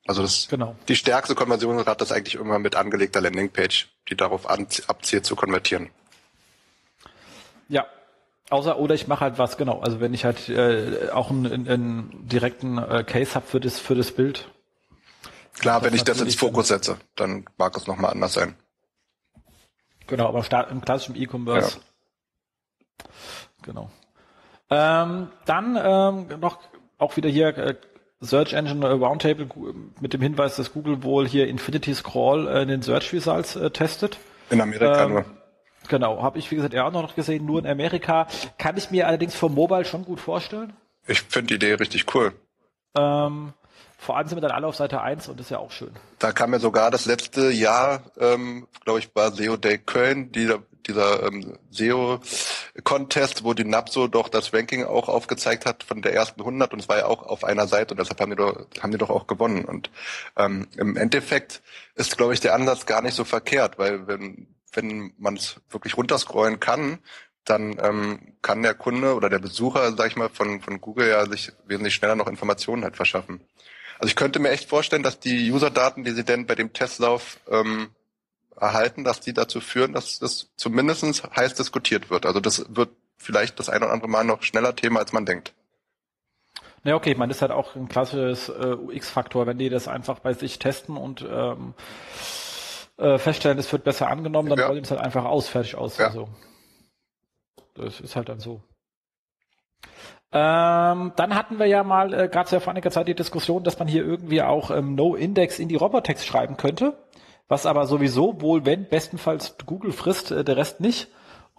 [0.07, 0.75] Also das, genau.
[0.87, 5.91] die stärkste Konversionsrate ist eigentlich immer mit angelegter Landingpage, die darauf abzielt zu konvertieren.
[7.67, 7.85] Ja,
[8.49, 9.79] Außer, oder ich mache halt was, genau.
[9.79, 13.95] Also wenn ich halt äh, auch einen, einen direkten äh, Case habe für das, für
[13.95, 14.49] das Bild.
[15.59, 18.55] Klar, wenn ich das ins Fokus setze, dann mag es nochmal anders sein.
[20.07, 21.77] Genau, aber im klassischen E-Commerce.
[21.77, 23.09] Ja.
[23.61, 23.91] Genau.
[24.71, 26.59] Ähm, dann ähm, noch
[26.97, 27.75] auch wieder hier äh,
[28.21, 29.47] Search Engine Roundtable
[29.99, 33.69] mit dem Hinweis, dass Google wohl hier Infinity Scroll äh, in den Search Results äh,
[33.71, 34.17] testet.
[34.49, 35.25] In Amerika ähm, nur.
[35.89, 38.27] Genau, habe ich wie gesagt ja auch noch gesehen, nur in Amerika.
[38.57, 40.71] Kann ich mir allerdings vom Mobile schon gut vorstellen.
[41.07, 42.31] Ich finde die Idee richtig cool.
[42.95, 43.53] Ähm,
[43.97, 45.91] vor allem sind wir dann alle auf Seite 1 und das ist ja auch schön.
[46.19, 50.53] Da kam ja sogar das letzte Jahr, ähm, glaube ich, war SEO Day Köln, die,
[50.87, 56.41] dieser ähm, SEO-Contest, wo die NAPSO doch das Ranking auch aufgezeigt hat von der ersten
[56.41, 58.91] 100 und es war ja auch auf einer Seite und deshalb haben die doch, haben
[58.91, 59.65] die doch auch gewonnen.
[59.65, 59.89] Und
[60.37, 61.63] ähm, im Endeffekt
[61.95, 65.97] ist, glaube ich, der Ansatz gar nicht so verkehrt, weil wenn wenn man es wirklich
[65.97, 66.99] runterscrollen kann,
[67.45, 71.25] dann ähm, kann der Kunde oder der Besucher, sag ich mal, von, von Google ja
[71.25, 73.41] sich wesentlich schneller noch Informationen halt verschaffen.
[73.97, 77.39] Also ich könnte mir echt vorstellen, dass die User-Daten, die sie denn bei dem Testlauf
[77.49, 77.89] ähm,
[78.55, 82.25] erhalten, dass die dazu führen, dass das zumindestens heiß diskutiert wird.
[82.25, 85.53] Also das wird vielleicht das ein oder andere Mal noch schneller Thema, als man denkt.
[86.83, 89.69] Na ja, okay, ich meine, das ist halt auch ein klassisches äh, UX-Faktor, wenn die
[89.69, 91.73] das einfach bei sich testen und ähm,
[92.99, 94.67] äh, feststellen, es wird besser angenommen, dann Ja.
[94.67, 95.97] rollen es halt einfach aus, fertig aus.
[95.97, 96.07] Ja.
[96.07, 96.29] Also,
[97.75, 98.61] das ist halt dann so.
[100.31, 103.63] Ähm, dann hatten wir ja mal, äh, gab es ja vor einiger Zeit die Diskussion,
[103.63, 106.97] dass man hier irgendwie auch ähm, No-Index in die Robotext schreiben könnte,
[107.47, 111.07] was aber sowieso wohl, wenn, bestenfalls Google frisst, äh, der Rest nicht.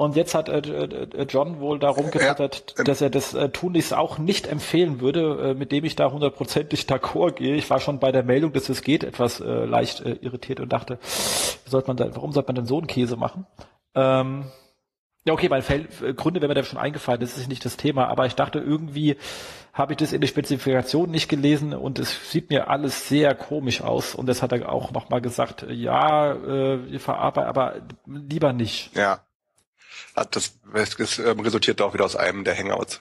[0.00, 3.92] Und jetzt hat äh, äh, John wohl darum getwittert, ähm, dass er das äh, Tunlichst
[3.92, 7.54] auch nicht empfehlen würde, äh, mit dem ich da hundertprozentig d'accord gehe.
[7.56, 10.72] Ich war schon bei der Meldung, dass es geht, etwas äh, leicht äh, irritiert und
[10.72, 13.46] dachte, sollte man da, warum sollte man denn so einen Käse machen?
[13.94, 14.46] Ähm,
[15.26, 17.76] ja, okay, weil Fel äh, Gründe wäre mir da schon eingefallen, das ist nicht das
[17.76, 19.18] Thema, aber ich dachte, irgendwie
[19.74, 23.82] habe ich das in der Spezifikation nicht gelesen und es sieht mir alles sehr komisch
[23.82, 27.74] aus und das hat er auch nochmal gesagt, äh, ja, äh, wir verarbeiten, aber
[28.06, 28.96] lieber nicht.
[28.96, 29.20] Ja.
[30.14, 33.00] Hat das, es ähm, resultiert auch wieder aus einem der Hangouts.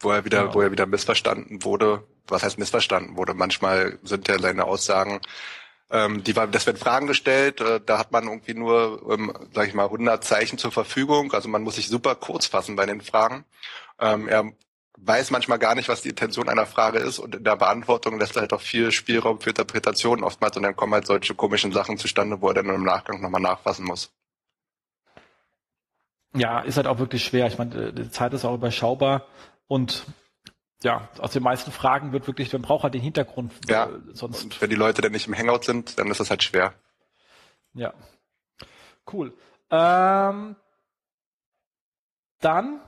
[0.00, 0.54] Wo er wieder, Genau.
[0.54, 2.04] wo er wieder missverstanden wurde.
[2.28, 3.34] Was heißt missverstanden wurde?
[3.34, 5.20] Manchmal sind ja seine Aussagen,
[5.90, 9.68] ähm, die war, das werden Fragen gestellt, äh, da hat man irgendwie nur, ähm, sag
[9.68, 11.32] ich mal, 100 Zeichen zur Verfügung.
[11.32, 13.44] Also man muss sich super kurz fassen bei den Fragen.
[14.00, 14.52] Ähm, er
[14.98, 18.34] weiß manchmal gar nicht, was die Intention einer Frage ist und in der Beantwortung lässt
[18.36, 21.98] er halt auch viel Spielraum für Interpretationen oftmals und dann kommen halt solche komischen Sachen
[21.98, 24.10] zustande, wo er dann im Nachgang nochmal nachfassen muss.
[26.36, 27.46] Ja, ist halt auch wirklich schwer.
[27.46, 29.26] Ich meine, die Zeit ist auch überschaubar
[29.68, 30.04] und
[30.82, 33.86] ja, aus den meisten Fragen wird wirklich, man braucht halt den Hintergrund, Ja.
[33.86, 36.42] äh, sonst Und wenn die Leute dann nicht im Hangout sind, dann ist das halt
[36.42, 36.74] schwer.
[37.74, 37.92] Ja.
[39.10, 39.32] Cool.
[39.70, 40.56] Ähm,
[42.40, 42.80] dann,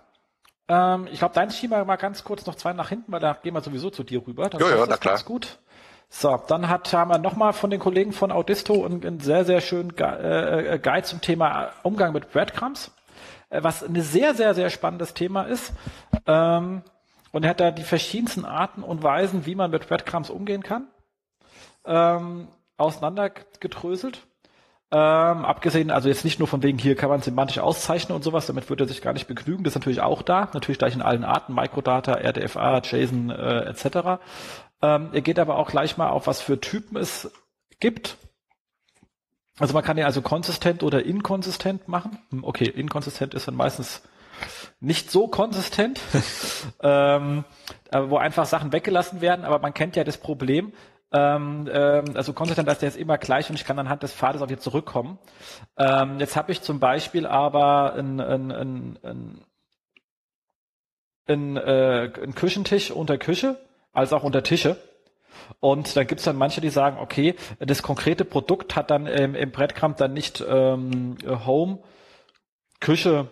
[0.69, 3.55] ähm, ich glaube, dein wir mal ganz kurz noch zwei nach hinten, weil da gehen
[3.55, 4.49] wir sowieso zu dir rüber.
[4.51, 5.23] Das Ja, ja, na das ganz klar.
[5.25, 5.59] gut.
[6.11, 9.61] So, dann hat, haben wir nochmal von den Kollegen von Audisto einen, einen sehr, sehr
[9.61, 12.91] schönen äh, äh, Guide zum Thema Umgang mit Breadcrumbs,
[13.51, 15.73] was ein sehr, sehr, sehr spannendes Thema ist.
[16.27, 16.83] Ähm,
[17.33, 20.89] und er hat da die verschiedensten Arten und Weisen, wie man mit Breadcrumbs umgehen kann,
[21.85, 24.27] ähm, auseinandergedröselt.
[24.91, 28.47] Ähm, abgesehen, also jetzt nicht nur von wegen hier kann man semantisch auszeichnen und sowas,
[28.47, 31.03] damit würde er sich gar nicht begnügen, das ist natürlich auch da, natürlich gleich in
[31.03, 34.19] allen Arten, Microdata, RDFA, JSON äh, etc.
[34.81, 37.31] Ähm, er geht aber auch gleich mal auf, was für Typen es
[37.81, 38.17] gibt.
[39.59, 42.19] Also man kann ja also konsistent oder inkonsistent machen.
[42.31, 44.03] Hm, Okay, inkonsistent ist dann meistens
[44.81, 46.01] nicht so konsistent,
[46.81, 47.45] ähm,
[47.91, 50.73] aber wo einfach Sachen weggelassen werden, aber man kennt ja das Problem,
[51.11, 54.43] ähm, ähm, also konsistent heißt der ist immer gleich und ich kann anhand des Pfades
[54.43, 55.19] auf hier zurückkommen.
[55.77, 59.41] Ähm, jetzt habe ich zum Beispiel aber ein, ein, ein, ein,
[61.27, 63.59] ein, äh, ein Küchentisch unter Küche,
[63.93, 64.77] als auch unter Tische.
[65.61, 69.51] Und da gibt's dann manche, die sagen, okay, das konkrete Produkt hat dann ähm, im
[69.51, 71.81] Brettcrumb dann nicht ähm, Home,
[72.81, 73.29] Küche,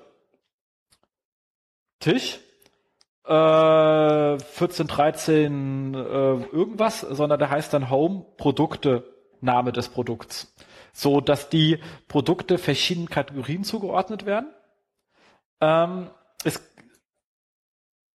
[2.01, 2.39] Tisch,
[3.27, 9.05] äh, 14, 13 äh, irgendwas, sondern der heißt dann Home Produkte,
[9.41, 10.55] Name des Produkts.
[10.93, 11.79] So, dass die
[12.09, 14.49] Produkte verschiedenen Kategorien zugeordnet werden.
[15.61, 16.11] Ähm,
[16.45, 16.61] es,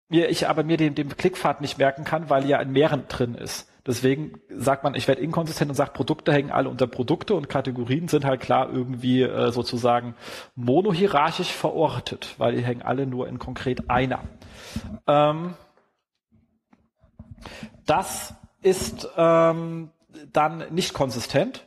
[0.10, 3.36] mir, ich aber mir den, den Klickpfad nicht merken kann, weil ja in mehreren drin
[3.36, 3.71] ist.
[3.86, 8.08] Deswegen sagt man, ich werde inkonsistent und sagt, Produkte hängen alle unter Produkte und Kategorien
[8.08, 10.16] sind halt klar irgendwie äh, sozusagen
[10.56, 14.20] monohierarchisch verortet, weil die hängen alle nur in konkret einer.
[15.08, 15.56] Ähm,
[17.86, 19.90] das ist ähm,
[20.32, 21.66] dann nicht konsistent.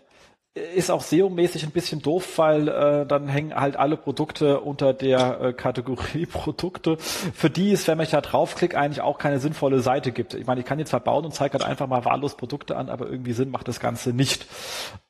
[0.55, 5.41] Ist auch SEO-mäßig ein bisschen doof, weil äh, dann hängen halt alle Produkte unter der
[5.41, 10.13] äh, Kategorie Produkte, für die es, wenn ich da draufklicke, eigentlich auch keine sinnvolle Seite
[10.13, 10.35] gibt.
[10.35, 12.89] Ich meine, ich kann die zwar bauen und zeige halt einfach mal wahllos Produkte an,
[12.89, 14.47] aber irgendwie Sinn macht das Ganze nicht.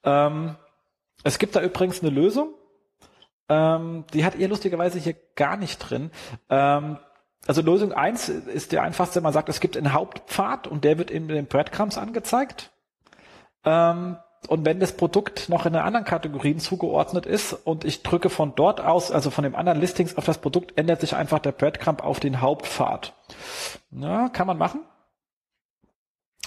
[0.03, 0.57] Ähm,
[1.25, 2.55] es gibt da übrigens eine Lösung,
[3.49, 6.11] ähm, die hat ihr lustigerweise hier gar nicht drin.
[6.49, 6.99] Ähm,
[7.47, 11.11] also Lösung eins ist der einfachste, man sagt, es gibt einen Hauptpfad und der wird
[11.11, 12.73] in den Breadcrumbs angezeigt.
[13.65, 14.17] Ähm,
[14.49, 18.55] und wenn das Produkt noch in einer anderen Kategorien zugeordnet ist und ich drücke von
[18.55, 22.03] dort aus, also von dem anderen Listings auf das Produkt, ändert sich einfach der Breadcrumb
[22.03, 23.15] auf den Hauptpfad.
[23.91, 24.81] Ja, kann man machen.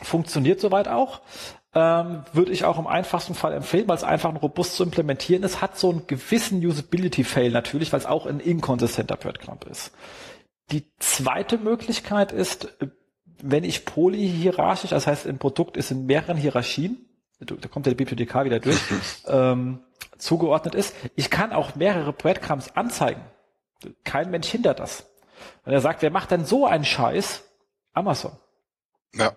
[0.02, 1.22] Funktioniert soweit auch.
[1.74, 5.44] Ähm, würde ich auch im einfachsten Fall empfehlen, weil es einfach und robust zu implementieren
[5.44, 5.62] ist.
[5.62, 9.92] Hat so einen gewissen Usability-Fail natürlich, weil es auch ein inkonsistenter Breadcrumb ist.
[10.72, 12.78] Die zweite Möglichkeit ist,
[13.42, 17.07] wenn ich polyhierarchisch, das heißt, ein Produkt ist in mehreren Hierarchien,
[17.40, 18.80] da kommt ja die Bibliothekar wieder durch,
[19.28, 19.80] ähm,
[20.18, 20.96] zugeordnet ist.
[21.16, 23.22] Ich kann auch mehrere Breadcrumbs anzeigen.
[24.04, 25.10] Kein Mensch hindert das.
[25.64, 27.44] Wenn er sagt, wer macht denn so einen Scheiß?
[27.94, 28.32] Amazon.
[29.14, 29.36] Ja.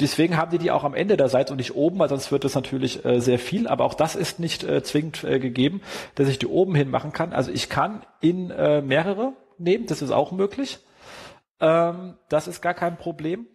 [0.00, 2.44] Deswegen haben die die auch am Ende der Seite und nicht oben, weil sonst wird
[2.44, 3.66] das natürlich äh, sehr viel.
[3.66, 5.82] Aber auch das ist nicht äh, zwingend äh, gegeben,
[6.14, 7.32] dass ich die oben hin machen kann.
[7.32, 10.78] Also ich kann in äh, mehrere nehmen, das ist auch möglich.
[11.60, 13.48] Ähm, das ist gar kein Problem.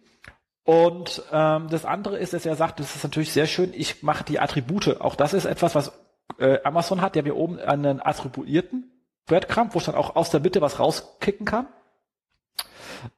[0.64, 4.24] Und ähm, das andere ist, dass er sagt, das ist natürlich sehr schön, ich mache
[4.24, 5.00] die Attribute.
[5.00, 5.92] Auch das ist etwas, was
[6.38, 8.90] äh, Amazon hat, der hier oben einen attribuierten
[9.26, 11.66] Breadcrumb, wo ich dann auch aus der Mitte was rauskicken kann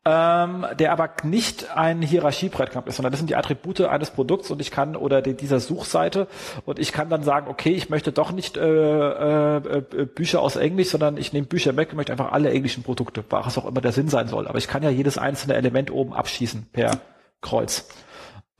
[0.04, 4.60] ähm, der aber nicht ein Hierarchie-Breadcrumb ist, sondern das sind die Attribute eines Produkts und
[4.60, 6.28] ich kann oder die, dieser Suchseite
[6.64, 10.56] und ich kann dann sagen, okay, ich möchte doch nicht äh, äh, äh Bücher aus
[10.56, 13.80] Englisch, sondern ich nehme Bücher weg und möchte einfach alle englischen Produkte, was auch immer
[13.80, 14.48] der Sinn sein soll.
[14.48, 17.00] Aber ich kann ja jedes einzelne Element oben abschießen per
[17.46, 17.88] Kreuz.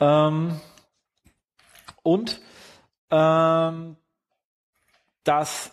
[0.00, 0.60] Ähm,
[2.02, 2.40] und
[3.10, 3.96] ähm,
[5.24, 5.72] das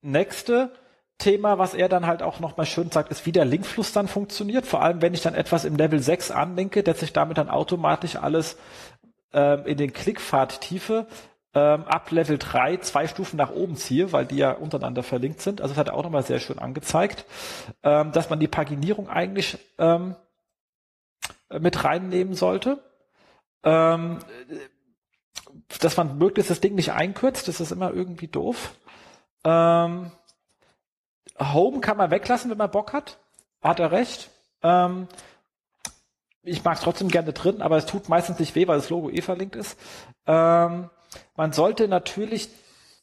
[0.00, 0.72] nächste
[1.18, 4.66] Thema, was er dann halt auch nochmal schön sagt, ist, wie der Linkfluss dann funktioniert.
[4.66, 8.16] Vor allem, wenn ich dann etwas im Level 6 anlinke, dass sich damit dann automatisch
[8.16, 8.56] alles
[9.32, 11.06] ähm, in den Klickpfad-Tiefe
[11.54, 15.60] ähm, ab Level 3 zwei Stufen nach oben ziehe, weil die ja untereinander verlinkt sind.
[15.60, 17.24] Also das hat er auch nochmal sehr schön angezeigt,
[17.82, 20.14] ähm, dass man die Paginierung eigentlich ähm,
[21.50, 22.82] mit reinnehmen sollte.
[23.62, 24.18] Ähm,
[25.80, 28.74] dass man möglichst das Ding nicht einkürzt, das ist immer irgendwie doof.
[29.44, 30.10] Ähm,
[31.38, 33.18] Home kann man weglassen, wenn man Bock hat.
[33.60, 34.30] Hat er recht.
[34.62, 35.08] Ähm,
[36.42, 39.10] ich mag es trotzdem gerne drin, aber es tut meistens nicht weh, weil das Logo
[39.10, 39.78] eh verlinkt ist.
[40.26, 40.90] Ähm,
[41.36, 42.48] man sollte natürlich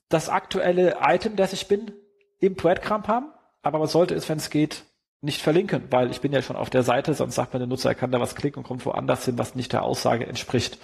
[0.09, 1.91] das aktuelle Item, das ich bin,
[2.39, 3.31] im Breadcrumb haben,
[3.61, 4.83] aber man sollte es, wenn es geht,
[5.25, 7.89] nicht verlinken, weil ich bin ja schon auf der Seite, sonst sagt man der Nutzer,
[7.89, 10.77] er kann da was klicken und kommt woanders hin, was nicht der Aussage entspricht.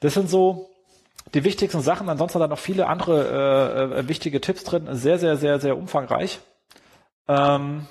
[0.00, 0.70] Das sind so
[1.34, 2.08] die wichtigsten Sachen.
[2.08, 4.88] Ansonsten hat er noch viele andere äh, äh wichtige Tipps drin.
[4.92, 6.40] Sehr, sehr, sehr, sehr umfangreich.
[7.28, 7.86] Ähm,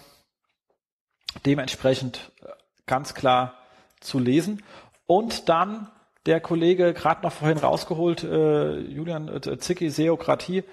[1.45, 2.49] dementsprechend äh,
[2.85, 3.53] ganz klar
[3.99, 4.63] zu lesen.
[5.05, 5.89] Und dann
[6.25, 10.63] der Kollege, gerade noch vorhin rausgeholt, äh, Julian äh, Zicki, Seokratie,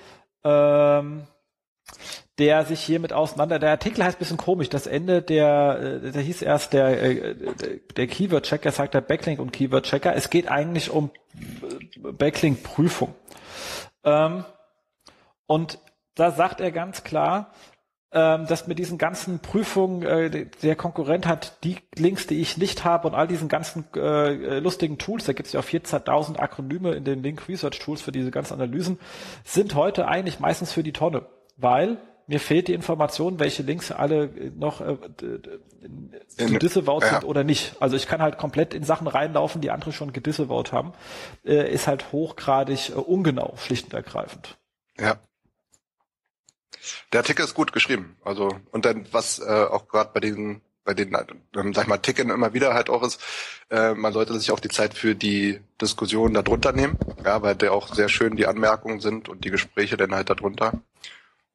[0.45, 1.27] ähm,
[2.39, 6.43] der sich hiermit auseinander, der Artikel heißt bisschen komisch, das Ende der, äh, der hieß
[6.43, 7.35] erst der, äh,
[7.97, 10.15] der Keyword-Checker, sagt der Backlink und Keyword-Checker.
[10.15, 11.11] Es geht eigentlich um
[12.01, 13.15] Backlink-Prüfung.
[14.05, 14.45] Ähm,
[15.47, 15.79] und
[16.15, 17.53] da sagt er ganz klar,
[18.11, 22.85] ähm, dass mit diesen ganzen Prüfungen äh, der Konkurrent hat die Links, die ich nicht
[22.85, 26.95] habe und all diesen ganzen äh, lustigen Tools, da gibt es ja auch 14.000 Akronyme
[26.95, 28.99] in den Link Research Tools für diese ganzen Analysen,
[29.45, 31.99] sind heute eigentlich meistens für die Tonne, weil
[32.29, 34.97] mir fehlt die Information, welche Links alle noch äh,
[36.37, 37.09] gedisavowed ja.
[37.09, 37.75] sind oder nicht.
[37.81, 40.93] Also ich kann halt komplett in Sachen reinlaufen, die andere schon gedisavowed haben.
[41.45, 44.59] Äh, ist halt hochgradig äh, ungenau, schlicht und ergreifend.
[45.01, 45.17] Ja.
[47.13, 48.17] Der Artikel ist gut geschrieben.
[48.23, 51.15] Also und dann was äh, auch gerade bei diesen bei den,
[51.55, 53.21] ähm, sag ich mal, Ticken immer wieder halt auch ist,
[53.69, 57.75] äh, man sollte sich auch die Zeit für die Diskussion darunter nehmen, ja, weil der
[57.75, 60.81] auch sehr schön die Anmerkungen sind und die Gespräche dann halt darunter.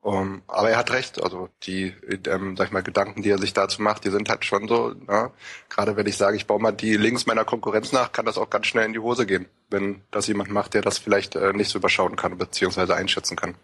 [0.03, 1.93] Um, ähm, aber er hat recht, also die,
[2.27, 4.93] ähm, sag ich mal, Gedanken, die er sich dazu macht, die sind halt schon so,
[5.07, 5.31] ja,
[5.69, 8.49] gerade wenn ich sage, ich baue mal die Links meiner Konkurrenz nach, kann das auch
[8.49, 11.69] ganz schnell in die Hose gehen, wenn das jemand macht, der das vielleicht äh, nicht
[11.69, 13.55] so überschauen kann, beziehungsweise einschätzen kann.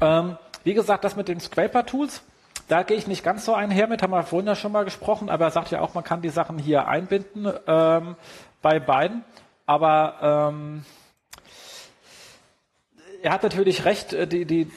[0.00, 2.22] Ähm, wie gesagt, das mit den Scraper-Tools,
[2.68, 5.28] da gehe ich nicht ganz so einher mit, haben wir vorhin ja schon mal gesprochen,
[5.28, 8.14] aber er sagt ja auch, man kann die Sachen hier einbinden ähm,
[8.62, 9.24] bei beiden.
[9.66, 10.84] Aber ähm,
[13.24, 14.70] er hat natürlich recht, äh, die, die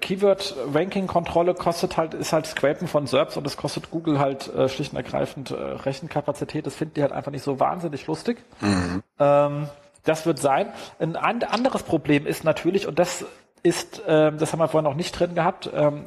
[0.00, 4.92] Keyword-Ranking-Kontrolle kostet halt, ist halt Scrapen von SERPs und es kostet Google halt äh, schlicht
[4.92, 6.66] und ergreifend äh, Rechenkapazität.
[6.66, 8.38] Das finden die halt einfach nicht so wahnsinnig lustig.
[8.60, 9.02] Mhm.
[9.18, 9.68] Ähm,
[10.04, 10.72] das wird sein.
[10.98, 13.24] Ein anderes Problem ist natürlich, und das
[13.62, 16.06] ist, ähm, das haben wir vorhin noch nicht drin gehabt, ähm,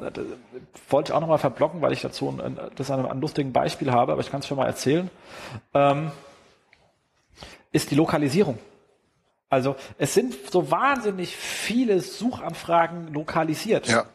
[0.90, 4.12] wollte ich auch nochmal verblocken, weil ich dazu ein, das an einem lustigen Beispiel habe,
[4.12, 5.08] aber ich kann es schon mal erzählen,
[5.72, 6.10] ähm,
[7.72, 8.58] ist die Lokalisierung.
[9.48, 13.86] Also es sind so wahnsinnig viele Suchanfragen lokalisiert.
[13.88, 14.06] Ja.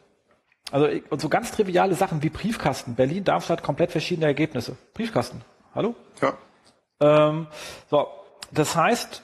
[0.72, 2.96] Also und so ganz triviale Sachen wie Briefkasten.
[2.96, 4.78] Berlin, Darmstadt, komplett verschiedene Ergebnisse.
[4.94, 5.42] Briefkasten.
[5.74, 5.96] Hallo?
[6.22, 6.38] Ja.
[7.00, 7.48] Ähm,
[7.90, 8.08] so,
[8.52, 9.22] das heißt,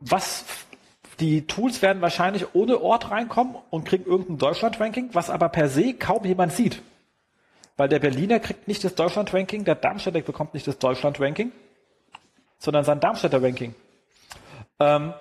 [0.00, 0.44] was
[1.20, 5.94] die Tools werden wahrscheinlich ohne Ort reinkommen und kriegen irgendein Deutschland-Ranking, was aber per se
[5.94, 6.82] kaum jemand sieht.
[7.76, 11.52] Weil der Berliner kriegt nicht das Deutschland-Ranking, der Darmstädter bekommt nicht das Deutschland-Ranking,
[12.58, 13.74] sondern sein Darmstädter Ranking.
[14.80, 15.14] Ähm,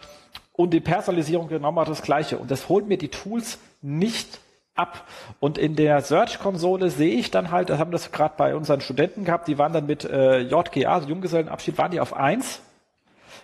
[0.51, 2.37] und die Personalisierung genau das Gleiche.
[2.37, 4.39] Und das holt mir die Tools nicht
[4.75, 5.07] ab.
[5.39, 9.25] Und in der Search-Konsole sehe ich dann halt, das haben das gerade bei unseren Studenten
[9.25, 12.61] gehabt, die waren dann mit äh, JGA, also Junggesellenabschied, waren die auf eins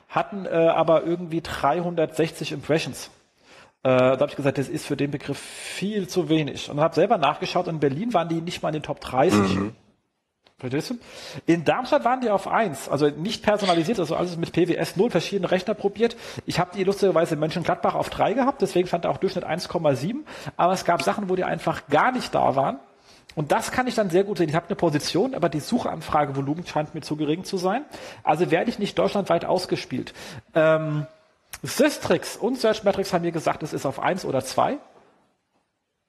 [0.09, 3.11] hatten äh, aber irgendwie 360 Impressions.
[3.83, 6.69] Äh, da habe ich gesagt, das ist für den Begriff viel zu wenig.
[6.69, 9.55] Und habe selber nachgeschaut, in Berlin waren die nicht mal in den Top 30.
[9.55, 9.75] Mhm.
[10.59, 10.95] Verstehst du?
[11.45, 15.49] In Darmstadt waren die auf 1, also nicht personalisiert, also alles mit PWS 0, verschiedene
[15.49, 16.17] Rechner probiert.
[16.45, 20.17] Ich habe die lustigerweise in Mönchengladbach auf 3 gehabt, deswegen stand da auch Durchschnitt 1,7.
[20.57, 22.79] Aber es gab Sachen, wo die einfach gar nicht da waren.
[23.35, 24.49] Und das kann ich dann sehr gut sehen.
[24.49, 27.85] Ich habe eine Position, aber die Suchanfragevolumen scheint mir zu gering zu sein.
[28.23, 30.13] Also werde ich nicht deutschlandweit ausgespielt.
[30.55, 31.07] Ähm,
[31.63, 34.77] Systrix und Searchmetrics haben mir gesagt, es ist auf eins oder zwei.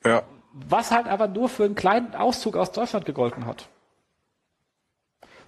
[0.04, 0.24] Ja.
[0.52, 3.68] Was halt aber nur für einen kleinen Auszug aus Deutschland gegolten hat.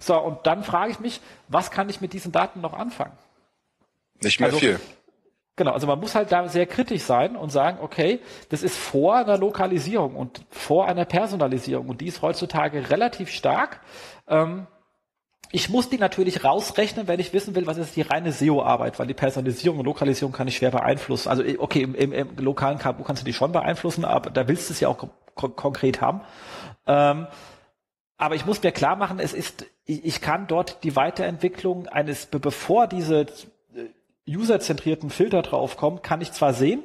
[0.05, 3.17] So, und dann frage ich mich, was kann ich mit diesen Daten noch anfangen?
[4.21, 4.79] Nicht mehr Also, viel.
[5.55, 8.19] Genau, also man muss halt da sehr kritisch sein und sagen, okay,
[8.49, 13.79] das ist vor einer Lokalisierung und vor einer Personalisierung und die ist heutzutage relativ stark.
[14.27, 14.67] Ähm,
[15.51, 19.05] ich muss die natürlich rausrechnen, wenn ich wissen will, was ist die reine SEO-Arbeit, weil
[19.05, 21.29] die Personalisierung und Lokalisierung kann ich schwer beeinflussen.
[21.29, 24.69] Also okay, im, im, im lokalen KMU kannst du die schon beeinflussen, aber da willst
[24.69, 26.21] du es ja auch kon konkret haben.
[26.87, 27.27] Ähm,
[28.17, 32.25] aber ich muss mir klar machen, es ist, ich, ich kann dort die Weiterentwicklung eines,
[32.25, 33.27] be- bevor diese äh,
[34.27, 36.81] userzentrierten Filter draufkommen, kann ich zwar sehen,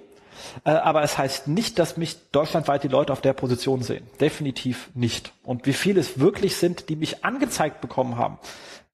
[0.65, 4.07] äh, aber es heißt nicht, dass mich deutschlandweit die Leute auf der Position sehen.
[4.21, 5.33] Definitiv nicht.
[5.45, 8.39] Und wie viele es wirklich sind, die mich angezeigt bekommen haben,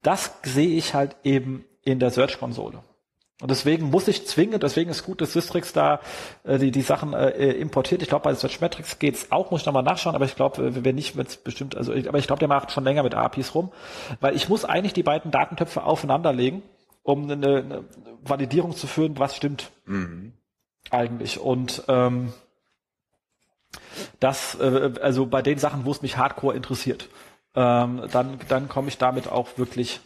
[0.03, 2.83] das sehe ich halt eben in der Search-Konsole.
[3.41, 6.01] Und deswegen muss ich zwingend, deswegen ist gut, dass Systrix da
[6.45, 8.01] äh, die, die Sachen äh, importiert.
[8.01, 11.17] Ich glaube, bei Searchmetrics geht's auch, muss ich nochmal nachschauen, aber ich glaube, wenn nicht,
[11.17, 13.73] wird's bestimmt, also ich, aber ich glaube, der macht schon länger mit APIs rum,
[14.21, 16.63] weil ich muss eigentlich die beiden Datentöpfe aufeinanderlegen,
[17.03, 17.85] um eine, eine
[18.23, 19.73] Validierung zu führen, was stimmt
[20.91, 21.41] eigentlich.
[21.41, 22.33] Und ähm,
[24.21, 27.09] das, äh, also bei den Sachen, wo es mich hardcore interessiert,
[27.55, 30.01] ähm, dann, dann komme ich damit auch wirklich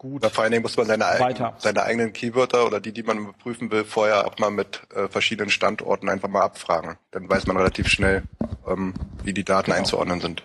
[0.00, 0.22] gut.
[0.22, 1.24] Ja, vor allen Dingen muss man seine, Weiter.
[1.24, 5.08] eigenen, seine eigenen Keywörter oder die, die man überprüfen will, vorher auch mal mit äh,
[5.08, 6.96] verschiedenen Standorten einfach mal abfragen.
[7.10, 8.22] Dann weiß man relativ schnell,
[8.66, 10.42] ähm, wie die Daten einzuordnen sind.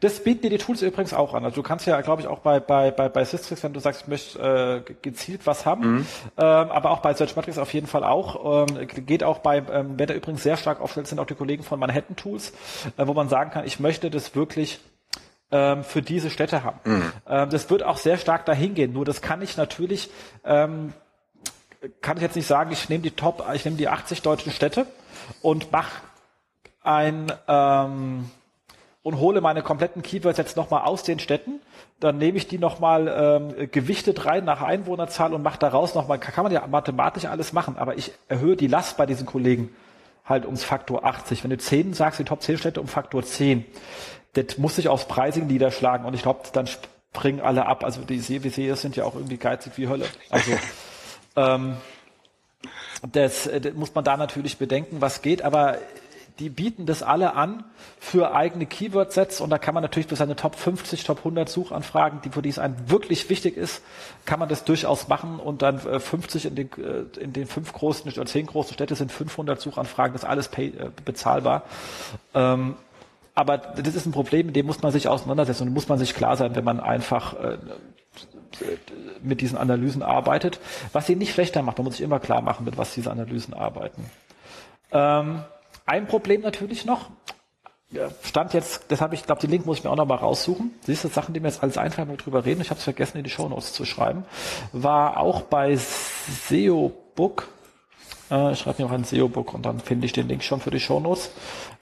[0.00, 1.44] Das bieten dir die Tools übrigens auch an.
[1.44, 4.02] Also du kannst ja, glaube ich, auch bei, bei, bei, bei Systrix, wenn du sagst,
[4.02, 6.06] ich möchte äh, gezielt was haben,
[6.36, 8.68] ähm, aber auch bei Searchmetrics auf jeden Fall auch.
[8.68, 11.62] Ähm, geht auch bei, ähm, wer da übrigens sehr stark aufstellt, sind auch die Kollegen
[11.62, 12.52] von Manhattan Tools,
[12.98, 14.80] äh, wo man sagen kann, ich möchte das wirklich
[15.54, 16.80] ähm, für diese Städte haben.
[17.28, 18.92] Ähm, das wird auch sehr stark dahin gehen.
[18.92, 20.10] Nur das kann ich natürlich,
[20.44, 20.92] ähm,
[22.00, 24.86] kann ich jetzt nicht sagen, ich nehme die Top, ich nehme die 80 deutschen Städte
[25.42, 25.92] und mache
[26.82, 28.30] ein ähm,
[29.02, 31.60] und hole meine kompletten Keywords jetzt nochmal aus den Städten.
[32.00, 36.42] Dann nehme ich die nochmal ähm, gewichtet rein nach Einwohnerzahl und mache daraus nochmal, kann
[36.42, 39.70] man ja mathematisch alles machen, aber ich erhöhe die Last bei diesen Kollegen
[40.24, 41.44] halt ums Faktor 80.
[41.44, 43.64] Wenn du 10 sagst, die Top 10 Städte um Faktor 10,
[44.34, 47.84] das muss sich aufs Pricing niederschlagen und ich glaube, dann springen alle ab.
[47.84, 50.06] Also die CWC sind ja auch irgendwie geizig wie Hölle.
[50.30, 50.52] Also
[51.36, 51.76] ähm,
[53.12, 55.78] das, äh, das muss man da natürlich bedenken, was geht, aber
[56.40, 57.64] die bieten das alle an
[58.00, 62.22] für eigene Keyword-Sets und da kann man natürlich für seine Top 50, Top 100 Suchanfragen,
[62.22, 63.82] die für die es einem wirklich wichtig ist,
[64.24, 67.72] kann man das durchaus machen und dann äh, 50 in den, äh, in den fünf
[67.72, 71.62] großen oder zehn großen Städte sind 500 Suchanfragen, das ist alles pay, äh, bezahlbar.
[72.34, 72.74] Ähm,
[73.34, 76.14] aber das ist ein Problem, mit dem muss man sich auseinandersetzen und muss man sich
[76.14, 77.58] klar sein, wenn man einfach äh,
[79.22, 80.60] mit diesen Analysen arbeitet,
[80.92, 81.78] was sie nicht schlechter macht.
[81.78, 84.08] Man muss sich immer klar machen, mit was diese Analysen arbeiten.
[84.92, 85.42] Ähm,
[85.86, 87.10] ein Problem natürlich noch,
[88.22, 90.72] stand jetzt, das habe ich, glaube, den Link muss ich mir auch noch mal raussuchen.
[90.82, 92.84] Siehst du, Sachen, die mir jetzt alles einfallen, wo wir drüber reden, ich habe es
[92.84, 94.24] vergessen, in die Shownotes zu schreiben,
[94.72, 97.48] war auch bei SEObook,
[98.30, 100.70] äh, ich schreibe mir auch ein SEObook und dann finde ich den Link schon für
[100.70, 101.30] die Shownotes,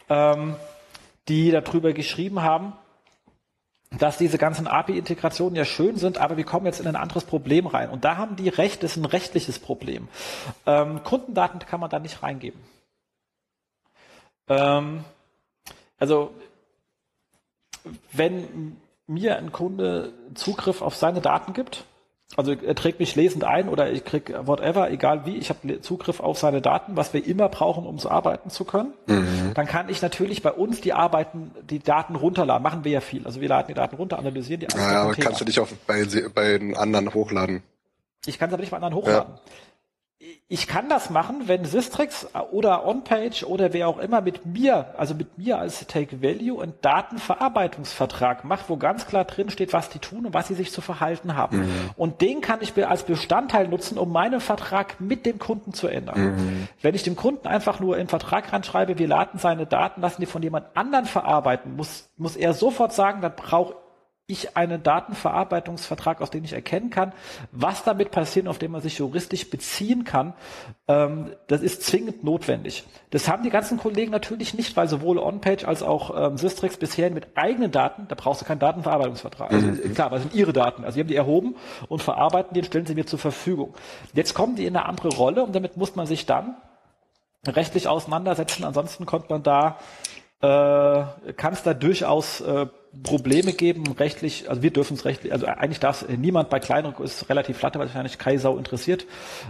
[0.08, 0.56] ähm,
[1.28, 2.72] die darüber geschrieben haben,
[3.98, 7.66] dass diese ganzen API-Integrationen ja schön sind, aber wir kommen jetzt in ein anderes Problem
[7.66, 7.90] rein.
[7.90, 10.08] Und da haben die recht, das ist ein rechtliches Problem.
[10.66, 12.60] Ähm, Kundendaten kann man da nicht reingeben.
[14.48, 15.04] Ähm,
[15.98, 16.32] also,
[18.12, 18.76] wenn
[19.06, 21.84] mir ein Kunde Zugriff auf seine Daten gibt,
[22.36, 26.20] also er trägt mich lesend ein oder ich krieg whatever, egal wie, ich habe Zugriff
[26.20, 28.92] auf seine Daten, was wir immer brauchen, um so arbeiten zu können.
[29.54, 32.62] Dann kann ich natürlich bei uns die Arbeiten, die Daten runterladen.
[32.62, 33.26] Machen wir ja viel.
[33.26, 34.66] Also wir laden die Daten runter, analysieren die.
[34.66, 37.62] kein aber kannst du dich auch bei, bei den anderen hochladen.
[38.24, 39.34] Ich kann es aber nicht bei anderen hochladen.
[40.46, 45.14] Ich kann das machen, wenn Systrix oder OnPage oder wer auch immer mit mir, also
[45.14, 49.98] mit mir als Take Value einen Datenverarbeitungsvertrag macht, wo ganz klar drin steht, was die
[49.98, 51.68] tun und was sie sich zu verhalten haben.
[51.96, 55.88] Und den kann ich mir als Bestandteil nutzen, um meinen Vertrag mit dem Kunden zu
[55.88, 56.68] ändern.
[56.80, 60.26] Wenn ich dem Kunden einfach nur im Vertrag reinschreibe, wir laden seine Daten, lassen die
[60.26, 63.74] von jemand anderen verarbeiten, muss, muss er sofort sagen, dann brauche
[64.32, 67.12] ich einen Datenverarbeitungsvertrag, aus dem ich erkennen kann,
[67.52, 70.34] was damit passiert, auf den man sich juristisch beziehen kann,
[70.88, 72.84] ähm, das ist zwingend notwendig.
[73.10, 77.10] Das haben die ganzen Kollegen natürlich nicht, weil sowohl OnPage als auch ähm, Systrix bisher
[77.10, 79.52] mit eigenen Daten, da brauchst du keinen Datenverarbeitungsvertrag.
[79.52, 80.84] Also, Klar, das sind ihre Daten.
[80.84, 81.54] Also die haben die erhoben
[81.88, 83.74] und verarbeiten die und stellen sie mir zur Verfügung.
[84.14, 86.56] Jetzt kommen die in eine andere Rolle und damit muss man sich dann
[87.46, 88.64] rechtlich auseinandersetzen.
[88.64, 89.78] Ansonsten kommt man da
[90.42, 92.66] äh, kann es da durchaus äh,
[93.02, 97.28] Probleme geben, rechtlich, also wir dürfen es rechtlich, also eigentlich darf niemand bei kleineren, ist
[97.30, 99.06] relativ flatter, weil wahrscheinlich keine Sau interessiert.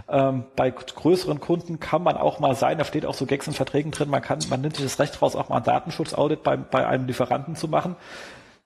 [0.07, 3.53] Ähm, bei größeren Kunden kann man auch mal sein, da steht auch so Gags in
[3.53, 6.55] Verträgen drin, man kann, man nimmt sich das Recht raus, auch mal ein Datenschutzaudit bei,
[6.55, 7.97] bei einem Lieferanten zu machen.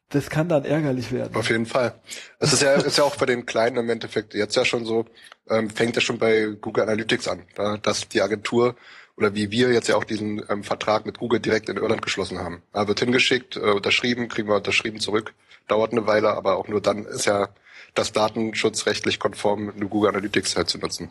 [0.09, 1.35] Das kann dann ärgerlich werden.
[1.35, 1.93] Auf jeden Fall.
[2.39, 5.05] Es ist ja, ist ja auch bei den Kleinen im Endeffekt jetzt ja schon so,
[5.49, 8.75] ähm, fängt ja schon bei Google Analytics an, da, dass die Agentur
[9.17, 12.39] oder wie wir jetzt ja auch diesen ähm, Vertrag mit Google direkt in Irland geschlossen
[12.39, 12.61] haben.
[12.71, 15.33] Er wird hingeschickt, äh, unterschrieben, kriegen wir unterschrieben zurück.
[15.67, 17.49] Dauert eine Weile, aber auch nur dann ist ja
[17.95, 21.09] das datenschutzrechtlich konform, eine Google Analytics halt zu nutzen.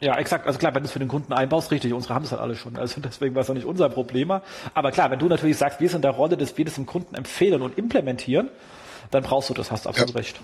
[0.00, 0.46] Ja, exakt.
[0.46, 2.56] Also klar, wenn du es für den Kunden einbaust, richtig, unsere haben es halt alle
[2.56, 2.76] schon.
[2.76, 4.30] Also deswegen war es auch nicht unser Problem.
[4.30, 6.86] Aber klar, wenn du natürlich sagst, wir sind in der Rolle, dass wir das dem
[6.86, 8.48] Kunden empfehlen und implementieren,
[9.10, 10.16] dann brauchst du das, hast du absolut ja.
[10.16, 10.40] recht.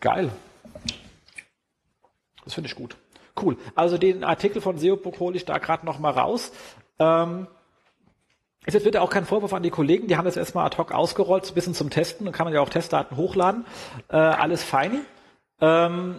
[0.00, 0.30] Geil.
[2.44, 2.96] Das finde ich gut.
[3.40, 3.56] Cool.
[3.74, 6.52] Also den Artikel von Seopok hole ich da gerade noch mal raus.
[6.98, 7.46] Ähm,
[8.66, 10.92] es wird ja auch kein Vorwurf an die Kollegen, die haben das erstmal ad hoc
[10.92, 13.64] ausgerollt, so ein bisschen zum Testen, dann kann man ja auch Testdaten hochladen.
[14.10, 15.00] Äh, alles fein.
[15.60, 16.18] Ähm,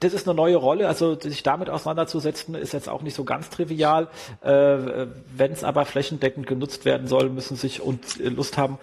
[0.00, 3.50] das ist eine neue Rolle, also sich damit auseinanderzusetzen, ist jetzt auch nicht so ganz
[3.50, 4.08] trivial.
[4.42, 4.48] Äh,
[5.34, 8.78] Wenn es aber flächendeckend genutzt werden soll, müssen sich und Lust haben,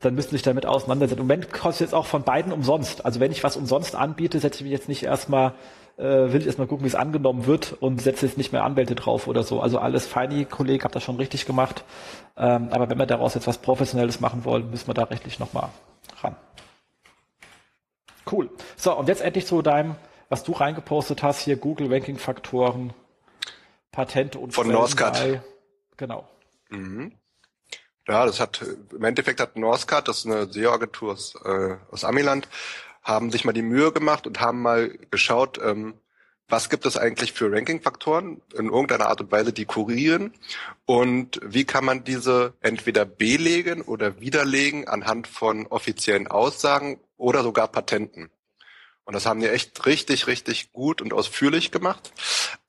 [0.00, 1.20] dann müssen sich damit auseinandersetzen.
[1.20, 3.04] Im Moment kostet jetzt auch von beiden umsonst.
[3.04, 5.54] Also wenn ich was umsonst anbiete, setze ich mich jetzt nicht erstmal
[5.98, 8.94] äh, will ich erstmal gucken, wie es angenommen wird und setze jetzt nicht mehr Anwälte
[8.94, 9.60] drauf oder so.
[9.60, 11.84] Also alles feini, Kollege, habt das schon richtig gemacht.
[12.36, 15.68] Ähm, aber wenn wir daraus jetzt was Professionelles machen wollen, müssen wir da rechtlich nochmal
[16.22, 16.36] ran.
[18.30, 18.50] Cool.
[18.76, 19.96] So, und jetzt endlich zu deinem,
[20.28, 22.94] was du reingepostet hast, hier Google Ranking Faktoren,
[23.90, 25.42] Patente und von Northcat.
[25.96, 26.28] Genau.
[26.70, 27.12] Mhm.
[28.08, 32.48] Ja, das hat im Endeffekt hat Northcat, das ist eine SEO-Agentur aus, äh, aus Amiland,
[33.02, 35.94] haben sich mal die Mühe gemacht und haben mal geschaut, ähm,
[36.48, 40.34] was gibt es eigentlich für Ranking-Faktoren in irgendeiner Art und Weise, die kurieren
[40.84, 47.68] und wie kann man diese entweder belegen oder widerlegen anhand von offiziellen Aussagen oder sogar
[47.68, 48.28] Patenten.
[49.04, 52.12] Und das haben die echt richtig, richtig gut und ausführlich gemacht.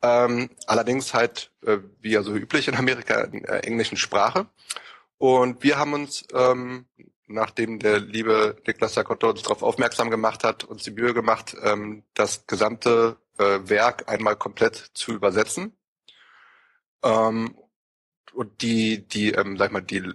[0.01, 4.47] Ähm, allerdings halt, äh, wie ja so üblich in Amerika, in äh, englischen Sprache.
[5.17, 6.85] Und wir haben uns ähm,
[7.33, 12.03] nachdem der liebe Niklas Sakotto uns darauf aufmerksam gemacht hat, uns die Mühe gemacht, ähm,
[12.13, 15.75] das gesamte äh, Werk einmal komplett zu übersetzen.
[17.03, 17.55] Ähm,
[18.33, 20.13] und die, die, ähm, sag mal, die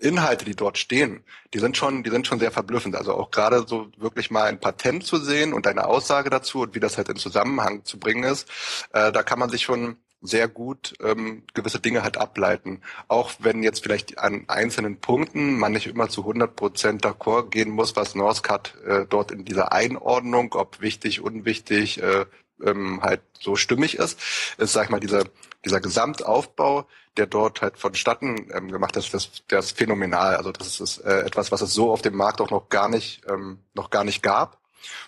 [0.00, 2.96] Inhalte, die dort stehen, die sind schon, die sind schon sehr verblüffend.
[2.96, 6.74] Also auch gerade so wirklich mal ein Patent zu sehen und eine Aussage dazu und
[6.74, 8.48] wie das halt in Zusammenhang zu bringen ist,
[8.92, 12.82] äh, da kann man sich schon sehr gut ähm, gewisse Dinge halt ableiten.
[13.08, 17.70] Auch wenn jetzt vielleicht an einzelnen Punkten man nicht immer zu 100 Prozent d'accord gehen
[17.70, 22.26] muss, was Northcat äh, dort in dieser Einordnung, ob wichtig, unwichtig, äh,
[22.62, 24.20] ähm, halt so stimmig ist,
[24.58, 25.24] ist, sag ich mal, dieser,
[25.64, 26.86] dieser Gesamtaufbau,
[27.16, 30.36] der dort halt vonstatten ähm, gemacht ist, das, der ist phänomenal.
[30.36, 33.22] Also das ist äh, etwas, was es so auf dem Markt auch noch gar nicht,
[33.28, 34.59] ähm, noch gar nicht gab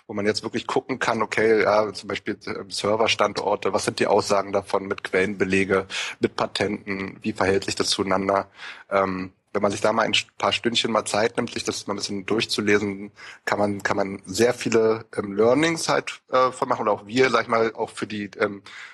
[0.07, 4.07] wo man jetzt wirklich gucken kann, okay, ja, zum Beispiel ähm, Serverstandorte, was sind die
[4.07, 5.87] Aussagen davon mit Quellenbelege,
[6.19, 8.47] mit Patenten, wie verhält sich das zueinander?
[8.89, 11.93] Ähm, wenn man sich da mal ein paar Stündchen mal Zeit nimmt, sich das mal
[11.93, 13.11] ein bisschen durchzulesen,
[13.45, 17.29] kann man kann man sehr viele ähm, Learnings halt äh, von machen oder auch wir,
[17.29, 18.92] sag ich mal, auch für die ähm, äh,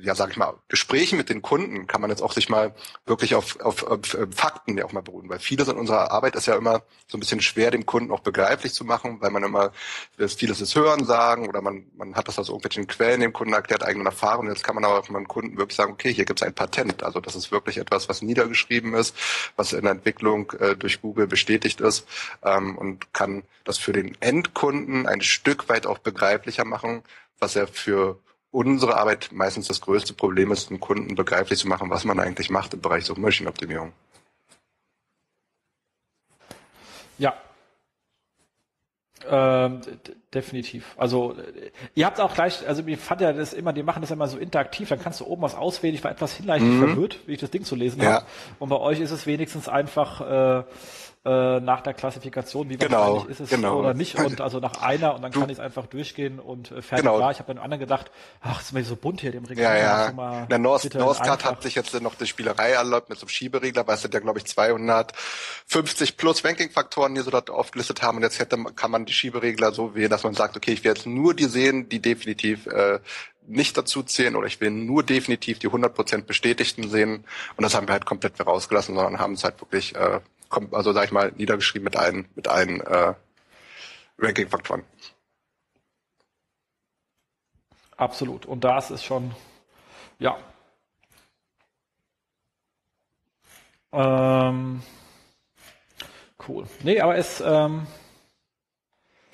[0.00, 2.74] ja, sage ich mal, Gesprächen mit den Kunden kann man jetzt auch sich mal
[3.06, 6.34] wirklich auf, auf, auf äh, Fakten ja auch mal beruhen, weil vieles in unserer Arbeit
[6.36, 9.42] ist ja immer so ein bisschen schwer, dem Kunden auch begreiflich zu machen, weil man
[9.42, 9.72] immer
[10.16, 13.82] vieles ist Hören sagen oder man, man hat das aus irgendwelchen Quellen dem Kunden erklärt,
[13.82, 14.50] eigenen Erfahrungen.
[14.50, 17.02] Jetzt kann man aber meinem Kunden wirklich sagen, okay, hier gibt es ein Patent.
[17.02, 19.16] Also das ist wirklich etwas, was niedergeschrieben ist,
[19.56, 22.06] was in der Entwicklung äh, durch Google bestätigt ist
[22.42, 27.02] ähm, und kann das für den Endkunden ein Stück weit auch begreiflicher machen,
[27.38, 28.18] was er für
[28.50, 32.50] unsere Arbeit meistens das größte Problem ist, den Kunden begreiflich zu machen, was man eigentlich
[32.50, 33.92] macht im Bereich Suchmaschinenoptimierung.
[37.18, 37.34] Ja.
[39.28, 39.80] Ähm,
[40.32, 40.94] definitiv.
[40.96, 41.36] Also
[41.94, 44.38] ihr habt auch gleich, also ich fand ja das immer, die machen das immer so
[44.38, 45.94] interaktiv, dann kannst du oben was auswählen.
[45.94, 46.86] Ich war etwas hinreichend mhm.
[46.86, 48.12] verwirrt, wie ich das Ding zu lesen ja.
[48.12, 48.26] habe.
[48.58, 50.20] Und bei euch ist es wenigstens einfach
[50.60, 50.64] äh,
[51.24, 53.80] äh, nach der Klassifikation, wie genau, wahrscheinlich ist es genau.
[53.80, 54.16] oder nicht.
[54.18, 57.18] Und also nach einer und dann kann ich es einfach durchgehen und äh, fertig genau.
[57.18, 57.30] war.
[57.32, 59.78] Ich habe dann anderen gedacht, ach, ist mir so bunt hier dem Regal.
[59.78, 60.12] Ja, ja.
[60.12, 63.96] Mal der North, hat sich jetzt noch die Spielerei erlaubt mit so einem Schieberegler, weil
[63.96, 68.18] es sind ja, glaube ich, 250 plus Ranking-Faktoren, die so dort aufgelistet haben.
[68.18, 70.92] Und jetzt hätte, kann man die Schieberegler so wählen, dass man sagt, okay, ich will
[70.92, 73.00] jetzt nur die sehen, die definitiv äh,
[73.48, 77.24] nicht dazu zählen oder ich will nur definitiv die 100% bestätigten sehen.
[77.56, 80.20] Und das haben wir halt komplett rausgelassen, sondern haben es halt wirklich äh,
[80.72, 83.14] also sag ich mal, niedergeschrieben mit allen, mit allen äh,
[84.18, 84.84] Ranking-Faktoren.
[87.96, 88.46] Absolut.
[88.46, 89.34] Und das ist schon,
[90.18, 90.38] ja.
[93.92, 94.82] Ähm,
[96.46, 96.66] cool.
[96.82, 97.86] Nee, aber es ähm,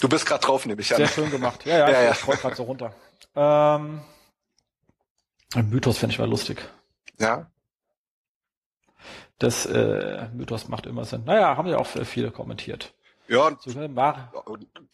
[0.04, 0.98] Du bist gerade drauf, nehme ich an.
[0.98, 1.64] Sehr schön gemacht.
[1.64, 2.10] Ja, ja, ja, ja.
[2.12, 2.94] ich scroll gerade so runter.
[3.34, 4.02] Ähm,
[5.54, 6.58] ein Mythos finde ich mal lustig.
[7.18, 7.46] Ja.
[9.38, 11.24] Das äh, Mythos macht immer Sinn.
[11.24, 12.94] Naja, haben ja auch viele kommentiert.
[13.26, 13.88] Ja, und so,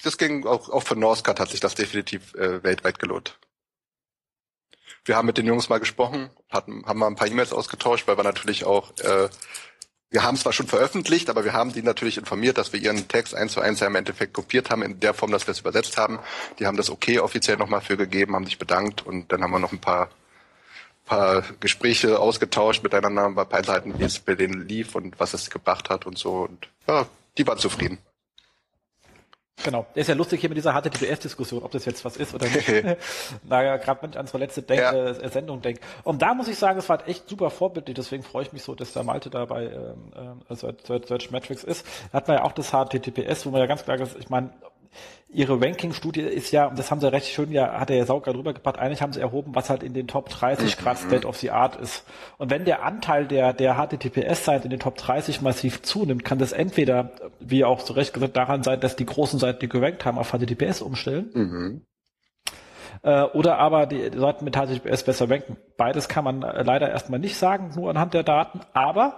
[0.02, 3.38] das ging auch, auch für Northcat hat sich das definitiv äh, weltweit gelohnt.
[5.04, 8.16] Wir haben mit den Jungs mal gesprochen, hatten, haben mal ein paar E-Mails ausgetauscht, weil
[8.16, 9.28] wir natürlich auch, äh,
[10.10, 13.08] wir haben es zwar schon veröffentlicht, aber wir haben die natürlich informiert, dass wir ihren
[13.08, 15.60] Text eins zu eins ja im Endeffekt kopiert haben, in der Form, dass wir es
[15.60, 16.18] übersetzt haben.
[16.58, 19.58] Die haben das okay offiziell nochmal für gegeben, haben sich bedankt und dann haben wir
[19.58, 20.10] noch ein paar
[21.10, 25.50] paar Gespräche ausgetauscht miteinander, ein paar Einzelheiten, wie es bei denen lief und was es
[25.50, 26.46] gebracht hat und so.
[26.48, 27.04] Und ja,
[27.36, 27.98] die waren zufrieden.
[29.62, 29.84] Genau.
[29.94, 32.66] Der ist ja lustig hier mit dieser HTTPS-Diskussion, ob das jetzt was ist oder nicht.
[33.42, 34.92] naja, gerade wenn ich an unsere letzte Denk ja.
[34.92, 35.80] äh, Sendung denke.
[36.04, 38.74] Und da muss ich sagen, es war echt super vorbildlich, deswegen freue ich mich so,
[38.74, 41.84] dass der Malte dabei ähm, äh, Search Metrics ist.
[42.12, 44.50] Da hat man ja auch das HTTPS, wo man ja ganz klar ist, ich meine,
[45.32, 48.52] ihre Ranking-Studie ist ja, das haben sie recht schön, ja, hat er ja sauger drüber
[48.52, 51.08] gepackt, eigentlich haben sie erhoben, was halt in den Top 30 Grad mhm.
[51.08, 52.04] State of the Art ist.
[52.38, 56.52] Und wenn der Anteil der, der HTTPS-Seite in den Top 30 massiv zunimmt, kann das
[56.52, 60.18] entweder, wie auch zu Recht gesagt, daran sein, dass die großen Seiten, die gerankt haben,
[60.18, 61.30] auf HTTPS umstellen.
[61.32, 61.82] Mhm.
[63.02, 65.56] Äh, oder aber die Seiten mit HTTPS besser ranken.
[65.76, 69.16] Beides kann man äh, leider erstmal nicht sagen, nur anhand der Daten, aber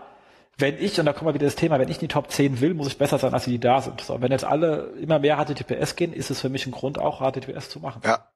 [0.58, 2.60] wenn ich, und da kommen wir wieder das Thema, wenn ich in die Top 10
[2.60, 4.00] will, muss ich besser sein, als die, die da sind.
[4.00, 7.20] So, wenn jetzt alle immer mehr HTTPS gehen, ist es für mich ein Grund, auch
[7.20, 8.02] HTTPS zu machen.
[8.04, 8.28] Ja.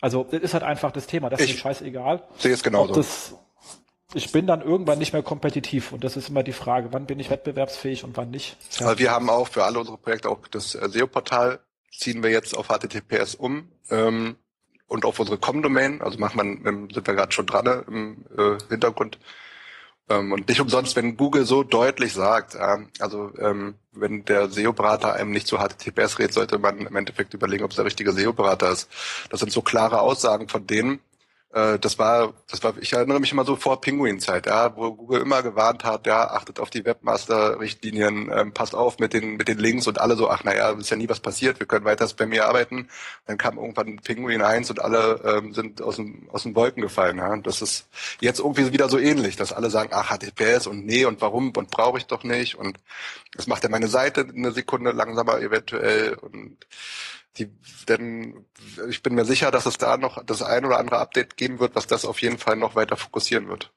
[0.00, 1.30] Also, das ist halt einfach das Thema.
[1.30, 2.22] Das ich ist mir scheißegal.
[2.36, 2.92] Sehe es genauso.
[2.92, 3.34] Das,
[4.14, 7.18] ich bin dann irgendwann nicht mehr kompetitiv und das ist immer die Frage, wann bin
[7.18, 8.56] ich wettbewerbsfähig und wann nicht.
[8.78, 8.86] Ja.
[8.86, 11.60] Also wir haben auch für alle unsere Projekte auch das äh, SEO-Portal
[11.90, 14.36] ziehen wir jetzt auf HTTPS um ähm,
[14.86, 18.58] und auf unsere Com-Domain, also macht man, sind wir gerade schon dran ne, im äh,
[18.68, 19.22] Hintergrund, ähm,
[20.08, 25.30] und nicht umsonst, wenn Google so deutlich sagt, äh, also ähm, wenn der SEO-Berater einem
[25.30, 28.88] nicht zu HTTPS redet, sollte man im Endeffekt überlegen, ob es der richtige SEO-Berater ist.
[29.30, 31.00] Das sind so klare Aussagen von denen,
[31.52, 35.20] äh, das war, das war, ich erinnere mich immer so vor Pinguin-Zeit, ja, wo Google
[35.20, 39.58] immer gewarnt hat, ja, achtet auf die Webmaster-Richtlinien, ähm, passt auf mit den, mit den
[39.58, 42.26] Links und alle so, ach naja, ist ja nie was passiert, wir können weiter bei
[42.26, 42.88] mir arbeiten.
[43.26, 47.18] Dann kam irgendwann Pinguin 1 und alle ähm, sind aus, dem, aus den Wolken gefallen.
[47.18, 47.36] Ja.
[47.36, 47.86] Das ist
[48.20, 51.70] jetzt irgendwie wieder so ähnlich, dass alle sagen, ach, HTTPS und nee und warum und
[51.70, 52.78] brauche ich doch nicht und
[53.34, 56.56] das macht ja meine Seite eine Sekunde langsamer eventuell und
[57.38, 57.50] die,
[57.88, 58.44] denn
[58.88, 61.74] ich bin mir sicher, dass es da noch das ein oder andere Update geben wird,
[61.74, 63.72] was das auf jeden Fall noch weiter fokussieren wird.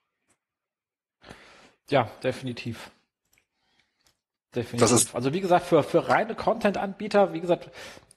[1.89, 2.91] Ja, definitiv.
[4.53, 5.13] Definitiv.
[5.13, 7.69] also wie gesagt, für, für reine Content-Anbieter, wie gesagt,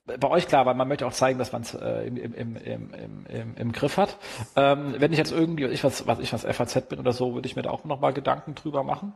[0.06, 2.56] bei euch klar, weil man möchte auch zeigen, dass man es äh, im, im, im,
[2.56, 4.16] im, im, im Griff hat.
[4.56, 7.47] Ähm, wenn ich jetzt irgendwie, ich was, was ich was FAZ bin oder so, würde
[7.47, 9.12] ich mir da auch nochmal Gedanken drüber machen,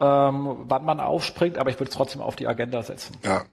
[0.00, 3.16] ähm, wann man aufspringt, aber ich würde es trotzdem auf die Agenda setzen.
[3.22, 3.44] Ja.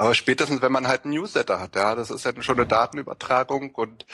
[0.00, 3.74] Aber spätestens, wenn man halt einen Newsletter hat, ja, das ist ja schon eine Datenübertragung
[3.74, 4.06] und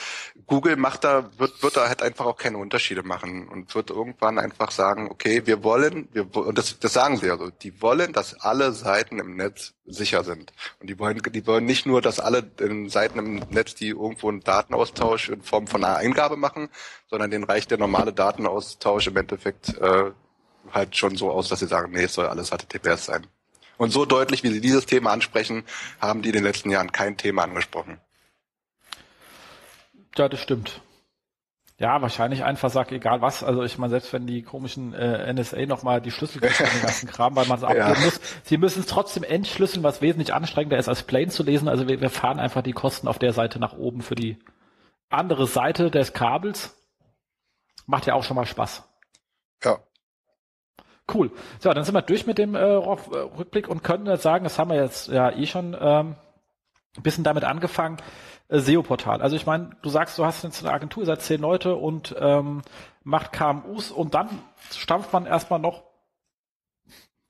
[0.45, 4.37] Google macht da, wird, wird da halt einfach auch keine Unterschiede machen und wird irgendwann
[4.37, 8.33] einfach sagen, okay, wir wollen, wir, und das, das sagen sie also, die wollen, dass
[8.41, 10.51] alle Seiten im Netz sicher sind.
[10.81, 12.51] Und die wollen, die wollen nicht nur, dass alle
[12.87, 16.67] Seiten im Netz, die irgendwo einen Datenaustausch in Form von einer Eingabe machen,
[17.09, 20.11] sondern denen reicht der normale Datenaustausch im Endeffekt äh,
[20.73, 23.25] halt schon so aus, dass sie sagen, nee, es soll alles HTTPS sein.
[23.77, 25.63] Und so deutlich, wie Sie dieses Thema ansprechen,
[25.99, 27.99] haben die in den letzten Jahren kein Thema angesprochen.
[30.15, 30.81] Ja, das stimmt.
[31.79, 33.43] Ja, wahrscheinlich einfach sagt, egal was.
[33.43, 37.07] Also ich meine, selbst wenn die komischen äh, NSA nochmal die Schlüssel kriegen, den ganzen
[37.07, 37.99] Kram, weil man es abgeben ja.
[37.99, 41.67] muss, sie müssen es trotzdem entschlüsseln, was wesentlich anstrengender ist, als plain zu lesen.
[41.67, 44.39] Also wir, wir fahren einfach die Kosten auf der Seite nach oben für die
[45.09, 46.75] andere Seite des Kabels.
[47.85, 48.83] Macht ja auch schon mal Spaß.
[49.63, 49.77] Ja.
[51.13, 51.31] Cool.
[51.59, 54.69] So, dann sind wir durch mit dem äh, Rückblick und können jetzt sagen, das haben
[54.71, 56.15] wir jetzt ja eh schon ähm,
[56.97, 57.97] ein bisschen damit angefangen,
[58.49, 59.21] äh, SEO-Portal.
[59.21, 62.15] Also ich meine, du sagst, du hast jetzt eine Agentur, ihr seid zehn Leute und
[62.19, 62.61] ähm,
[63.03, 64.27] macht KMUs und dann
[64.71, 65.83] stampft man erstmal noch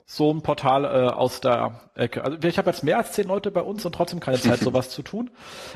[0.09, 2.23] so ein Portal äh, aus der Ecke.
[2.23, 4.89] Also ich habe jetzt mehr als zehn Leute bei uns und trotzdem keine Zeit, sowas
[4.89, 5.29] zu tun.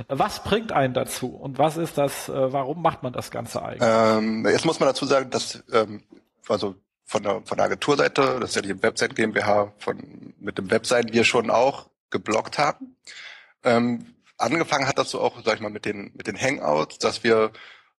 [0.08, 3.84] Was bringt einen dazu und was ist das, äh, warum macht man das Ganze eigentlich?
[3.84, 6.02] Ähm, jetzt muss man dazu sagen, dass ähm,
[6.48, 6.76] also
[7.12, 11.12] von der, von der Agenturseite, das ist ja die Website GmbH, von, mit dem Webseiten
[11.12, 12.96] wir schon auch geblockt haben.
[13.64, 17.26] Ähm, angefangen hat das so auch, sag ich mal, mit den, mit den Hangouts, dass
[17.26, 17.52] wir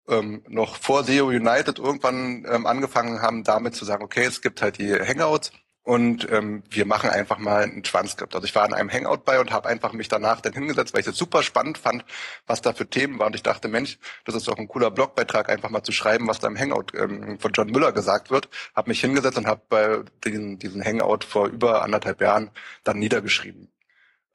[0.08, 4.62] ähm, noch vor SEO United irgendwann ähm, angefangen haben, damit zu sagen, okay, es gibt
[4.62, 5.52] halt die Hangouts
[5.84, 8.36] und ähm, wir machen einfach mal ein Transkript.
[8.36, 11.02] Also ich war in einem Hangout bei und habe einfach mich danach dann hingesetzt, weil
[11.02, 12.06] ich es super spannend fand,
[12.46, 13.28] was da für Themen waren.
[13.28, 16.40] Und ich dachte, Mensch, das ist doch ein cooler Blogbeitrag, einfach mal zu schreiben, was
[16.40, 18.50] da im Hangout ähm, von John Müller gesagt wird.
[18.76, 22.52] Habe mich hingesetzt und habe bei diesen, diesen Hangout vor über anderthalb Jahren
[22.84, 23.72] dann niedergeschrieben.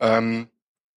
[0.01, 0.49] Ähm,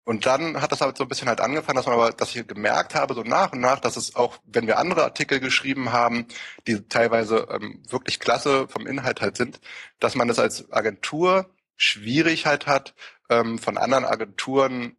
[0.08, 2.46] und dann hat das aber so ein bisschen halt angefangen, dass man aber, dass ich
[2.46, 6.24] gemerkt habe, so nach und nach, dass es auch, wenn wir andere Artikel geschrieben haben,
[6.66, 9.60] die teilweise ähm, wirklich klasse vom Inhalt halt sind,
[10.00, 12.94] dass man es als Agentur schwierig halt hat,
[13.28, 14.96] ähm, von anderen Agenturen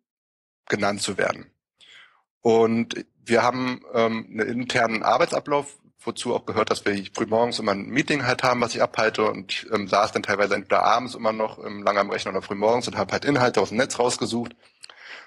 [0.68, 1.50] genannt zu werden.
[2.42, 7.90] Und wir haben ähm, einen internen Arbeitsablauf, wozu auch gehört, dass wir frühmorgens immer ein
[7.90, 11.58] Meeting halt haben, was ich abhalte und ähm, saß dann teilweise entweder abends immer noch
[11.66, 14.56] ähm, lange am Rechner oder frühmorgens und habe halt Inhalte aus dem Netz rausgesucht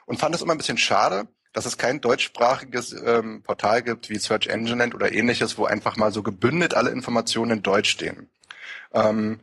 [0.06, 4.18] und fand es immer ein bisschen schade, dass es kein deutschsprachiges ähm, Portal gibt wie
[4.18, 8.30] Search Engine Land oder ähnliches, wo einfach mal so gebündelt alle Informationen in Deutsch stehen.
[8.92, 9.40] Ähm,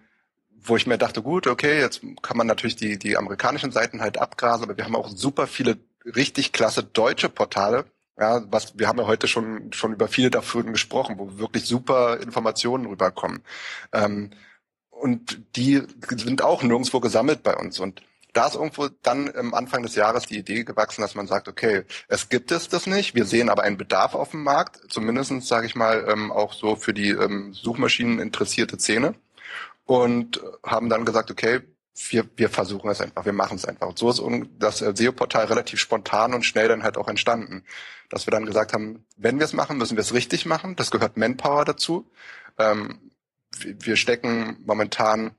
[0.62, 4.18] wo ich mir dachte, gut, okay, jetzt kann man natürlich die, die amerikanischen Seiten halt
[4.18, 7.86] abgrasen, aber wir haben auch super viele richtig klasse deutsche Portale.
[8.18, 12.20] Ja, was, wir haben ja heute schon, schon über viele davon gesprochen, wo wirklich super
[12.20, 13.42] Informationen rüberkommen.
[13.94, 14.32] Ähm,
[14.90, 17.80] und die sind auch nirgendwo gesammelt bei uns.
[17.80, 18.02] Und
[18.34, 21.84] da ist irgendwo dann am Anfang des Jahres die Idee gewachsen, dass man sagt, okay,
[22.08, 25.66] es gibt es das nicht, wir sehen aber einen Bedarf auf dem Markt, zumindestens sage
[25.66, 29.16] ich mal, ähm, auch so für die ähm, Suchmaschinen interessierte Szene
[29.86, 31.62] und haben dann gesagt, okay,
[32.10, 33.88] wir, wir versuchen es einfach, wir machen es einfach.
[33.88, 34.22] Und so ist
[34.58, 37.64] das äh, SEO-Portal relativ spontan und schnell dann halt auch entstanden,
[38.10, 40.76] dass wir dann gesagt haben, wenn wir es machen, müssen wir es richtig machen.
[40.76, 42.10] Das gehört Manpower dazu.
[42.58, 43.12] Ähm,
[43.62, 45.32] wir stecken momentan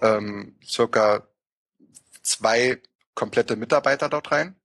[0.00, 1.26] ähm, circa
[2.26, 2.80] zwei
[3.14, 4.56] komplette Mitarbeiter dort rein.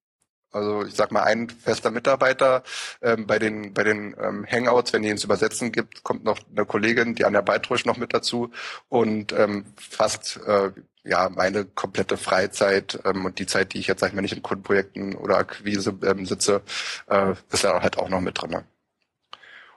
[0.52, 2.64] Also ich sag mal, ein fester Mitarbeiter
[3.02, 6.66] ähm, bei den bei den ähm, Hangouts, wenn die ins Übersetzen gibt, kommt noch eine
[6.66, 8.52] Kollegin, die Anja Beitrusch noch mit dazu
[8.90, 10.72] und ähm, fast äh,
[11.04, 14.36] ja meine komplette Freizeit ähm, und die Zeit, die ich jetzt sag ich mal nicht
[14.36, 16.62] in Kundenprojekten oder Akquise ähm, sitze,
[17.08, 18.64] äh, ist ja halt auch noch mit drin.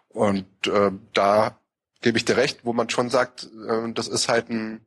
[0.08, 1.58] Und äh, da
[2.00, 4.84] gebe ich dir recht, wo man schon sagt, äh, das ist halt ein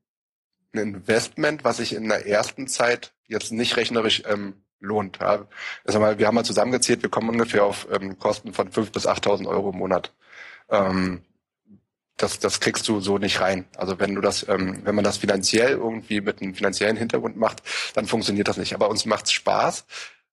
[0.73, 5.19] ein Investment, was sich in der ersten Zeit jetzt nicht rechnerisch ähm, lohnt.
[5.19, 5.48] Ja.
[5.85, 9.07] Also mal, wir haben mal zusammengezählt, wir kommen ungefähr auf ähm, Kosten von 5.000 bis
[9.07, 10.14] 8.000 Euro im Monat.
[10.69, 11.23] Ähm,
[12.18, 13.65] das, das kriegst du so nicht rein.
[13.77, 17.61] Also wenn du das, ähm, wenn man das finanziell irgendwie mit einem finanziellen Hintergrund macht,
[17.94, 18.73] dann funktioniert das nicht.
[18.73, 19.85] Aber uns macht's Spaß.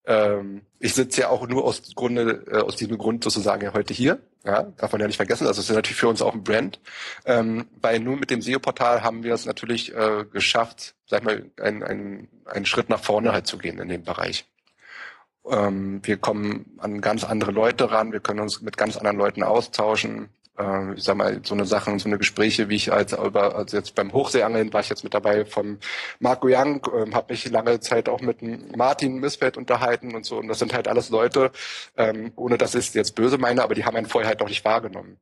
[0.07, 3.95] Ähm, ich sitze ja auch nur aus Grunde, äh, aus diesem Grund sozusagen ja heute
[3.95, 4.19] hier.
[4.45, 5.47] Ja, darf man ja nicht vergessen.
[5.47, 6.79] Also es ist natürlich für uns auch ein Brand.
[7.25, 11.51] Ähm, weil nur mit dem SEO-Portal haben wir es natürlich äh, geschafft, sag ich mal,
[11.61, 14.45] einen, einen, einen Schritt nach vorne halt zu gehen in dem Bereich.
[15.49, 19.43] Ähm, wir kommen an ganz andere Leute ran, wir können uns mit ganz anderen Leuten
[19.43, 20.29] austauschen
[20.59, 23.95] äh, ich sag mal, so eine Sachen, so eine Gespräche, wie ich als, also jetzt
[23.95, 25.79] beim Hochseeangeln war ich jetzt mit dabei vom
[26.21, 28.43] Marco Young, äh, habe mich lange Zeit auch mit
[28.77, 30.39] Martin Missfeld unterhalten und so.
[30.39, 31.51] Und das sind halt alles Leute,
[31.97, 34.49] ähm, ohne dass ich es jetzt böse meine, aber die haben einen vorher halt noch
[34.49, 35.19] nicht wahrgenommen.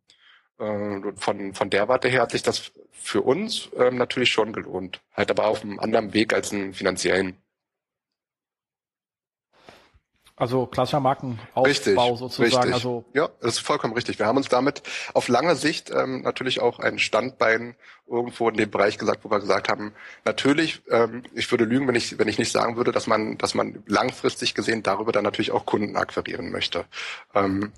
[0.58, 5.00] Äh, von, von der Warte her hat sich das für uns ähm, natürlich schon gelohnt.
[5.14, 7.36] Halt aber auf einem anderen Weg als einen finanziellen.
[10.42, 12.42] Also klassischer Markenaufbau richtig, sozusagen.
[12.42, 12.74] Richtig.
[12.74, 14.18] Also ja, das ist vollkommen richtig.
[14.18, 14.82] Wir haben uns damit
[15.14, 17.76] auf lange Sicht ähm, natürlich auch ein Standbein
[18.08, 19.92] irgendwo in dem Bereich gesagt, wo wir gesagt haben,
[20.24, 23.54] natürlich, ähm, ich würde lügen, wenn ich wenn ich nicht sagen würde, dass man dass
[23.54, 26.86] man langfristig gesehen darüber dann natürlich auch Kunden akquirieren möchte.
[27.36, 27.70] Ähm,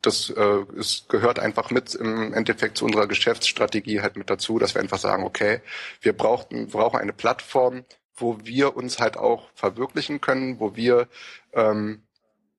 [0.00, 4.74] das äh, es gehört einfach mit im Endeffekt zu unserer Geschäftsstrategie halt mit dazu, dass
[4.74, 5.60] wir einfach sagen, okay,
[6.00, 7.84] wir brauchten, brauchen eine Plattform,
[8.16, 11.08] wo wir uns halt auch verwirklichen können, wo wir
[11.52, 12.02] ähm,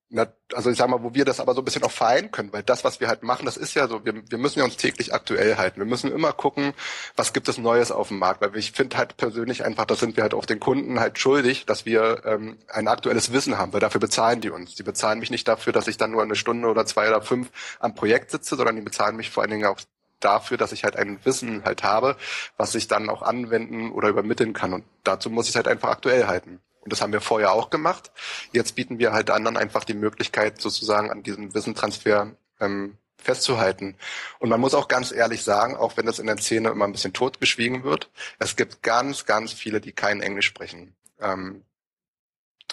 [0.09, 2.53] na, also ich sag mal, wo wir das aber so ein bisschen auch vereinen können,
[2.53, 4.77] weil das, was wir halt machen, das ist ja so, wir, wir müssen ja uns
[4.77, 5.79] täglich aktuell halten.
[5.79, 6.73] Wir müssen immer gucken,
[7.17, 10.15] was gibt es Neues auf dem Markt, weil ich finde halt persönlich einfach, das sind
[10.15, 13.81] wir halt auch den Kunden halt schuldig, dass wir ähm, ein aktuelles Wissen haben, weil
[13.81, 14.75] dafür bezahlen die uns.
[14.75, 17.49] Die bezahlen mich nicht dafür, dass ich dann nur eine Stunde oder zwei oder fünf
[17.79, 19.81] am Projekt sitze, sondern die bezahlen mich vor allen Dingen auch
[20.21, 22.15] dafür, dass ich halt ein Wissen halt habe,
[22.55, 24.73] was ich dann auch anwenden oder übermitteln kann.
[24.73, 26.61] Und dazu muss ich es halt einfach aktuell halten.
[26.87, 28.13] Und das haben wir vorher auch gemacht.
[28.53, 32.31] Jetzt bieten wir halt anderen einfach die Möglichkeit, sozusagen an diesem Wissentransfer
[32.61, 33.97] ähm, festzuhalten.
[34.39, 36.93] Und man muss auch ganz ehrlich sagen, auch wenn das in der Szene immer ein
[36.93, 38.09] bisschen totgeschwiegen wird,
[38.39, 40.95] es gibt ganz, ganz viele, die kein Englisch sprechen.
[41.19, 41.65] Ähm,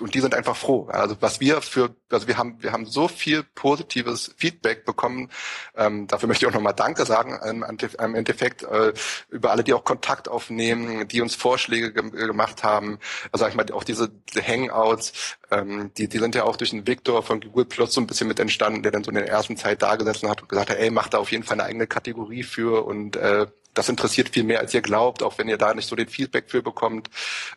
[0.01, 0.89] und die sind einfach froh.
[0.91, 5.31] Also was wir für, also wir haben, wir haben so viel positives Feedback bekommen.
[5.77, 8.93] Ähm, dafür möchte ich auch nochmal Danke sagen im, im Endeffekt äh,
[9.31, 12.99] über alle, die auch Kontakt aufnehmen, die uns Vorschläge ge gemacht haben.
[13.31, 16.71] Also sag ich mal, auch diese, diese Hangouts, ähm, die, die sind ja auch durch
[16.71, 19.29] den Victor von Google Plus so ein bisschen mit entstanden, der dann so in der
[19.29, 21.69] ersten Zeit da gesessen hat und gesagt hat, ey, mach da auf jeden Fall eine
[21.69, 25.59] eigene Kategorie für und äh, das interessiert viel mehr, als ihr glaubt, auch wenn ihr
[25.59, 27.11] da nicht so den Feedback für bekommt,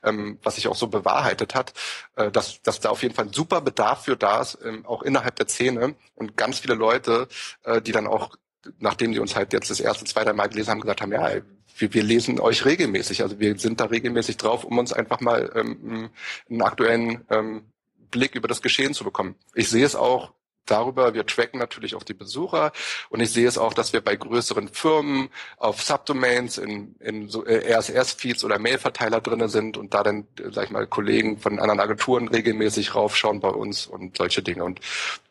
[0.04, 1.74] ähm, was sich auch so bewahrheitet hat,
[2.16, 5.04] äh, dass, dass da auf jeden Fall ein super Bedarf für da ist, ähm, auch
[5.04, 7.28] innerhalb der Szene und ganz viele Leute,
[7.64, 8.36] äh, die dann auch,
[8.80, 11.32] nachdem die uns halt jetzt das erste, zweite Mal gelesen haben, gesagt haben, ja,
[11.78, 15.52] wir, wir lesen euch regelmäßig, also wir sind da regelmäßig drauf, um uns einfach mal
[15.56, 16.10] ähm,
[16.50, 17.66] einen aktuellen ähm,
[18.10, 19.36] Blick über das Geschehen zu bekommen.
[19.54, 20.32] Ich sehe es auch
[20.72, 22.72] darüber, wir tracken natürlich auch die Besucher.
[23.10, 27.46] Und ich sehe es auch, dass wir bei größeren Firmen auf Subdomains in, in so
[27.46, 31.60] äh, RSS-Feeds oder Mailverteiler drinne sind und da dann, äh, sag ich mal, Kollegen von
[31.60, 34.64] anderen Agenturen regelmäßig raufschauen bei uns und solche Dinge.
[34.64, 34.80] Und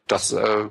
[0.06, 0.68] das, äh,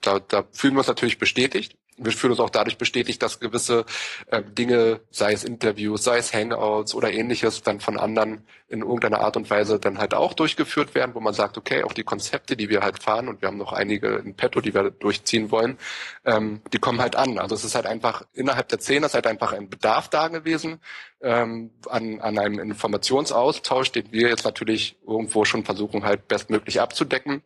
[0.00, 1.76] da, da fühlen wir uns natürlich bestätigt.
[1.98, 3.84] Wir fühlen uns auch dadurch bestätigt, dass gewisse
[4.26, 9.20] äh, Dinge, sei es Interviews, sei es Hangouts oder ähnliches, dann von anderen in irgendeiner
[9.20, 12.56] Art und Weise dann halt auch durchgeführt werden, wo man sagt, okay, auch die Konzepte,
[12.56, 15.76] die wir halt fahren, und wir haben noch einige in petto, die wir durchziehen wollen,
[16.24, 17.38] ähm, die kommen halt an.
[17.38, 20.80] Also es ist halt einfach, innerhalb der Szene ist halt einfach ein Bedarf da gewesen
[21.20, 27.42] ähm, an, an einem Informationsaustausch, den wir jetzt natürlich irgendwo schon versuchen halt bestmöglich abzudecken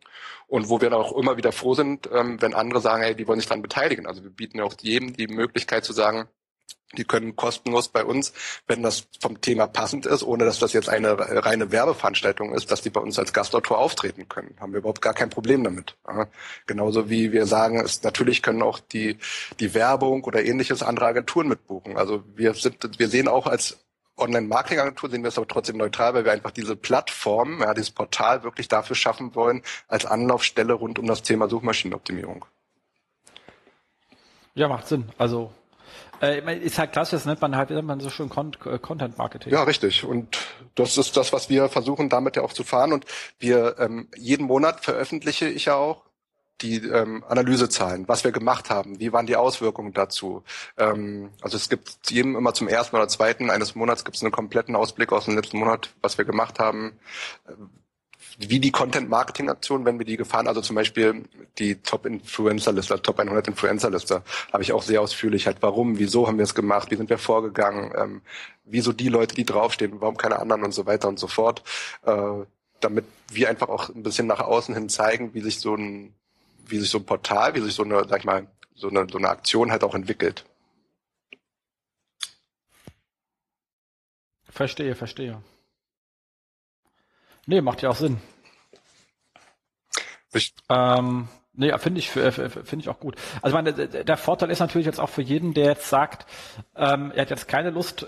[0.47, 3.27] und wo wir dann auch immer wieder froh sind, ähm, wenn andere sagen, hey, die
[3.27, 4.07] wollen sich daran beteiligen.
[4.07, 6.28] Also wir bieten auch jedem die Möglichkeit zu sagen,
[6.94, 8.32] die können kostenlos bei uns,
[8.66, 12.82] wenn das vom Thema passend ist, ohne dass das jetzt eine reine Werbeveranstaltung ist, dass
[12.82, 14.54] die bei uns als Gastautor auftreten können.
[14.60, 15.96] Haben wir überhaupt gar kein Problem damit.
[16.06, 16.28] Ja.
[16.66, 19.18] Genauso wie wir sagen, es natürlich können auch die,
[19.58, 21.96] die Werbung oder ähnliches andere Agenturen mitbuchen.
[21.96, 23.78] Also wir sind, wir sehen auch als
[24.18, 28.44] Online-Marketing-Agentur sehen wir es aber trotzdem neutral, weil wir einfach diese Plattform, ja, dieses Portal
[28.44, 32.46] wirklich dafür schaffen wollen, als Anlaufstelle rund um das Thema Suchmaschinenoptimierung.
[34.54, 35.04] Ja, macht Sinn.
[35.18, 35.52] Also
[36.22, 39.52] äh, ist halt klassisch, das nennt man halt nennt so schön äh, Content Marketing.
[39.52, 40.05] Ja, richtig.
[40.05, 40.38] Und
[40.74, 42.93] das ist das, was wir versuchen, damit ja auch zu fahren.
[42.93, 43.05] Und
[43.38, 46.06] wir ähm, jeden Monat veröffentliche ich ja auch
[46.62, 50.43] die ähm, Analysezahlen, was wir gemacht haben, wie waren die Auswirkungen dazu.
[50.78, 54.32] Ähm, also es gibt jedem immer zum ersten oder zweiten eines Monats gibt es einen
[54.32, 56.98] kompletten Ausblick aus dem letzten Monat, was wir gemacht haben,
[58.38, 61.24] wie die Content-Marketing-Aktion, wenn wir die gefahren, also zum Beispiel
[61.58, 64.22] die Top-Influencer-Liste, Top 100 Influencer-Liste,
[64.52, 67.18] habe ich auch sehr ausführlich halt, warum, wieso haben wir es gemacht, wie sind wir
[67.18, 68.22] vorgegangen, ähm,
[68.64, 71.62] wieso die Leute, die draufstehen, warum keine anderen und so weiter und so fort,
[72.04, 72.44] äh,
[72.80, 76.14] damit wir einfach auch ein bisschen nach außen hin zeigen, wie sich so ein
[76.66, 79.18] wie sich so ein Portal, wie sich so eine, sag ich mal, so eine, so
[79.18, 80.44] eine Aktion halt auch entwickelt.
[84.50, 85.42] Verstehe, verstehe.
[87.47, 88.18] Nee, macht ja auch Sinn.
[90.32, 93.16] Ich, ähm, nee, finde ich, finde ich auch gut.
[93.40, 96.27] Also meine, der Vorteil ist natürlich jetzt auch für jeden, der jetzt sagt,
[96.74, 98.06] ähm, er hat jetzt keine Lust,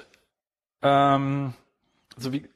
[0.83, 1.55] ähm,
[2.17, 2.49] so wie,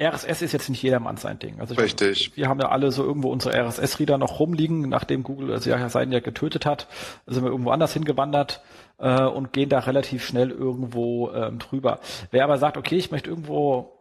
[0.00, 1.60] RSS ist jetzt nicht jedermanns sein Ding.
[1.60, 2.36] Also Richtig.
[2.36, 6.10] Wir haben ja alle so irgendwo unsere RSS-Reader noch rumliegen, nachdem Google also ja seinen
[6.10, 6.88] ja getötet hat,
[7.26, 8.60] sind wir irgendwo anders hingewandert
[8.98, 12.00] äh, und gehen da relativ schnell irgendwo ähm, drüber.
[12.32, 13.92] Wer aber sagt, okay, ich möchte irgendwo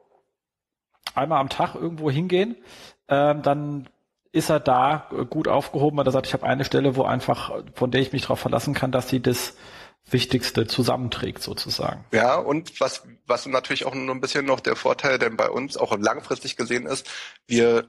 [1.16, 2.56] einmal am Tag irgendwo hingehen,
[3.08, 3.90] ähm, dann
[4.32, 7.92] ist er da gut aufgehoben, weil er sagt, ich habe eine Stelle, wo einfach, von
[7.92, 9.56] der ich mich darauf verlassen kann, dass sie das
[10.10, 12.04] Wichtigste zusammenträgt sozusagen.
[12.12, 15.78] Ja, und was, was natürlich auch nur ein bisschen noch der Vorteil denn bei uns
[15.78, 17.10] auch langfristig gesehen ist,
[17.48, 17.88] wir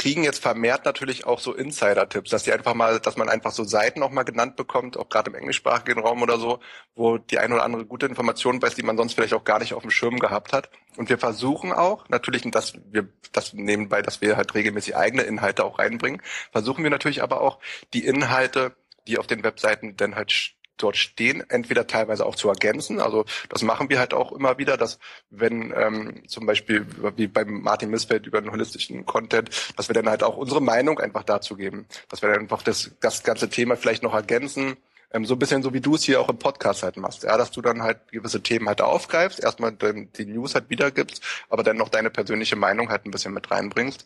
[0.00, 3.64] kriegen jetzt vermehrt natürlich auch so Insider-Tipps, dass die einfach mal, dass man einfach so
[3.64, 6.58] Seiten auch mal genannt bekommt, auch gerade im englischsprachigen Raum oder so,
[6.94, 9.74] wo die ein oder andere gute Information weiß, die man sonst vielleicht auch gar nicht
[9.74, 10.70] auf dem Schirm gehabt hat.
[10.96, 15.66] Und wir versuchen auch, natürlich, dass wir das nebenbei, dass wir halt regelmäßig eigene Inhalte
[15.66, 17.58] auch reinbringen, versuchen wir natürlich aber auch
[17.92, 18.74] die Inhalte,
[19.06, 23.00] die auf den Webseiten dann halt dort stehen, entweder teilweise auch zu ergänzen.
[23.00, 24.98] Also das machen wir halt auch immer wieder, dass
[25.30, 26.86] wenn ähm, zum Beispiel
[27.16, 30.98] wie beim Martin Missfeld über den holistischen Content, dass wir dann halt auch unsere Meinung
[30.98, 34.76] einfach dazu geben, dass wir dann einfach das, das ganze Thema vielleicht noch ergänzen.
[35.12, 37.36] Ähm, so ein bisschen so wie du es hier auch im Podcast halt machst, ja,
[37.36, 41.62] dass du dann halt gewisse Themen halt aufgreifst, erstmal dann die News halt wiedergibst, aber
[41.62, 44.04] dann noch deine persönliche Meinung halt ein bisschen mit reinbringst.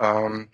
[0.00, 0.48] Ähm,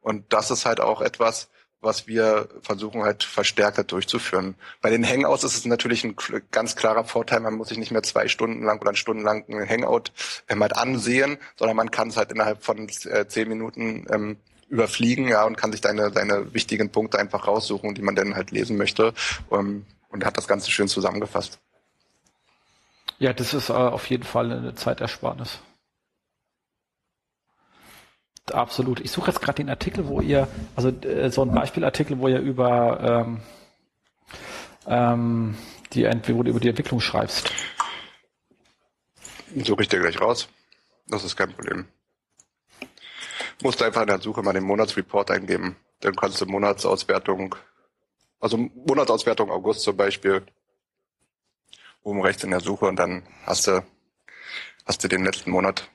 [0.00, 1.50] und das ist halt auch etwas,
[1.80, 4.56] was wir versuchen halt verstärkter durchzuführen.
[4.80, 6.16] Bei den Hangouts ist es natürlich ein
[6.50, 9.68] ganz klarer Vorteil, man muss sich nicht mehr zwei Stunden lang oder Stunden lang ein
[9.68, 10.12] Hangout
[10.48, 14.36] ähm, halt ansehen, sondern man kann es halt innerhalb von äh, zehn Minuten ähm,
[14.68, 18.50] überfliegen, ja, und kann sich deine, deine wichtigen Punkte einfach raussuchen, die man dann halt
[18.50, 19.14] lesen möchte,
[19.50, 21.58] ähm, und hat das Ganze schön zusammengefasst.
[23.18, 25.60] Ja, das ist äh, auf jeden Fall eine Zeitersparnis.
[28.52, 29.00] Absolut.
[29.00, 32.40] Ich suche jetzt gerade den Artikel, wo ihr, also äh, so ein Beispielartikel, wo ihr
[32.40, 33.40] über ähm,
[34.86, 35.56] ähm,
[35.92, 37.50] die, du über die Entwicklung schreibst.
[39.56, 40.48] Suche ich dir gleich raus.
[41.06, 41.86] Das ist kein Problem.
[43.62, 45.76] Musst einfach in der Suche mal den Monatsreport eingeben.
[46.00, 47.56] Dann kannst du Monatsauswertung,
[48.40, 50.46] also Monatsauswertung August zum Beispiel,
[52.02, 53.84] oben rechts in der Suche und dann hast du,
[54.86, 55.88] hast du den letzten Monat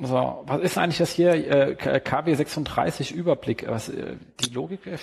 [0.00, 3.66] so, was ist eigentlich das hier äh, KW 36 Überblick?
[3.68, 4.86] Was äh, die Logik?
[4.86, 4.98] Äh,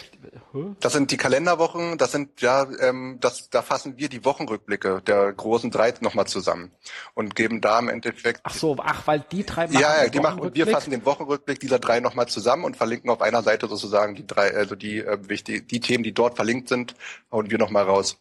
[0.80, 1.98] das sind die Kalenderwochen.
[1.98, 6.72] Das sind ja, ähm, das da fassen wir die Wochenrückblicke der großen drei nochmal zusammen
[7.14, 8.40] und geben da im Endeffekt.
[8.44, 11.06] Ach so, ach, weil die drei machen ja, ja, die machen und wir fassen den
[11.06, 15.00] Wochenrückblick dieser drei nochmal zusammen und verlinken auf einer Seite sozusagen die drei, also die
[15.00, 16.96] äh, wichtig, die Themen, die dort verlinkt sind,
[17.32, 18.18] hauen wir nochmal raus.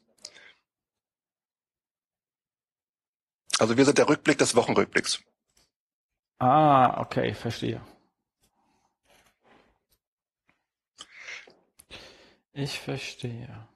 [3.59, 5.23] Also wir sind der Rückblick des Wochenrückblicks.
[6.39, 7.81] Ah, okay, verstehe.
[12.53, 13.69] Ich verstehe.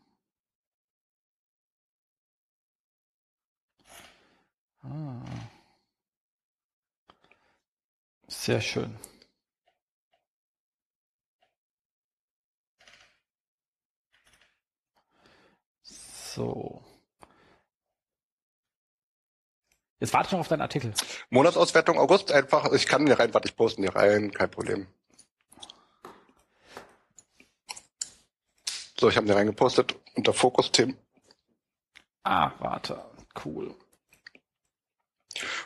[4.82, 5.22] Ah.
[8.28, 8.96] Sehr schön.
[15.82, 16.87] So.
[20.00, 20.92] Jetzt warte ich noch auf deinen Artikel.
[21.30, 22.72] Monatsauswertung August einfach.
[22.72, 24.86] Ich kann hier rein, warte, ich posten hier rein, kein Problem.
[28.98, 30.96] So, ich habe hier reingepostet unter Fokusthemen.
[32.24, 33.04] Ah, warte.
[33.44, 33.74] Cool.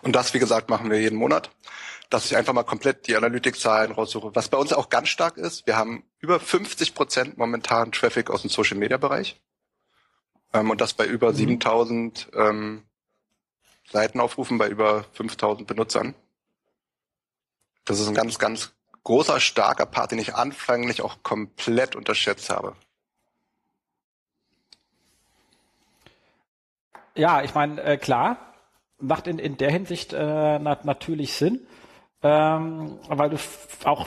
[0.02, 1.50] Und das, wie gesagt, machen wir jeden Monat,
[2.10, 4.34] dass ich einfach mal komplett die Analytikzahlen raussuche.
[4.34, 8.42] Was bei uns auch ganz stark ist, wir haben über 50 Prozent momentan Traffic aus
[8.42, 9.40] dem Social Media Bereich.
[10.52, 11.36] Ähm, und das bei über mhm.
[11.36, 12.84] 7000 ähm,
[13.92, 16.14] Seiten aufrufen bei über 5000 Benutzern.
[17.84, 18.72] Das ist ein ganz, ganz
[19.04, 22.74] großer, starker Part, den ich anfänglich auch komplett unterschätzt habe.
[27.14, 28.38] Ja, ich meine, äh, klar,
[28.98, 31.66] macht in, in der Hinsicht äh, nat natürlich Sinn,
[32.22, 33.36] ähm, weil du
[33.84, 34.06] auch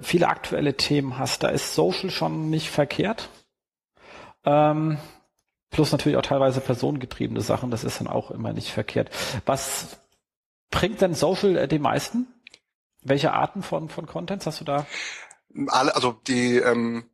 [0.00, 1.42] viele aktuelle Themen hast.
[1.42, 3.28] Da ist Social schon nicht verkehrt.
[4.44, 4.98] Ähm,
[5.70, 9.10] Plus natürlich auch teilweise personengetriebene Sachen, das ist dann auch immer nicht verkehrt.
[9.44, 9.98] Was
[10.70, 12.26] bringt denn Social äh, den meisten?
[13.02, 14.86] Welche Arten von, von Contents hast du da?
[15.68, 17.04] Alle, also die, ähm,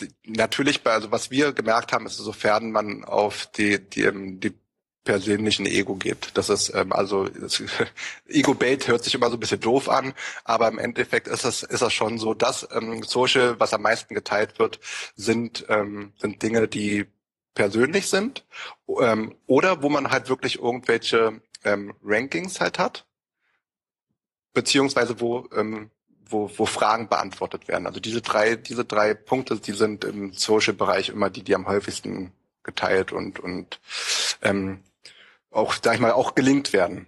[0.00, 4.40] die natürlich bei, also was wir gemerkt haben, ist, sofern man auf die, die, ähm,
[4.40, 4.54] die
[5.04, 6.30] persönlichen Ego geht.
[6.34, 7.28] Das ist ähm, also
[8.28, 10.12] Ego-Bait hört sich immer so ein bisschen doof an,
[10.44, 14.14] aber im Endeffekt ist das ist das schon so, dass ähm, Social, was am meisten
[14.14, 14.78] geteilt wird,
[15.16, 17.06] sind ähm, sind Dinge, die
[17.54, 18.44] persönlich sind
[19.00, 23.06] ähm, oder wo man halt wirklich irgendwelche ähm, Rankings halt hat,
[24.52, 25.90] beziehungsweise wo, ähm,
[26.24, 27.86] wo, wo Fragen beantwortet werden.
[27.86, 32.32] Also diese drei, diese drei Punkte, die sind im Social-Bereich immer die, die am häufigsten
[32.62, 33.80] geteilt und, und
[34.42, 34.82] ähm,
[35.50, 37.06] auch, sag ich mal, auch gelingt werden.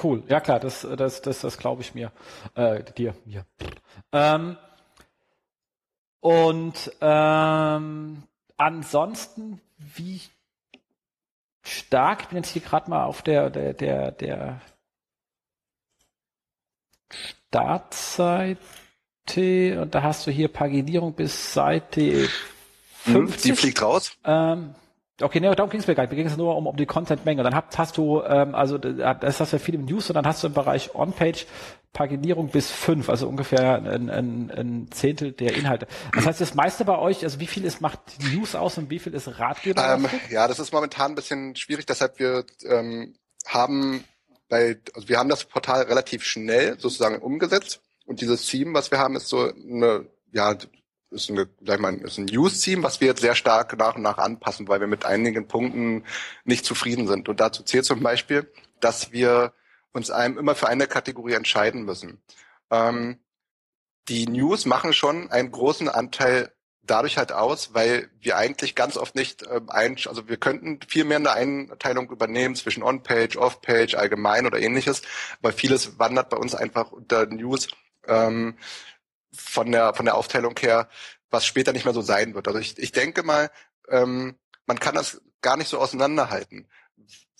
[0.00, 2.12] Cool, ja klar, das, das, das, das glaube ich mir,
[2.54, 3.44] äh, dir, mir.
[4.12, 4.56] Ähm,
[6.20, 8.22] und ähm,
[8.56, 10.20] ansonsten, wie
[11.62, 14.60] stark, ich bin jetzt hier gerade mal auf der, der, der, der
[17.48, 18.58] Startseite
[19.80, 22.28] und da hast du hier Paginierung bis Seite
[23.04, 23.14] 50.
[23.14, 24.16] Hm, die fliegt raus.
[24.24, 24.74] Ähm,
[25.20, 26.10] Okay, nee, darum ging es mir gar nicht.
[26.10, 27.42] Mir ging es nur um, um die Content-Menge.
[27.42, 30.26] Dann hast, hast du, ähm, also das hast du ja viel im News und dann
[30.26, 31.46] hast du im Bereich On-Page
[31.92, 35.88] Paginierung bis fünf, also ungefähr ein, ein, ein Zehntel der Inhalte.
[36.14, 37.98] Das heißt, das meiste bei euch, also wie viel ist macht
[38.32, 39.94] News aus und wie viel ist Ratgeber?
[39.94, 43.16] Ähm, ja, das ist momentan ein bisschen schwierig, deshalb wir ähm,
[43.46, 44.04] haben
[44.48, 48.98] bei, also wir haben das Portal relativ schnell sozusagen umgesetzt und dieses Theme, was wir
[48.98, 50.54] haben, ist so eine ja,
[51.10, 54.18] ist, eine, sag mal, ist ein News-Team, was wir jetzt sehr stark nach und nach
[54.18, 56.04] anpassen, weil wir mit einigen Punkten
[56.44, 57.28] nicht zufrieden sind.
[57.28, 59.52] Und dazu zählt zum Beispiel, dass wir
[59.92, 62.22] uns einem immer für eine Kategorie entscheiden müssen.
[62.70, 63.18] Ähm,
[64.08, 66.52] die News machen schon einen großen Anteil
[66.82, 71.04] dadurch halt aus, weil wir eigentlich ganz oft nicht äh, ein, also wir könnten viel
[71.04, 75.02] mehr eine Einteilung übernehmen zwischen On-Page, Off-Page, allgemein oder ähnliches,
[75.42, 77.68] aber vieles wandert bei uns einfach unter News.
[78.06, 78.56] Ähm,
[79.38, 80.88] von der von der Aufteilung her,
[81.30, 82.48] was später nicht mehr so sein wird.
[82.48, 83.50] Also ich, ich denke mal,
[83.88, 84.36] ähm,
[84.66, 86.68] man kann das gar nicht so auseinanderhalten,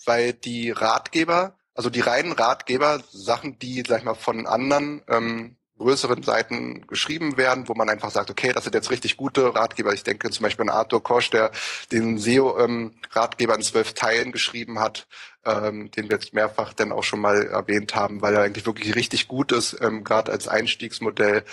[0.05, 5.57] weil die Ratgeber, also die reinen Ratgeber, Sachen, die sag ich mal von anderen ähm,
[5.79, 9.93] größeren Seiten geschrieben werden, wo man einfach sagt, okay, das sind jetzt richtig gute Ratgeber.
[9.93, 11.51] Ich denke zum Beispiel an Arthur Kosch, der
[11.91, 15.07] den SEO-Ratgeber ähm, in zwölf Teilen geschrieben hat,
[15.45, 18.95] ähm, den wir jetzt mehrfach dann auch schon mal erwähnt haben, weil er eigentlich wirklich
[18.95, 21.43] richtig gut ist, ähm, gerade als Einstiegsmodell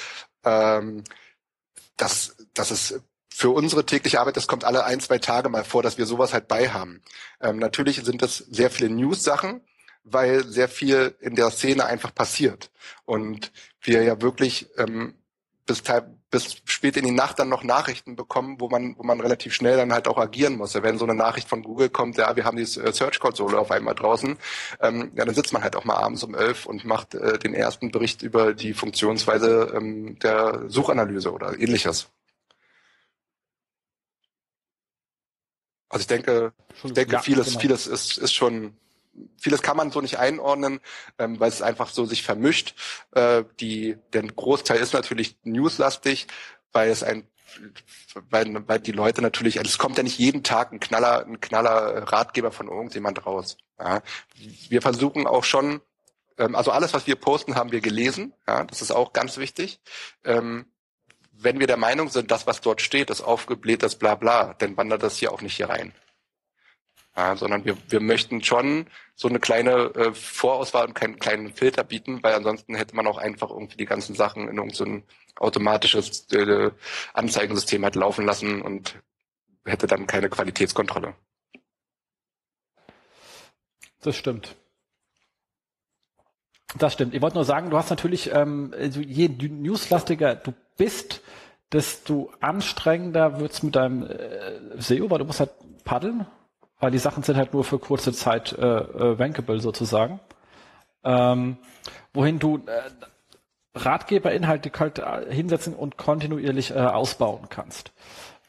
[0.47, 1.05] ähm,
[1.99, 5.83] das, das ist für unsere tägliche Arbeit, das kommt alle ein, zwei Tage mal vor,
[5.83, 7.03] dass wir sowas halt bei haben.
[7.41, 9.61] Ähm, natürlich sind das sehr viele News-Sachen,
[10.05, 12.71] weil sehr viel in der Szene einfach passiert.
[13.05, 13.53] Und
[13.83, 15.17] wir ja wirklich ähm,
[15.67, 15.83] bis,
[16.31, 19.77] bis spät in die Nacht dann noch Nachrichten bekommen, wo man, wo man relativ schnell
[19.77, 20.75] dann halt auch agieren muss.
[20.75, 23.95] Wenn so eine Nachricht von Google kommt, ja, wir haben die äh, Search-Konsole auf einmal
[23.95, 24.37] draußen,
[24.81, 27.55] ähm, ja, dann sitzt man halt auch mal abends um elf und macht äh, den
[27.55, 32.09] ersten Bericht über die Funktionsweise ähm, der Suchanalyse oder ähnliches.
[35.89, 37.61] Also ich denke, ich denke, ja, vieles, genau.
[37.61, 38.77] vieles ist, ist schon
[39.39, 40.81] vieles kann man so nicht einordnen,
[41.19, 42.75] ähm, weil es einfach so sich vermischt.
[43.13, 46.27] Äh, die, der Großteil ist natürlich newslastig,
[46.73, 47.27] weil es ein
[48.31, 51.41] weil, weil die Leute natürlich, also es kommt ja nicht jeden Tag ein Knaller, ein
[51.41, 53.57] Knaller Ratgeber von irgendjemand raus.
[53.79, 54.03] Ja.
[54.69, 55.81] Wir versuchen auch schon,
[56.39, 58.35] ähm, also alles, was wir posten, haben wir gelesen.
[58.47, 59.81] Ja, das ist auch ganz wichtig.
[60.25, 60.67] Ähm,
[61.33, 65.03] wenn wir der Meinung sind, das, was dort steht, ist aufgebläht, das Blabla, dann wandert
[65.03, 65.93] das hier auch nicht hier rein.
[67.17, 71.83] Ja, sondern wir, wir möchten schon so eine kleine äh, Vorauswahl und keinen kleinen Filter
[71.83, 75.03] bieten, weil ansonsten hätte man auch einfach irgendwie die ganzen Sachen in irgendein
[75.37, 76.71] automatisches äh,
[77.15, 79.01] Anzeigensystem halt laufen lassen und
[79.65, 81.15] hätte dann keine Qualitätskontrolle.
[84.03, 84.55] Das stimmt.
[86.79, 87.15] Das stimmt.
[87.15, 91.23] Ich wollte nur sagen, du hast natürlich, ähm, also je newslastiger du bist,
[91.73, 95.53] desto anstrengender wird's mit deinem äh, SEO, weil du musst halt
[95.85, 96.27] paddeln
[96.79, 100.21] weil die Sachen sind halt nur für kurze Zeit äh, äh, rankable sozusagen.
[101.05, 101.57] Ähm,
[102.13, 102.91] wohin du äh,
[103.79, 107.93] Ratgeberinhalte halt hinsetzen und kontinuierlich äh, ausbauen kannst.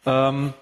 [0.05, 0.53] Ähm,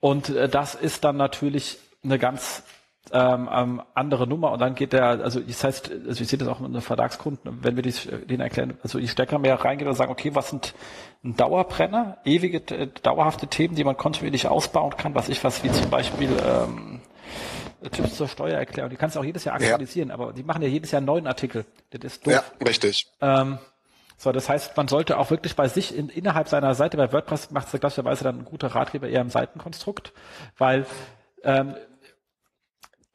[0.00, 2.62] und äh, das ist dann natürlich eine ganz
[3.10, 6.48] ähm, ähm, andere Nummer und dann geht der, also das heißt, also ich sehe das
[6.48, 9.96] auch mit den Verlagskunden, wenn wir dies, denen erklären, also ich stärker mehr reingehen und
[9.96, 10.74] sagen, okay, was sind
[11.24, 15.72] ein Dauerbrenner, ewige, äh, dauerhafte Themen, die man kontinuierlich ausbauen kann, was ich was, wie
[15.72, 17.00] zum Beispiel ähm,
[17.90, 20.14] Tipps zur Steuererklärung, die kannst du auch jedes Jahr aktualisieren, ja.
[20.14, 21.64] aber die machen ja jedes Jahr einen neuen Artikel.
[21.90, 22.34] Das ist doof.
[22.34, 23.08] Ja, richtig.
[23.20, 23.58] Ähm,
[24.16, 27.50] so, das heißt, man sollte auch wirklich bei sich in, innerhalb seiner Seite, bei WordPress
[27.50, 30.12] macht es klassischerweise dann ein guter Ratgeber eher im Seitenkonstrukt,
[30.58, 30.86] weil
[31.42, 31.74] ähm,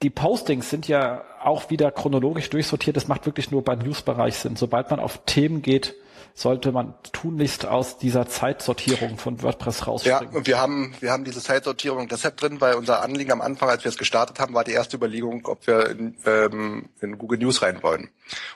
[0.04, 2.96] die Postings sind ja auch wieder chronologisch durchsortiert.
[2.96, 4.56] Das macht wirklich nur beim News-Bereich Sinn.
[4.56, 5.96] Sobald man auf Themen geht,
[6.36, 10.32] sollte man tunlichst aus dieser Zeitsortierung von WordPress rausspringen.
[10.32, 13.70] Ja, und wir haben, wir haben diese Zeitsortierung deshalb drin, weil unser Anliegen am Anfang,
[13.70, 17.40] als wir es gestartet haben, war die erste Überlegung, ob wir in, ähm, in Google
[17.40, 18.10] News rein wollen.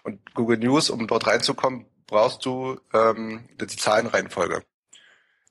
[0.04, 4.62] Und Google News, um dort reinzukommen, brauchst du ähm, die Zahlenreihenfolge.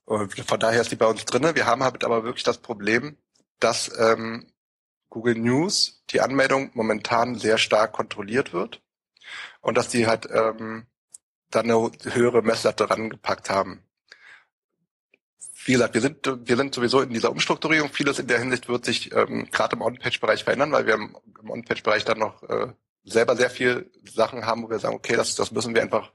[0.05, 1.57] Und von daher ist die bei uns drinne.
[1.57, 3.17] Wir haben halt aber wirklich das Problem,
[3.59, 4.47] dass ähm,
[5.11, 8.81] Google News die Anmeldung momentan sehr stark kontrolliert wird
[9.61, 10.87] und dass die halt ähm,
[11.51, 13.82] dann eine höhere Messlatte rangepackt haben.
[15.65, 17.91] Wie gesagt, wir sind, wir sind sowieso in dieser Umstrukturierung.
[17.91, 21.16] Vieles in der Hinsicht wird sich ähm, gerade im On-Page-Bereich verändern, weil wir im,
[21.47, 22.69] On-Page-Bereich dann noch äh,
[23.05, 26.12] selber sehr viel Sachen haben, wo wir sagen, okay, das, das müssen wir einfach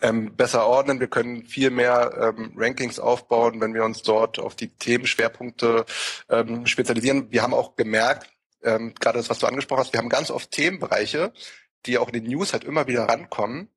[0.00, 1.00] ähm, besser ordnen.
[1.00, 5.84] Wir können viel mehr ähm, Rankings aufbauen, wenn wir uns dort auf die Themenschwerpunkte
[6.28, 7.30] ähm, spezialisieren.
[7.30, 8.28] Wir haben auch gemerkt,
[8.62, 11.32] ähm, gerade das, was du angesprochen hast, wir haben ganz oft Themenbereiche,
[11.86, 13.68] die auch in den News halt immer wieder rankommen,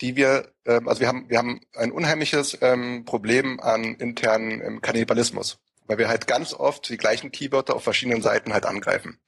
[0.00, 4.80] die wir, ähm, also wir haben, wir haben ein unheimliches ähm, Problem an internen ähm,
[4.80, 9.18] Kannibalismus, weil wir halt ganz oft die gleichen Keywörter auf verschiedenen Seiten halt angreifen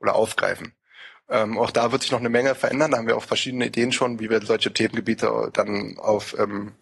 [0.00, 0.74] oder aufgreifen.
[1.30, 2.90] Ähm, auch da wird sich noch eine Menge verändern.
[2.90, 6.72] Da haben wir auch verschiedene Ideen schon, wie wir solche Themengebiete dann auf, ähm,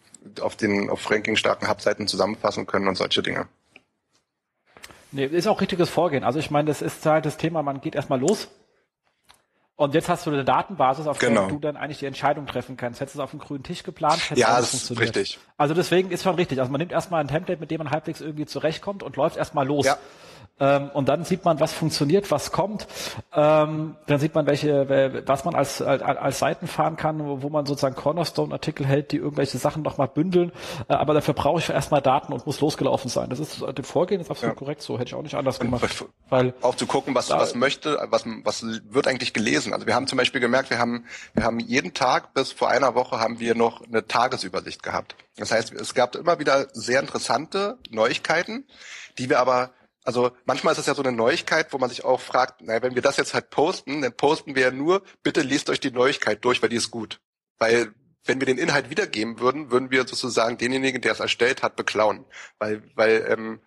[0.41, 3.49] auf den auf ranking-starken Hubseiten zusammenfassen können und solche Dinge.
[5.13, 6.25] Nee, ist auch richtiges Vorgehen.
[6.25, 8.49] Also ich meine, das ist halt das Thema, man geht erstmal los.
[9.77, 11.43] Und jetzt hast du eine Datenbasis, auf genau.
[11.43, 13.01] der du dann eigentlich die Entscheidung treffen kannst.
[13.01, 15.39] Hättest du es auf dem grünen Tisch geplant, hätte ja, das ist richtig.
[15.59, 16.61] Also deswegen ist schon richtig.
[16.61, 19.67] Also man nimmt erstmal ein Template, mit dem man halbwegs irgendwie zurechtkommt und läuft erstmal
[19.67, 19.85] los.
[19.85, 19.99] Ja.
[20.59, 22.87] Ähm, und dann sieht man, was funktioniert, was kommt.
[23.35, 27.51] Ähm, dann sieht man, welche, was man als, als, als Seiten fahren kann, wo, wo
[27.51, 30.53] man sozusagen Cornerstone-Artikel hält, die irgendwelche Sachen nochmal bündeln.
[30.89, 33.29] Äh, aber dafür brauche ich erstmal Daten und muss losgelaufen sein.
[33.29, 34.59] Das ist, das Vorgehen ist absolut ja.
[34.59, 34.95] korrekt so.
[34.95, 36.07] Hätte ich auch nicht anders gemacht.
[36.31, 39.75] Weil, auch zu gucken, was, was möchte, was, was wird eigentlich gelesen.
[39.75, 41.05] Also wir haben zum Beispiel gemerkt, wir haben,
[41.35, 45.17] wir haben jeden Tag bis vor einer Woche haben wir noch eine Tagesübersicht gehabt.
[45.37, 48.65] Das heißt, es gab immer wieder sehr interessante Neuigkeiten,
[49.19, 49.71] die wir aber
[50.07, 52.95] also manchmal ist es ja so eine Neuigkeit, wo man sich auch fragt, naja, wenn
[52.95, 56.45] wir das jetzt halt posten, dann posten wir ja nur, bitte lest euch die Neuigkeit
[56.45, 57.21] durch, weil die ist gut.
[57.59, 57.93] Weil
[58.25, 62.25] wenn wir den Inhalt wiedergeben würden, würden wir sozusagen denjenigen, der es erstellt hat, beklauen.
[62.59, 63.61] Weil, weil ähm,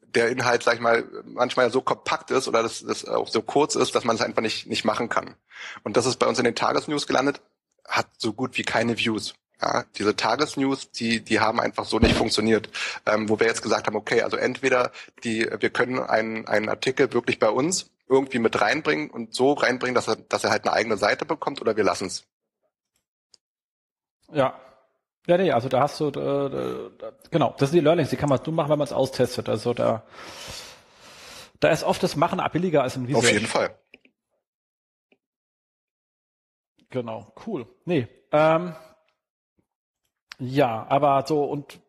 [0.00, 3.74] der Inhalt, sag ich mal, manchmal so kompakt ist oder das, das auch so kurz
[3.74, 5.34] ist, dass man es einfach nicht, nicht machen kann.
[5.82, 7.42] Und das ist bei uns in den Tagesnews gelandet,
[7.86, 9.34] hat so gut wie keine Views.
[9.62, 12.68] Ja, diese Tagesnews, die, die haben einfach so nicht funktioniert.
[13.06, 14.90] Ähm, wo wir jetzt gesagt haben, okay, also entweder
[15.22, 19.94] die, wir können einen, einen Artikel wirklich bei uns irgendwie mit reinbringen und so reinbringen,
[19.94, 22.24] dass er, dass er halt eine eigene Seite bekommt oder wir lassen es.
[24.32, 24.60] Ja.
[25.26, 28.40] Ja, nee, also da hast du, äh, genau, das sind die Learnings, die kann man
[28.44, 29.48] nur machen, wenn man es austestet.
[29.48, 30.02] Also da,
[31.60, 33.24] da ist oft das Machen billiger als ein Research.
[33.24, 33.78] Auf jeden Fall.
[36.90, 37.66] Genau, cool.
[37.86, 38.74] Nee, ähm,
[40.46, 41.80] ja, aber so und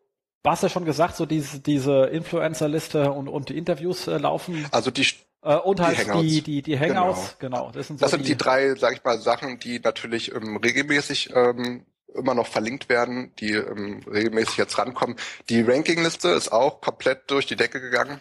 [0.44, 4.66] hast ja schon gesagt, so diese, diese Influencer-Liste und, und die Interviews äh, laufen.
[4.70, 5.06] Also die
[5.42, 6.22] äh, und halt die, Hangouts.
[6.22, 7.58] die, die, die Hangouts, genau.
[7.58, 7.72] genau.
[7.72, 10.56] Das sind, so das sind die, die, drei, sag ich mal, Sachen, die natürlich ähm,
[10.56, 11.84] regelmäßig ähm,
[12.14, 15.16] immer noch verlinkt werden, die ähm, regelmäßig jetzt rankommen.
[15.48, 18.20] Die Rankingliste ist auch komplett durch die Decke gegangen.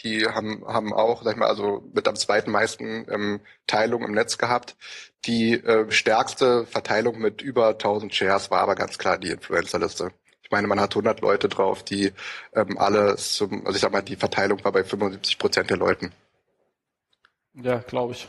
[0.00, 4.12] Die haben, haben auch, sag ich mal, also mit am zweiten meisten ähm, Teilung im
[4.12, 4.76] Netz gehabt.
[5.24, 10.10] Die äh, stärkste Verteilung mit über 1000 Shares war aber ganz klar die Influencer-Liste.
[10.42, 12.12] Ich meine, man hat 100 Leute drauf, die
[12.54, 16.12] ähm, alle zum, also ich sag mal, die Verteilung war bei 75 Prozent der Leuten.
[17.54, 18.28] Ja, glaube ich.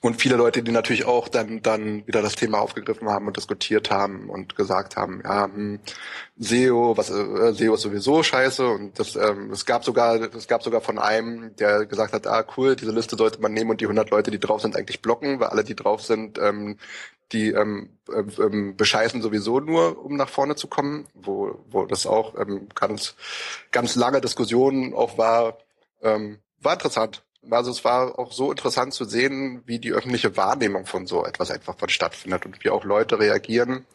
[0.00, 3.90] Und viele Leute, die natürlich auch dann, dann wieder das Thema aufgegriffen haben und diskutiert
[3.90, 5.80] haben und gesagt haben, ja, hm,
[6.38, 10.62] SEO, was, äh, SEO ist sowieso scheiße und das, ähm, es gab sogar, es gab
[10.62, 13.86] sogar von einem, der gesagt hat, ah, cool, diese Liste sollte man nehmen und die
[13.86, 16.78] 100 Leute, die drauf sind, eigentlich blocken, weil alle, die drauf sind, ähm,
[17.32, 22.06] die ähm, äh, ähm, bescheißen sowieso nur, um nach vorne zu kommen, wo, wo das
[22.06, 23.16] auch ähm, ganz,
[23.72, 25.58] ganz lange Diskussionen auch war,
[26.02, 27.22] ähm, war interessant.
[27.50, 31.50] Also es war auch so interessant zu sehen, wie die öffentliche Wahrnehmung von so etwas
[31.50, 33.86] einfach von stattfindet und wie auch Leute reagieren,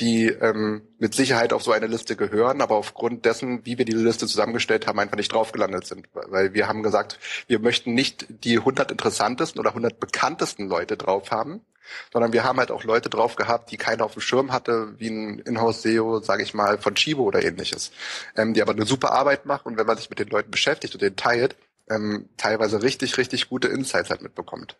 [0.00, 4.02] die ähm, mit Sicherheit auf so eine Liste gehören, aber aufgrund dessen, wie wir diese
[4.02, 6.08] Liste zusammengestellt haben, einfach nicht draufgelandet sind.
[6.14, 11.30] Weil wir haben gesagt, wir möchten nicht die 100 interessantesten oder 100 bekanntesten Leute drauf
[11.30, 11.60] haben,
[12.12, 15.08] sondern wir haben halt auch Leute drauf gehabt, die keiner auf dem Schirm hatte, wie
[15.08, 17.92] ein Inhouse-SEO, sage ich mal, von Chibo oder ähnliches,
[18.36, 20.94] ähm, die aber eine super Arbeit machen und wenn man sich mit den Leuten beschäftigt
[20.94, 21.56] und den teilt,
[21.90, 24.78] ähm, teilweise richtig, richtig gute Insights halt mitbekommt.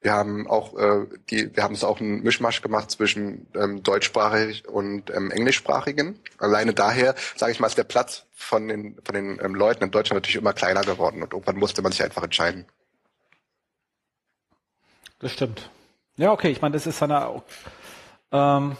[0.00, 4.68] Wir haben auch äh, die, wir haben es auch einen Mischmasch gemacht zwischen ähm, deutschsprachig
[4.68, 6.20] und ähm, englischsprachigen.
[6.38, 9.90] Alleine daher, sage ich mal, ist der Platz von den von den ähm, Leuten in
[9.90, 12.66] Deutschland natürlich immer kleiner geworden und irgendwann musste man sich einfach entscheiden.
[15.18, 15.70] Das stimmt.
[16.16, 16.50] Ja, okay.
[16.50, 17.42] Ich meine, das ist eine
[18.32, 18.76] ähm,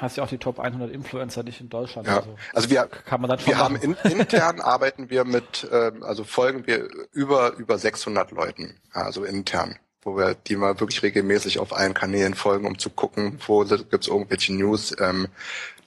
[0.00, 2.06] heißt ja auch die Top 100 Influencer nicht in Deutschland.
[2.06, 2.18] Ja.
[2.18, 6.24] Also, also wir, kann man dann wir haben in, intern arbeiten wir mit, ähm, also
[6.24, 11.72] folgen wir über über 600 Leuten, also intern, wo wir die mal wirklich regelmäßig auf
[11.72, 15.28] allen Kanälen folgen, um zu gucken, wo gibt es irgendwelche News, ähm,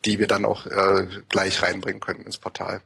[0.06, 2.82] die wir dann auch äh, gleich reinbringen können ins Portal.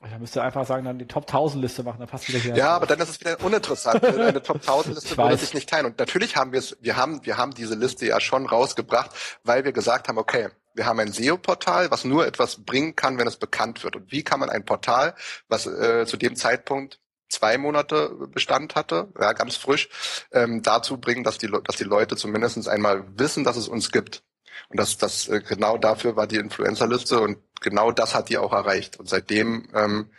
[0.00, 2.54] Da müsst ihr einfach sagen, dann die Top 1000 Liste machen, dann passt wieder hier.
[2.54, 4.04] Ja, aber dann ist es wieder uninteressant.
[4.04, 5.86] Eine Top 1000 Liste würde sich nicht teilen.
[5.86, 9.10] Und natürlich haben wir es, wir haben, wir haben diese Liste ja schon rausgebracht,
[9.42, 13.26] weil wir gesagt haben, okay, wir haben ein SEO-Portal, was nur etwas bringen kann, wenn
[13.26, 13.96] es bekannt wird.
[13.96, 15.14] Und wie kann man ein Portal,
[15.48, 19.88] was äh, zu dem Zeitpunkt zwei Monate Bestand hatte, ja, ganz frisch,
[20.32, 24.22] ähm, dazu bringen, dass die, dass die Leute zumindest einmal wissen, dass es uns gibt.
[24.68, 28.52] Und das, das äh, genau dafür war die Influencer-Liste und genau das hat die auch
[28.52, 28.98] erreicht.
[28.98, 30.10] Und seitdem ähm,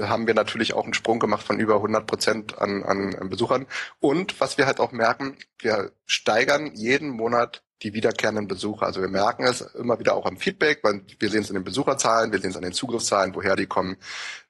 [0.00, 3.66] haben wir natürlich auch einen Sprung gemacht von über 100 Prozent an, an Besuchern.
[4.00, 8.86] Und was wir halt auch merken, wir steigern jeden Monat die wiederkehrenden Besucher.
[8.86, 11.64] Also wir merken es immer wieder auch am Feedback, weil wir sehen es in den
[11.64, 13.96] Besucherzahlen, wir sehen es an den Zugriffszahlen, woher die kommen,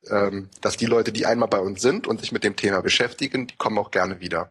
[0.09, 3.47] ähm, dass die Leute, die einmal bei uns sind und sich mit dem Thema beschäftigen,
[3.47, 4.51] die kommen auch gerne wieder.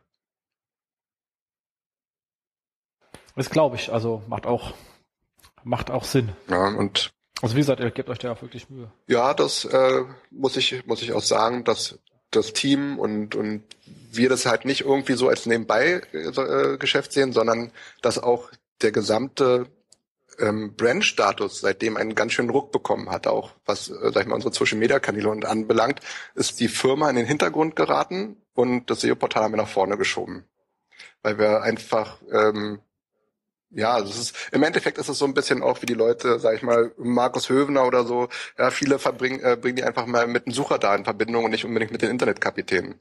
[3.35, 4.73] Das glaube ich, also macht auch,
[5.63, 6.29] macht auch Sinn.
[6.47, 7.11] Ja, und
[7.41, 8.91] also wie gesagt, ihr gebt euch da auch wirklich Mühe.
[9.07, 11.99] Ja, das äh, muss ich, muss ich auch sagen, dass
[12.31, 13.63] das Team und, und
[14.11, 18.49] wir das halt nicht irgendwie so als Nebenbei-Geschäft sehen, sondern dass auch
[18.81, 19.67] der gesamte
[20.39, 24.35] ähm, Brand-Status seitdem einen ganz schönen Ruck bekommen hat, auch was, äh, sag ich mal,
[24.35, 26.01] unsere Social-Media-Kanäle anbelangt,
[26.35, 30.45] ist die Firma in den Hintergrund geraten und das SEO-Portal haben wir nach vorne geschoben.
[31.21, 32.79] Weil wir einfach ähm,
[33.71, 36.39] ja, also es ist, im Endeffekt ist es so ein bisschen auch wie die Leute,
[36.39, 40.27] sag ich mal, Markus Hövener oder so, ja, viele verbringen, äh, bringen die einfach mal
[40.27, 42.95] mit einem Sucher da in Verbindung und nicht unbedingt mit den Internetkapitänen.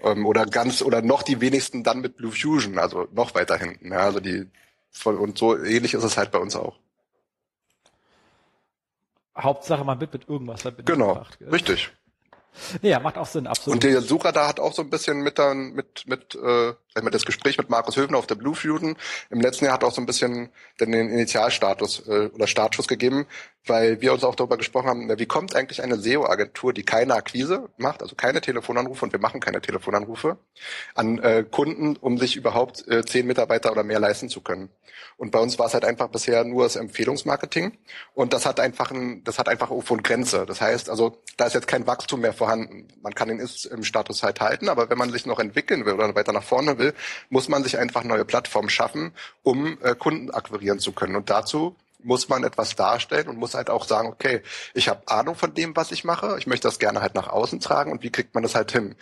[0.00, 3.92] Ähm, oder ganz, oder noch die wenigsten dann mit Blue Fusion, also noch weiter hinten,
[3.92, 4.48] ja, also die,
[5.04, 6.76] und so ähnlich ist es halt bei uns auch.
[9.36, 10.86] Hauptsache man wird mit irgendwas verbindet.
[10.94, 11.92] Genau, gebracht, richtig.
[12.82, 13.74] Ja, macht auch Sinn, absolut.
[13.74, 17.02] Und der Sucher da hat auch so ein bisschen mit dann, mit, mit, äh, sag
[17.02, 18.96] mal, das Gespräch mit Markus Höfner auf der Blue Fusion
[19.30, 20.50] im letzten Jahr hat auch so ein bisschen
[20.80, 23.26] den Initialstatus äh, oder Startschuss gegeben,
[23.66, 27.68] weil wir uns auch darüber gesprochen haben, wie kommt eigentlich eine SEO-Agentur, die keine Akquise
[27.78, 30.38] macht, also keine Telefonanrufe und wir machen keine Telefonanrufe,
[30.94, 34.68] an äh, Kunden, um sich überhaupt äh, zehn Mitarbeiter oder mehr leisten zu können.
[35.16, 37.76] Und bei uns war es halt einfach bisher nur das Empfehlungsmarketing
[38.14, 40.44] und das hat einfach ein, das hat einfach irgendwo eine Grenze.
[40.46, 42.88] Das heißt, also da ist jetzt kein Wachstum mehr vorhanden.
[43.02, 45.94] Man kann den Ist im Status halt halten, aber wenn man sich noch entwickeln will
[45.94, 46.94] oder weiter nach vorne will, will,
[47.30, 49.12] muss man sich einfach neue Plattformen schaffen,
[49.42, 51.16] um äh, Kunden akquirieren zu können.
[51.16, 54.42] Und dazu muss man etwas darstellen und muss halt auch sagen, okay,
[54.74, 57.60] ich habe Ahnung von dem, was ich mache, ich möchte das gerne halt nach außen
[57.60, 58.94] tragen und wie kriegt man das halt hin?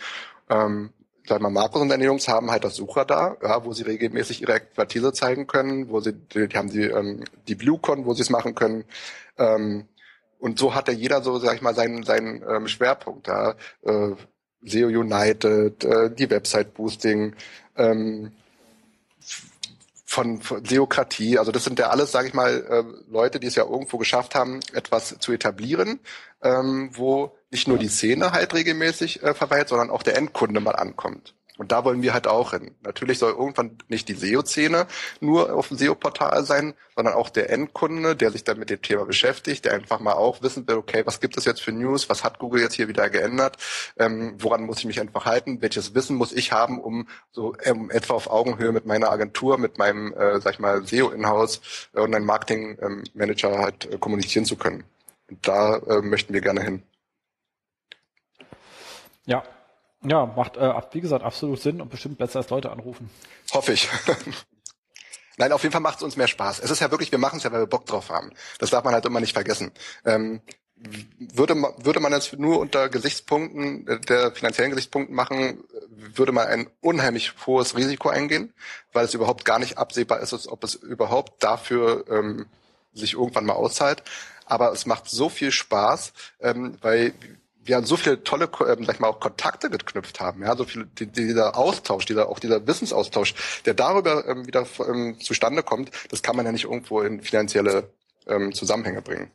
[0.49, 0.91] Ähm,
[1.27, 4.53] sag mal, Markus und seine Jungs haben halt das Suchradar, ja, wo sie regelmäßig ihre
[4.53, 8.29] Expertise zeigen können, wo sie, die, die haben die, ähm, die BlueCon, wo sie es
[8.29, 8.85] machen können.
[9.37, 9.87] Ähm,
[10.39, 13.27] und so hat ja jeder so, sag ich mal, seinen, seinen ähm, Schwerpunkt.
[13.27, 13.55] Ja.
[13.83, 14.15] Äh,
[14.65, 17.35] SEO United, äh, die Website Boosting,
[17.77, 18.31] ähm,
[20.13, 23.55] von, von Seokratie, also das sind ja alles, sage ich mal, äh, Leute, die es
[23.55, 25.99] ja irgendwo geschafft haben, etwas zu etablieren,
[26.43, 30.75] ähm, wo nicht nur die Szene halt regelmäßig äh, verweilt, sondern auch der Endkunde mal
[30.75, 31.33] ankommt.
[31.63, 32.75] Und da wollen wir halt auch hin.
[32.83, 34.85] Natürlich soll irgendwann nicht die SEO-Szene
[35.21, 39.05] nur auf dem SEO-Portal sein, sondern auch der Endkunde, der sich dann mit dem Thema
[39.05, 42.25] beschäftigt, der einfach mal auch wissen will, okay, was gibt es jetzt für News, was
[42.25, 43.55] hat Google jetzt hier wieder geändert,
[43.97, 47.89] ähm, woran muss ich mich einfach halten, welches Wissen muss ich haben, um so ähm,
[47.91, 51.61] etwa auf Augenhöhe mit meiner Agentur, mit meinem, äh, sag ich mal, SEO-Inhouse
[51.93, 54.83] äh, und einem Marketing-Manager ähm, halt äh, kommunizieren zu können.
[55.29, 56.83] Und da äh, möchten wir gerne hin.
[59.25, 59.43] Ja,
[60.05, 63.09] ja, macht, äh, wie gesagt, absolut Sinn und bestimmt besser als Leute anrufen.
[63.51, 63.89] Hoffe ich.
[65.37, 66.59] Nein, auf jeden Fall macht es uns mehr Spaß.
[66.59, 68.31] Es ist ja wirklich, wir machen es ja, weil wir Bock drauf haben.
[68.59, 69.71] Das darf man halt immer nicht vergessen.
[70.05, 70.41] Ähm,
[71.17, 76.47] würde man, würde man jetzt nur unter Gesichtspunkten, äh, der finanziellen Gesichtspunkten machen, würde man
[76.47, 78.53] ein unheimlich hohes Risiko eingehen,
[78.91, 82.47] weil es überhaupt gar nicht absehbar ist, ob es überhaupt dafür ähm,
[82.93, 84.03] sich irgendwann mal auszahlt.
[84.45, 87.13] Aber es macht so viel Spaß, ähm, weil
[87.65, 90.65] wir haben so viele tolle, ähm, sag ich mal, auch Kontakte geknüpft haben, ja, so
[90.65, 95.91] viel, die, dieser Austausch, dieser, auch dieser Wissensaustausch, der darüber ähm, wieder ähm, zustande kommt,
[96.09, 97.89] das kann man ja nicht irgendwo in finanzielle
[98.27, 99.31] ähm, Zusammenhänge bringen.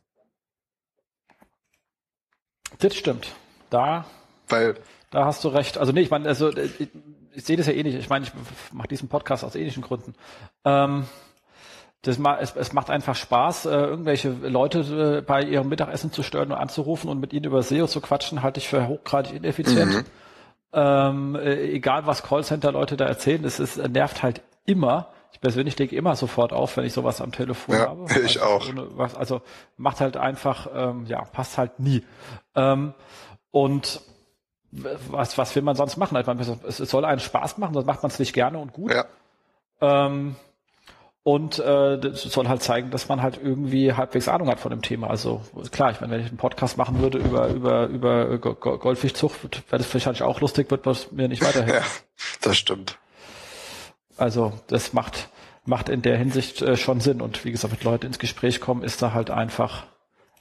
[2.79, 3.33] Das stimmt.
[3.69, 4.05] Da,
[4.47, 4.75] Weil,
[5.11, 5.77] da hast du recht.
[5.77, 6.89] Also nee, ich meine, also ich,
[7.33, 7.95] ich sehe das ja ähnlich.
[7.95, 8.31] Ich meine, ich
[8.71, 10.15] mache diesen Podcast aus ähnlichen Gründen.
[10.65, 11.05] Ähm,
[12.01, 16.23] das ma es, es macht einfach Spaß, äh, irgendwelche Leute äh, bei ihrem Mittagessen zu
[16.23, 19.93] stören und anzurufen und mit ihnen über SEO zu quatschen, halte ich für hochgradig ineffizient.
[19.93, 20.05] Mhm.
[20.71, 25.09] Ähm, äh, egal was Callcenter-Leute da erzählen, es ist, nervt halt immer.
[25.31, 28.05] Ich persönlich lege immer sofort auf, wenn ich sowas am Telefon ja, habe.
[28.23, 28.67] Ich also, auch.
[28.95, 29.41] Was, also
[29.77, 32.03] macht halt einfach, ähm, ja, passt halt nie.
[32.55, 32.93] Ähm,
[33.51, 34.01] und
[34.71, 36.15] was, was will man sonst machen?
[36.67, 38.93] Es soll einen Spaß machen, sonst macht man es nicht gerne und gut.
[38.93, 39.05] Ja.
[39.81, 40.35] Ähm,
[41.23, 44.81] und äh, das soll halt zeigen, dass man halt irgendwie halbwegs Ahnung hat von dem
[44.81, 45.09] Thema.
[45.09, 45.41] Also
[45.71, 49.93] klar, ich meine, wenn ich einen Podcast machen würde über über über Goldfischzucht, wäre das
[49.93, 51.81] wahrscheinlich auch lustig, wird was mir nicht weiterhelfen.
[51.81, 51.85] Ja,
[52.41, 52.97] das stimmt.
[54.17, 55.29] Also das macht
[55.65, 57.21] macht in der Hinsicht äh, schon Sinn.
[57.21, 59.85] Und wie gesagt, mit Leuten ins Gespräch kommen, ist da halt einfach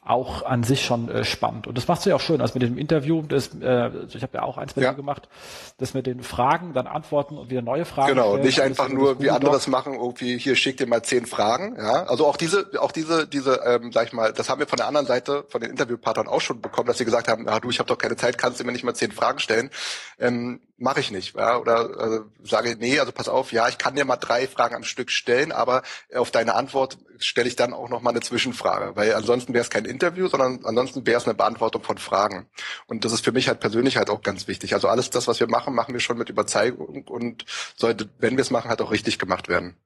[0.08, 1.66] auch an sich schon äh, spannend.
[1.66, 2.40] Und das machst du ja auch schön.
[2.40, 4.90] Also mit dem Interview, das, äh, ich habe ja auch eins mit ja.
[4.90, 5.28] dir gemacht,
[5.76, 8.14] das mit den Fragen, dann Antworten und wieder neue Fragen.
[8.14, 11.26] Genau, stellen, nicht einfach nur wie andere das machen, irgendwie hier schick dir mal zehn
[11.26, 11.76] Fragen.
[11.76, 14.78] Ja, also auch diese, auch diese, diese, ähm, sag ich mal, das haben wir von
[14.78, 17.70] der anderen Seite, von den Interviewpartnern auch schon bekommen, dass sie gesagt haben, ah, du,
[17.70, 19.70] ich habe doch keine Zeit, kannst du mir nicht mal zehn Fragen stellen.
[20.18, 21.36] Ähm, mache ich nicht.
[21.36, 21.58] Ja?
[21.58, 24.84] Oder also, sage, nee, also pass auf, ja, ich kann dir mal drei Fragen am
[24.84, 25.82] Stück stellen, aber
[26.14, 29.70] auf deine Antwort stelle ich dann auch noch mal eine Zwischenfrage, weil ansonsten wäre es
[29.70, 32.48] kein Interview, sondern ansonsten wäre es eine Beantwortung von Fragen.
[32.86, 34.74] Und das ist für mich halt persönlich halt auch ganz wichtig.
[34.74, 37.44] Also alles das, was wir machen, machen wir schon mit Überzeugung und
[37.76, 39.76] sollte, wenn wir es machen, halt auch richtig gemacht werden.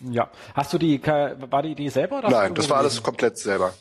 [0.00, 0.30] Ja.
[0.54, 2.18] Hast du die, war die Idee selber?
[2.18, 3.74] Oder Nein, das war alles komplett selber.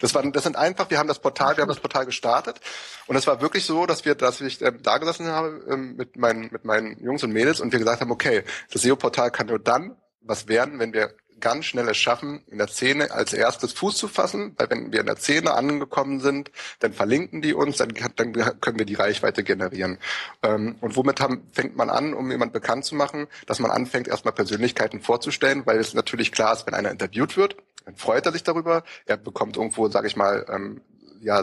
[0.00, 2.60] Das, waren, das sind einfach, wir haben das Portal, wir haben das Portal gestartet
[3.06, 6.16] und es war wirklich so, dass wir, dass ich ähm, da gesessen habe ähm, mit
[6.16, 9.58] meinen, mit meinen Jungs und Mädels und wir gesagt haben, okay, das SEO-Portal kann nur
[9.58, 13.96] dann was werden, wenn wir ganz schnell es schaffen, in der Szene als erstes Fuß
[13.96, 16.50] zu fassen, weil wenn wir in der Szene angekommen sind,
[16.80, 19.98] dann verlinken die uns, dann, dann können wir die Reichweite generieren.
[20.42, 24.08] Ähm, und womit haben, fängt man an, um jemand bekannt zu machen, dass man anfängt,
[24.08, 28.32] erstmal Persönlichkeiten vorzustellen, weil es natürlich klar ist, wenn einer interviewt wird, dann freut er
[28.32, 30.80] sich darüber, er bekommt irgendwo, sage ich mal, ähm,
[31.20, 31.42] ja,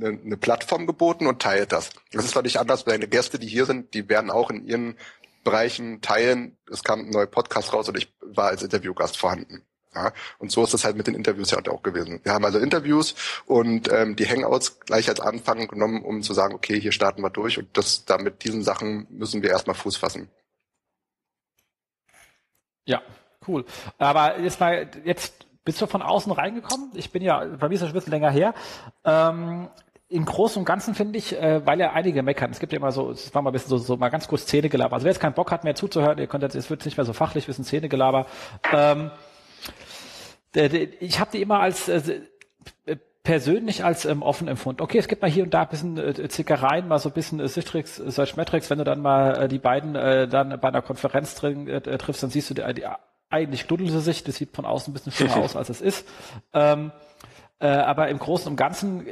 [0.00, 1.90] eine, eine Plattform geboten und teilt das.
[2.12, 4.96] Das ist doch anders, deine Gäste, die hier sind, die werden auch in ihren
[5.46, 6.58] Bereichen teilen.
[6.70, 9.62] Es kam ein neuer Podcast raus und ich war als Interviewgast vorhanden.
[9.94, 12.20] Ja, und so ist es halt mit den Interviews ja auch gewesen.
[12.24, 13.14] Wir haben also Interviews
[13.46, 17.30] und ähm, die Hangouts gleich als Anfang genommen, um zu sagen, okay, hier starten wir
[17.30, 20.28] durch und das da mit diesen Sachen müssen wir erstmal Fuß fassen.
[22.84, 23.00] Ja,
[23.46, 23.64] cool.
[23.96, 26.90] Aber jetzt mal, jetzt bist du von außen reingekommen?
[26.94, 28.54] Ich bin ja, bei mir ist das ein bisschen länger her.
[29.04, 29.70] Ähm,
[30.08, 32.50] im Großen und Ganzen finde ich, äh, weil ja einige meckern.
[32.50, 34.46] Es gibt ja immer so, es war mal ein bisschen so, so mal ganz kurz
[34.46, 34.94] Zähnegelaber.
[34.94, 37.04] Also wer jetzt keinen Bock hat mehr zuzuhören, ihr könnt jetzt, es wird nicht mehr
[37.04, 38.26] so fachlich, wissen Zähnegelaber.
[38.72, 39.10] Ähm,
[41.00, 42.20] ich habe die immer als äh,
[43.26, 44.80] persönlich als ähm, offen empfunden.
[44.80, 47.40] Okay, es gibt mal hier und da ein bisschen äh, Zickereien, mal so ein bisschen
[47.40, 50.68] äh, Citrix, äh, Search Metrics, wenn du dann mal äh, die beiden äh, dann bei
[50.68, 52.86] einer Konferenz drin äh, triffst, dann siehst du die, die
[53.28, 56.06] eigentlich knuddeln sie sich, das sieht von außen ein bisschen schöner aus, als es ist.
[56.54, 56.92] Ähm,
[57.58, 59.06] äh, aber im Großen und Ganzen,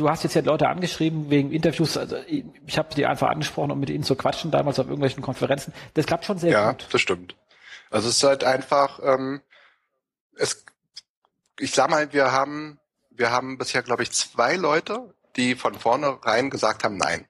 [0.00, 3.78] du hast jetzt ja Leute angeschrieben wegen Interviews, also ich habe die einfach angesprochen, um
[3.78, 5.74] mit ihnen zu quatschen, damals auf irgendwelchen Konferenzen.
[5.94, 6.82] Das klappt schon sehr ja, gut.
[6.82, 7.36] Ja, das stimmt.
[7.90, 9.42] Also es ist halt einfach, ähm,
[10.36, 10.64] es,
[11.58, 12.78] ich sag mal, wir haben,
[13.10, 17.26] wir haben bisher, glaube ich, zwei Leute, die von vornherein gesagt haben, nein.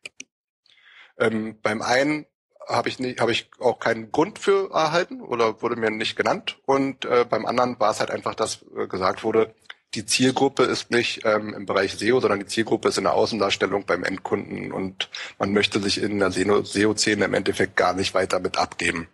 [1.19, 2.27] Ähm, beim einen
[2.69, 6.61] habe ich nicht, habe ich auch keinen Grund für erhalten oder wurde mir nicht genannt.
[6.67, 9.55] Und äh, beim anderen war es halt einfach, dass äh, gesagt wurde,
[9.95, 13.85] die Zielgruppe ist nicht ähm, im Bereich SEO, sondern die Zielgruppe ist in der Außendarstellung
[13.87, 15.09] beim Endkunden und
[15.39, 19.09] man möchte sich in der SEO-Szene im Endeffekt gar nicht weiter mit abgeben.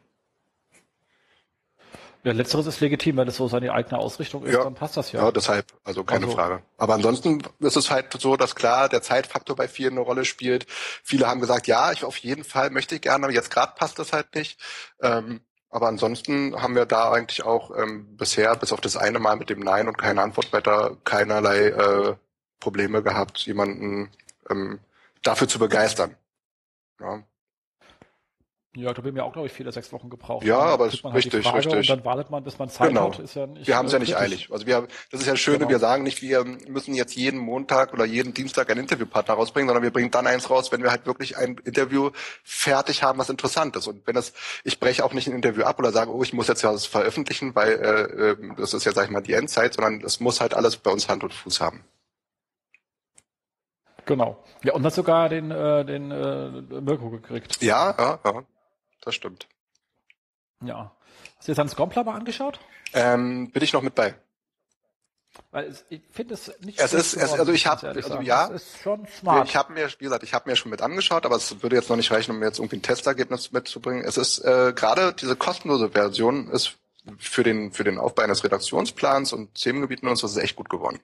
[2.24, 4.64] Ja, letzteres ist legitim, wenn es so seine eigene Ausrichtung ist, ja.
[4.64, 5.22] dann passt das ja.
[5.22, 6.36] Ja, deshalb, also keine also.
[6.36, 6.62] Frage.
[6.76, 10.66] Aber ansonsten ist es halt so, dass klar der Zeitfaktor bei vielen eine Rolle spielt.
[10.68, 14.00] Viele haben gesagt, ja, ich auf jeden Fall möchte ich gerne, aber jetzt gerade passt
[14.00, 14.58] das halt nicht.
[15.00, 15.40] Ähm,
[15.76, 19.50] aber ansonsten haben wir da eigentlich auch ähm, bisher, bis auf das eine Mal mit
[19.50, 22.16] dem Nein und keine Antwort weiter, keinerlei äh,
[22.60, 24.10] Probleme gehabt, jemanden
[24.48, 24.78] ähm,
[25.22, 26.16] dafür zu begeistern.
[26.98, 27.22] Ja.
[28.76, 30.44] Ja, da haben wir auch, glaube ich, vier oder sechs Wochen gebraucht.
[30.44, 31.74] Ja, aber ist halt richtig, richtig.
[31.74, 33.10] Und dann wartet man, bis man Zeit genau.
[33.10, 33.18] hat.
[33.20, 34.44] Ist ja nicht, wir haben es ja nicht kritisch.
[34.44, 34.52] eilig.
[34.52, 35.70] Also wir, das ist ja das Schöne, genau.
[35.70, 39.82] wir sagen nicht, wir müssen jetzt jeden Montag oder jeden Dienstag einen Interviewpartner rausbringen, sondern
[39.82, 42.10] wir bringen dann eins raus, wenn wir halt wirklich ein Interview
[42.44, 43.86] fertig haben, was interessant ist.
[43.86, 46.48] Und wenn das, ich breche auch nicht ein Interview ab oder sage, oh, ich muss
[46.48, 49.72] jetzt ja das veröffentlichen, weil äh, ähm, das ist ja, sag ich mal, die Endzeit,
[49.72, 51.82] sondern es muss halt alles bei uns Hand und Fuß haben.
[54.04, 54.36] Genau.
[54.62, 57.62] Ja, und hat sogar den, äh, den äh, Mirko gekriegt.
[57.62, 58.44] Ja, ja, ja
[59.06, 59.48] das stimmt.
[60.62, 60.94] Ja.
[61.38, 62.60] Hast du jetzt ans Gompler mal angeschaut?
[62.92, 64.14] Ähm, bin ich noch mit bei.
[65.50, 66.80] Weil es, ich finde es nicht.
[66.80, 69.48] Es ist, es, also ich habe, also ja, es ist schon smart.
[69.48, 71.88] Ich habe mir, wie gesagt, ich habe mir schon mit angeschaut, aber es würde jetzt
[71.88, 74.04] noch nicht reichen, um mir jetzt irgendwie ein Testergebnis mitzubringen.
[74.04, 76.78] Es ist äh, gerade diese kostenlose Version ist
[77.18, 81.00] für den für den Aufbau eines Redaktionsplans und Themengebieten und so ist echt gut geworden.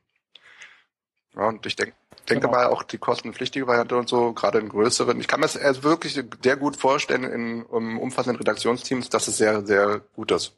[1.36, 1.94] Ja, und ich denke,
[2.28, 2.58] denke genau.
[2.58, 5.18] mal auch die kostenpflichtige Variante und so, gerade in größeren.
[5.20, 9.64] Ich kann mir das wirklich sehr gut vorstellen in um, umfassenden Redaktionsteams, dass es sehr,
[9.66, 10.54] sehr gut ist.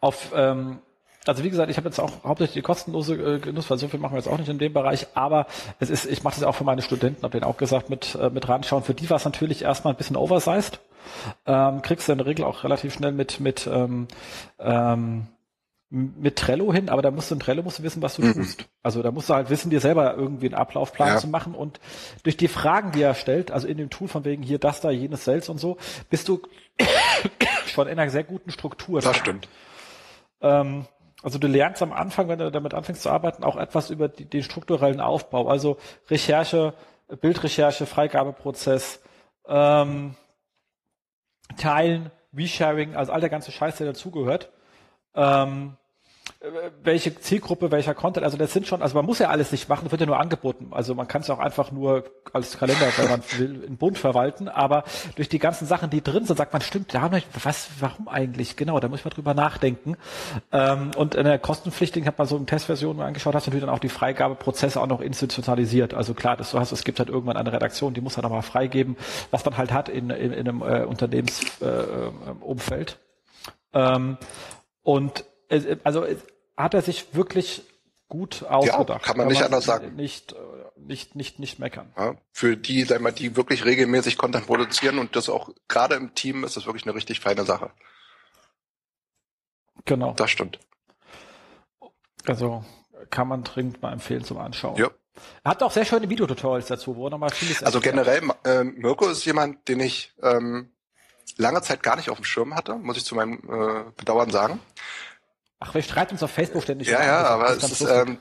[0.00, 0.80] Auf, ähm,
[1.26, 4.00] also wie gesagt, ich habe jetzt auch hauptsächlich die kostenlose äh, Genuss, weil so viel
[4.00, 5.46] machen wir jetzt auch nicht in dem Bereich, aber
[5.78, 8.30] es ist, ich mache das auch für meine Studenten, habe denen auch gesagt, mit, äh,
[8.30, 8.82] mit ranschauen.
[8.82, 10.80] Für die war es natürlich erstmal ein bisschen oversized.
[11.46, 14.08] Ähm, kriegst du in der Regel auch relativ schnell mit, mit ähm,
[14.58, 15.28] ähm,
[15.94, 18.32] mit Trello hin, aber da musst du in Trello musst du wissen, was du mhm.
[18.32, 18.66] tust.
[18.82, 21.16] Also da musst du halt wissen, dir selber irgendwie einen Ablaufplan ja.
[21.18, 21.80] zu machen und
[22.22, 24.90] durch die Fragen, die er stellt, also in dem Tool von wegen hier das da,
[24.90, 25.76] jenes Sales und so,
[26.08, 26.40] bist du
[27.66, 29.02] schon in einer sehr guten Struktur.
[29.02, 29.48] Das stimmt.
[30.40, 30.86] Ähm,
[31.22, 34.24] also du lernst am Anfang, wenn du damit anfängst zu arbeiten, auch etwas über die,
[34.24, 35.76] den strukturellen Aufbau, also
[36.08, 36.72] Recherche,
[37.20, 39.02] Bildrecherche, Freigabeprozess,
[39.46, 40.14] ähm,
[41.58, 44.50] Teilen, Resharing, also all der ganze Scheiß, der dazugehört.
[45.14, 45.76] Ähm,
[46.82, 49.90] welche Zielgruppe, welcher Content, also das sind schon, also man muss ja alles nicht machen,
[49.90, 50.68] wird ja nur angeboten.
[50.72, 54.48] Also man kann es auch einfach nur als Kalender, wenn man will, in Bund verwalten,
[54.48, 54.82] aber
[55.14, 58.08] durch die ganzen Sachen, die drin sind, sagt man, stimmt, da haben wir, was, warum
[58.08, 58.56] eigentlich?
[58.56, 59.96] Genau, da muss mal drüber nachdenken.
[60.50, 63.78] Ähm, und in der kostenpflichtigen, hat man so eine Testversion angeschaut, hast natürlich dann auch
[63.78, 65.94] die Freigabeprozesse auch noch institutionalisiert.
[65.94, 68.42] Also klar, das du hast, es gibt halt irgendwann eine Redaktion, die muss dann nochmal
[68.42, 68.96] freigeben,
[69.30, 72.98] was man halt hat in, in, in einem äh, Unternehmensumfeld.
[73.72, 74.18] Äh, ähm,
[74.82, 76.04] und äh, also
[76.62, 77.62] hat er sich wirklich
[78.08, 78.88] gut ausgedacht.
[78.88, 79.96] Ja, kann man nicht anders sagen.
[79.96, 80.36] Nicht, äh,
[80.76, 81.92] nicht, nicht, nicht meckern.
[81.96, 86.14] Ja, für die, sag mal, die wirklich regelmäßig Content produzieren und das auch gerade im
[86.14, 87.70] Team ist das wirklich eine richtig feine Sache.
[89.84, 90.12] Genau.
[90.12, 90.58] Das stimmt.
[92.26, 92.64] Also
[93.10, 94.76] kann man dringend mal empfehlen zum Anschauen.
[94.76, 94.90] Ja.
[95.44, 99.08] Er hat auch sehr schöne Videotutorials dazu, wo er nochmal vieles Also generell, äh, Mirko
[99.08, 100.70] ist jemand, den ich ähm,
[101.36, 104.60] lange Zeit gar nicht auf dem Schirm hatte, muss ich zu meinem äh, Bedauern sagen.
[105.64, 106.88] Ach, wir streiten uns auf Facebook ständig.
[106.88, 108.18] Ja, ja, aber es ist, ähm,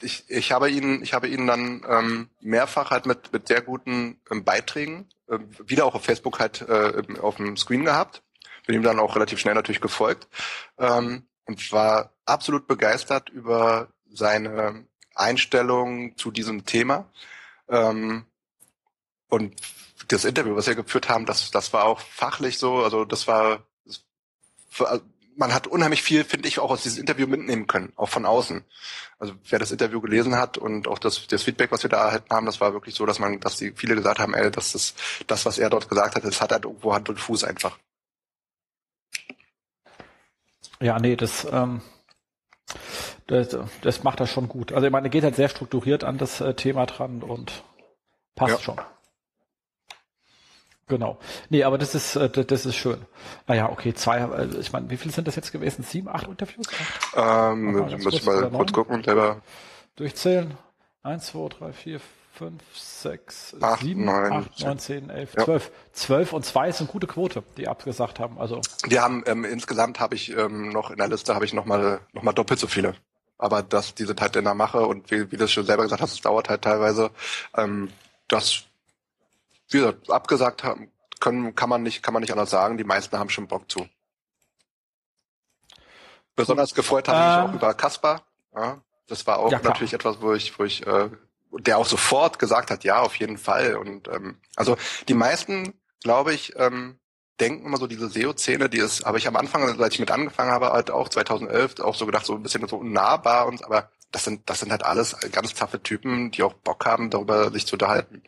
[0.00, 4.20] ich, ich habe ihn, ich habe ihn dann ähm, mehrfach halt mit mit sehr guten
[4.30, 8.22] ähm, Beiträgen äh, wieder auch auf Facebook halt äh, auf dem Screen gehabt.
[8.66, 10.28] Bin ihm dann auch relativ schnell natürlich gefolgt
[10.78, 17.10] ähm, und war absolut begeistert über seine Einstellung zu diesem Thema.
[17.68, 18.24] Ähm,
[19.28, 19.54] und
[20.08, 23.64] das Interview, was wir geführt haben, das, das war auch fachlich so, also das war,
[23.84, 24.04] das,
[25.36, 28.64] man hat unheimlich viel, finde ich, auch aus diesem Interview mitnehmen können, auch von außen.
[29.18, 32.34] Also wer das Interview gelesen hat und auch das, das Feedback, was wir da erhalten
[32.34, 34.96] haben, das war wirklich so, dass man, dass die viele gesagt haben, ey, das ist
[35.26, 37.78] das, was er dort gesagt hat, das hat halt irgendwo Hand und Fuß einfach.
[40.80, 41.80] Ja, nee, das, ähm,
[43.26, 44.72] das, das macht er schon gut.
[44.72, 47.64] Also ich meine, er geht halt sehr strukturiert an das äh, Thema dran und
[48.34, 48.60] passt ja.
[48.60, 48.80] schon.
[50.86, 51.18] Genau.
[51.48, 53.00] Nee, aber das ist, äh, das ist schön.
[53.46, 55.82] Naja, okay, zwei, also ich meine, wie viele sind das jetzt gewesen?
[55.82, 56.66] Sieben, acht Interviews?
[57.16, 59.40] Ähm, muss ich mal kurz gucken, selber.
[59.96, 60.56] Durchzählen.
[61.02, 62.00] Eins, zwei, drei, vier,
[62.32, 65.44] fünf, sechs, acht, sieben, neun, acht, neun, zehn, elf, ja.
[65.44, 65.70] zwölf.
[65.92, 68.38] Zwölf und zwei ist eine gute Quote, die abgesagt haben.
[68.38, 68.60] Also.
[68.86, 72.22] Die haben, ähm, insgesamt habe ich ähm, noch in der Liste habe ich nochmal noch
[72.22, 72.94] mal doppelt so viele.
[73.38, 76.12] Aber dass diese halt in der Mache und wie, wie du schon selber gesagt hast,
[76.12, 77.10] es dauert halt teilweise,
[77.56, 77.90] ähm,
[78.28, 78.64] das
[79.68, 82.76] wie gesagt, abgesagt haben, können, kann man nicht, kann man nicht anders sagen.
[82.76, 83.88] Die meisten haben schon Bock zu.
[86.36, 87.56] Besonders gefreut habe ich mich auch ähm.
[87.56, 88.26] über Kaspar.
[88.54, 91.10] Ja, das war auch ja, natürlich etwas, wo ich, wo ich, äh,
[91.52, 93.76] der auch sofort gesagt hat, ja, auf jeden Fall.
[93.76, 94.76] Und ähm, also
[95.08, 96.98] die meisten, glaube ich, ähm,
[97.40, 100.50] denken immer so diese SEO-Szene, die ist, habe ich am Anfang, als ich mit angefangen
[100.50, 104.24] habe, halt auch 2011 auch so gedacht, so ein bisschen so unnahbar und, aber das
[104.24, 107.74] sind, das sind halt alles ganz taffe Typen, die auch Bock haben, darüber sich zu
[107.74, 108.22] unterhalten.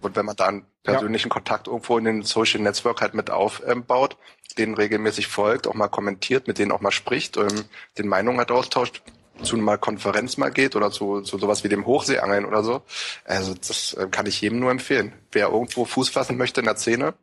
[0.00, 1.34] Und wenn man da einen persönlichen ja.
[1.34, 4.16] Kontakt irgendwo in den Social Network halt mit aufbaut,
[4.58, 7.64] denen regelmäßig folgt, auch mal kommentiert, mit denen auch mal spricht, ähm,
[7.98, 9.02] den Meinungen halt austauscht,
[9.42, 12.82] zu einer Konferenz mal geht oder zu, zu sowas wie dem Hochseeangeln oder so.
[13.24, 15.12] Also das äh, kann ich jedem nur empfehlen.
[15.32, 17.14] Wer irgendwo Fuß fassen möchte in der Szene,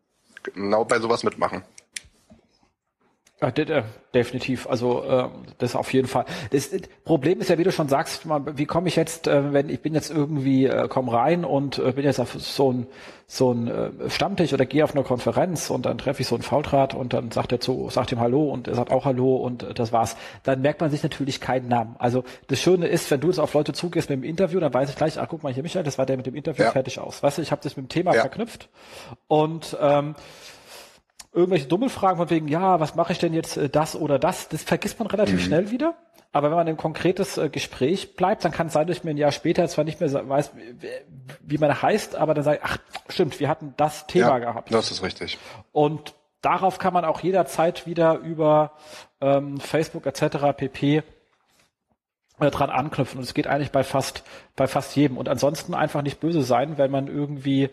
[0.43, 1.63] genau bei sowas mitmachen.
[3.41, 3.83] Ja, äh,
[4.13, 4.67] definitiv.
[4.67, 5.29] Also äh,
[5.59, 6.25] das auf jeden Fall.
[6.51, 6.71] Das
[7.05, 9.93] Problem ist ja, wie du schon sagst, wie komme ich jetzt, äh, wenn ich bin
[9.93, 12.87] jetzt irgendwie, äh, komm rein und äh, bin jetzt auf so ein
[13.31, 16.41] so ein äh, Stammtisch oder gehe auf eine Konferenz und dann treffe ich so einen
[16.41, 19.61] Faultrat und dann sagt er zu, sagt ihm Hallo und er sagt auch Hallo und
[19.61, 20.17] äh, das war's.
[20.41, 21.95] Dann merkt man sich natürlich keinen Namen.
[21.99, 24.89] Also das Schöne ist, wenn du jetzt auf Leute zugehst mit dem Interview, dann weiß
[24.89, 26.71] ich gleich, ach guck mal hier Michael, das war der mit dem Interview ja.
[26.71, 27.21] fertig aus.
[27.21, 28.21] Weißt du, ich habe das mit dem Thema ja.
[28.21, 28.67] verknüpft
[29.27, 30.15] und ähm,
[31.31, 34.49] irgendwelche dumme Fragen von wegen, ja, was mache ich denn jetzt äh, das oder das,
[34.49, 35.39] das vergisst man relativ mhm.
[35.39, 35.95] schnell wieder.
[36.31, 39.11] Aber wenn man im konkretes äh, Gespräch bleibt, dann kann es sein, dass ich mir
[39.11, 40.51] ein Jahr später zwar nicht mehr weiß,
[41.41, 42.77] wie man heißt, aber dann sage ich, ach,
[43.09, 44.71] stimmt, wir hatten das Thema ja, gehabt.
[44.71, 45.39] Das ist richtig.
[45.71, 48.73] Und darauf kann man auch jederzeit wieder über
[49.21, 50.55] ähm, Facebook etc.
[50.55, 51.03] pp
[52.39, 53.17] dran anknüpfen.
[53.17, 54.23] Und es geht eigentlich bei fast,
[54.55, 55.17] bei fast jedem.
[55.17, 57.63] Und ansonsten einfach nicht böse sein, wenn man irgendwie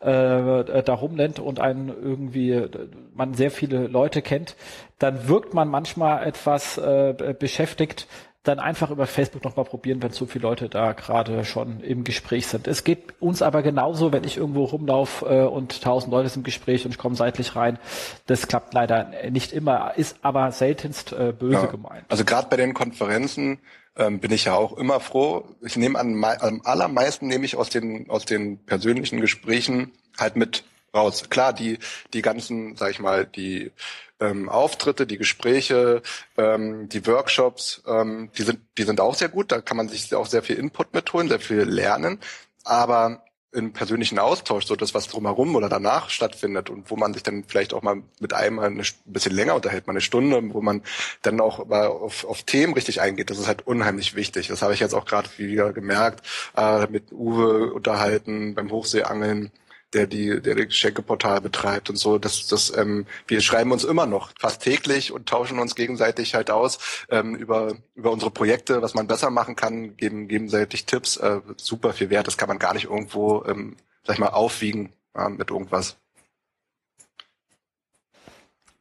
[0.00, 2.66] äh, da rumlennt und einen irgendwie,
[3.14, 4.56] man sehr viele Leute kennt,
[4.98, 8.08] dann wirkt man manchmal etwas äh, beschäftigt,
[8.46, 12.46] dann einfach über Facebook nochmal probieren, wenn so viele Leute da gerade schon im Gespräch
[12.46, 12.68] sind.
[12.68, 16.44] Es geht uns aber genauso, wenn ich irgendwo rumlaufe äh, und tausend Leute sind im
[16.44, 17.78] Gespräch und ich komme seitlich rein.
[18.26, 21.66] Das klappt leider nicht immer, ist aber seltenst äh, böse ja.
[21.66, 22.04] gemeint.
[22.08, 23.58] Also gerade bei den Konferenzen
[23.96, 25.56] ähm, bin ich ja auch immer froh.
[25.62, 30.64] Ich nehme an, am allermeisten nehme ich aus den aus den persönlichen Gesprächen halt mit
[30.94, 31.24] raus.
[31.30, 31.78] Klar, die
[32.12, 33.72] die ganzen, sag ich mal, die
[34.20, 36.02] ähm, Auftritte, die Gespräche,
[36.36, 39.52] ähm, die Workshops, ähm, die sind die sind auch sehr gut.
[39.52, 42.20] Da kann man sich auch sehr viel Input mitholen, sehr viel lernen.
[42.64, 43.25] Aber
[43.56, 47.44] im persönlichen Austausch, so das, was drumherum oder danach stattfindet und wo man sich dann
[47.44, 50.82] vielleicht auch mal mit einem ein bisschen länger unterhält, mal eine Stunde, wo man
[51.22, 54.48] dann auch mal auf, auf Themen richtig eingeht, das ist halt unheimlich wichtig.
[54.48, 56.24] Das habe ich jetzt auch gerade wieder gemerkt,
[56.56, 59.50] äh, mit Uwe unterhalten beim Hochseeangeln
[59.92, 62.18] der die, der das Geschenkeportal betreibt und so.
[62.18, 66.50] Das, das, ähm, wir schreiben uns immer noch fast täglich und tauschen uns gegenseitig halt
[66.50, 71.16] aus ähm, über über unsere Projekte, was man besser machen kann, geben gegenseitig Tipps.
[71.16, 72.26] Äh, super viel wert.
[72.26, 75.96] Das kann man gar nicht irgendwo, ähm, sag ich mal, aufwiegen äh, mit irgendwas.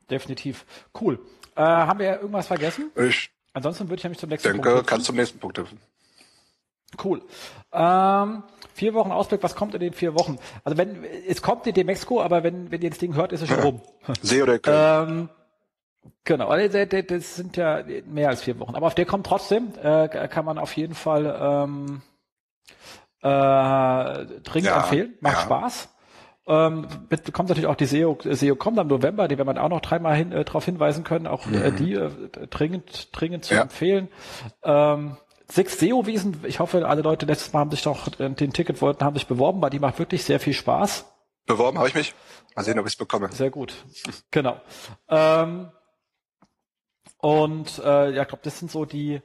[0.10, 0.66] Definitiv.
[1.00, 1.20] Cool.
[1.56, 2.92] Äh, haben wir irgendwas vergessen?
[2.96, 4.78] Ich Ansonsten würde ich nämlich zum nächsten denke, Punkt.
[4.80, 5.80] Denke, kannst zum nächsten Punkt helfen.
[7.04, 7.22] Cool.
[7.74, 8.44] Ähm,
[8.74, 10.38] vier Wochen Ausblick, was kommt in den vier Wochen?
[10.64, 13.50] Also wenn es kommt die Demexco, aber wenn, wenn ihr das Ding hört, ist es
[13.50, 13.82] schon rum.
[14.22, 15.30] See oder ähm,
[16.24, 18.76] Genau, also das sind ja mehr als vier Wochen.
[18.76, 22.02] Aber auf der kommt trotzdem, äh, kann man auf jeden Fall ähm,
[23.22, 25.16] äh, dringend ja, empfehlen.
[25.20, 25.42] Macht ja.
[25.42, 25.90] Spaß.
[26.48, 26.88] Ähm,
[27.34, 30.16] kommt natürlich auch die SEO, SEO kommt am November, die werden wir auch noch dreimal
[30.16, 31.76] hin, äh, darauf hinweisen können, auch äh, mhm.
[31.76, 32.10] die äh,
[32.52, 33.62] dringend, dringend zu ja.
[33.64, 34.10] empfehlen.
[34.64, 35.18] Ähm,
[35.50, 39.16] Six SEO-Wiesen, ich hoffe, alle Leute letztes Mal haben sich doch den Ticket wollten, haben
[39.16, 41.06] sich beworben, weil die macht wirklich sehr viel Spaß.
[41.46, 42.16] Beworben habe ich mich.
[42.56, 43.32] Mal sehen, ob ich es bekomme.
[43.32, 43.76] Sehr gut.
[44.32, 44.60] genau.
[45.08, 45.72] Ähm,
[47.18, 49.22] und äh, ja, ich glaube, das sind so die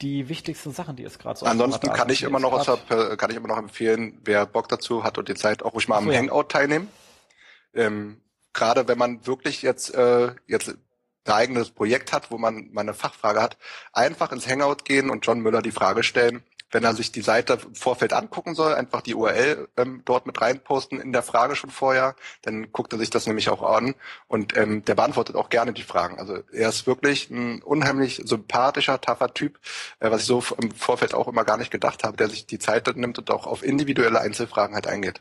[0.00, 2.66] die wichtigsten Sachen, die es gerade so Ansonsten kann ich immer noch was,
[3.16, 5.96] kann ich immer noch empfehlen, wer Bock dazu hat und die Zeit auch ruhig mal
[5.96, 6.18] am so, ja.
[6.18, 6.88] Hangout teilnehmen.
[7.72, 8.20] Ähm,
[8.52, 10.76] gerade wenn man wirklich jetzt äh, jetzt
[11.26, 13.56] ein eigenes Projekt hat, wo man mal eine Fachfrage hat,
[13.92, 16.42] einfach ins Hangout gehen und John Müller die Frage stellen.
[16.70, 20.40] wenn er sich die Seite im Vorfeld angucken soll, einfach die URL ähm, dort mit
[20.40, 22.16] reinposten in der Frage schon vorher.
[22.42, 23.94] Dann guckt er sich das nämlich auch an
[24.26, 26.18] und ähm, der beantwortet auch gerne die Fragen.
[26.18, 29.60] Also er ist wirklich ein unheimlich sympathischer, taffer Typ,
[30.00, 32.58] äh, was ich so im Vorfeld auch immer gar nicht gedacht habe, der sich die
[32.58, 35.20] Zeit nimmt und auch auf individuelle Einzelfragen halt eingeht.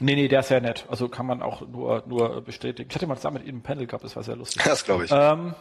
[0.00, 0.86] Nee, nee, der ist sehr nett.
[0.88, 2.88] Also kann man auch nur, nur bestätigen.
[2.88, 4.62] Ich hatte mal zusammen mit ihm ein Panel gehabt, das war sehr lustig.
[4.74, 5.10] Das glaube ich.
[5.12, 5.54] Ähm,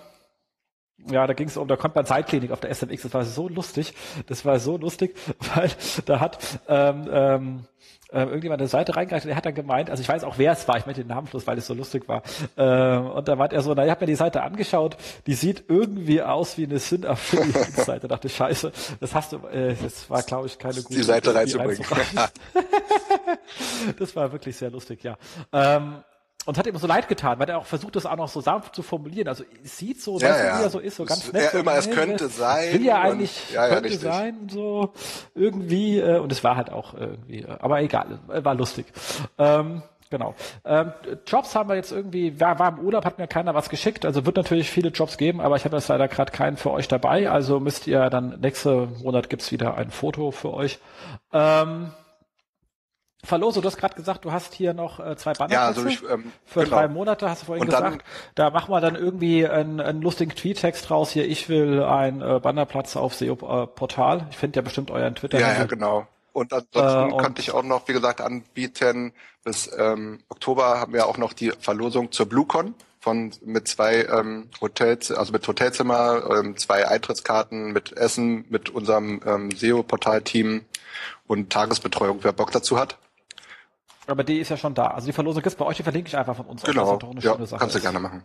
[1.09, 3.49] ja, da ging es um, da kommt man Zeitklinik auf der SMX, das war so
[3.49, 3.93] lustig,
[4.27, 5.15] das war so lustig,
[5.55, 5.69] weil
[6.05, 7.65] da hat ähm, ähm,
[8.13, 10.51] äh, irgendjemand eine Seite reingereicht und er hat dann gemeint, also ich weiß auch, wer
[10.51, 12.21] es war, ich möchte den Namen bloß, weil es so lustig war.
[12.57, 15.65] Ähm, und da meint er so, na, ich habe mir die Seite angeschaut, die sieht
[15.67, 18.01] irgendwie aus wie eine Syn-Affiliate-Seite.
[18.01, 21.03] da dachte ich, scheiße, das hast du, äh, das war, glaube ich, keine gute Die
[21.03, 21.83] Seite reinzubringen.
[23.99, 25.17] das war wirklich sehr lustig, ja.
[25.51, 26.03] Ähm,
[26.45, 28.75] und hat ihm so leid getan, weil er auch versucht, das auch noch so sanft
[28.75, 29.29] zu formulieren.
[29.29, 30.59] Also es sieht so, ja, weißt ja.
[30.59, 31.43] wie er so ist, so ganz nett.
[31.43, 32.73] Ja, so, immer, es könnte sein.
[32.73, 34.01] Will ja und- eigentlich, ja, ja, könnte richtig.
[34.01, 34.91] sein, so
[35.35, 35.99] irgendwie.
[35.99, 38.87] Äh, und es war halt auch irgendwie, äh, aber egal, äh, war lustig.
[39.37, 40.35] Ähm, Genau.
[40.63, 40.93] Ähm,
[41.25, 44.05] Jobs haben wir jetzt irgendwie, war, war im Urlaub, hat mir keiner was geschickt.
[44.05, 46.87] Also wird natürlich viele Jobs geben, aber ich habe jetzt leider gerade keinen für euch
[46.87, 47.31] dabei.
[47.31, 50.77] Also müsst ihr dann, nächsten Monat gibt's wieder ein Foto für euch.
[51.31, 51.93] Ähm,
[53.23, 55.53] Verlose, du hast gerade gesagt, du hast hier noch äh, zwei Banner.
[55.53, 56.75] Ja, also ich, ähm, für genau.
[56.75, 58.05] drei Monate, hast du vorhin Und dann- gesagt.
[58.35, 61.11] Da machen wir dann irgendwie einen, einen lustigen Tweet-Text raus.
[61.11, 64.27] Hier, ich will einen äh, Bannerplatz auf SEO-Portal.
[64.31, 66.05] Ich finde ja bestimmt euren twitter Ja, ja, genau.
[66.33, 69.13] Und ansonsten Äh, könnte ich auch noch, wie gesagt, anbieten,
[69.43, 74.49] bis ähm, Oktober haben wir auch noch die Verlosung zur BlueCon von mit zwei ähm,
[74.59, 80.65] Hotels, also mit Hotelzimmer, ähm, zwei Eintrittskarten, mit Essen, mit unserem ähm, SEO-Portal-Team
[81.27, 82.97] und Tagesbetreuung, wer Bock dazu hat.
[84.07, 84.87] Aber die ist ja schon da.
[84.87, 86.63] Also die Verlosung gibt's bei euch, die verlinke ich einfach von uns.
[86.63, 88.23] aus, Genau, eine ja, schöne Sache kannst du gerne machen.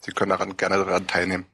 [0.00, 1.46] Sie können daran gerne daran teilnehmen.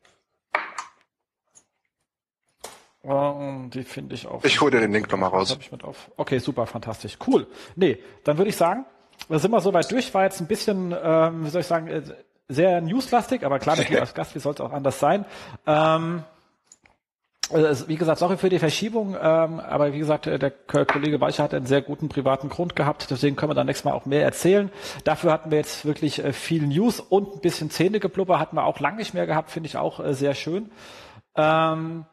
[3.03, 4.45] Ähm, die finde ich auf.
[4.45, 5.51] Ich hole dir den Link nochmal raus.
[5.51, 6.11] Hab ich mit auf.
[6.17, 7.17] Okay, super, fantastisch.
[7.27, 7.47] Cool.
[7.77, 8.85] Nee, dann würde ich sagen,
[9.29, 10.13] da sind wir soweit durch.
[10.13, 12.03] War jetzt ein bisschen, ähm, wie soll ich sagen, äh,
[12.49, 15.25] sehr newslastig, aber klar, natürlich als Gast, wie soll es auch anders sein.
[15.67, 16.25] Ähm,
[17.53, 21.43] also, wie gesagt, sorry für die Verschiebung, ähm, aber wie gesagt, äh, der Kollege Weicher
[21.43, 24.25] hat einen sehr guten privaten Grund gehabt, deswegen können wir dann nächstes Mal auch mehr
[24.25, 24.71] erzählen.
[25.05, 28.81] Dafür hatten wir jetzt wirklich äh, viel News und ein bisschen Zähnegeplupper hatten wir auch
[28.81, 30.71] lange nicht mehr gehabt, finde ich auch äh, sehr schön.
[31.37, 32.05] Ähm,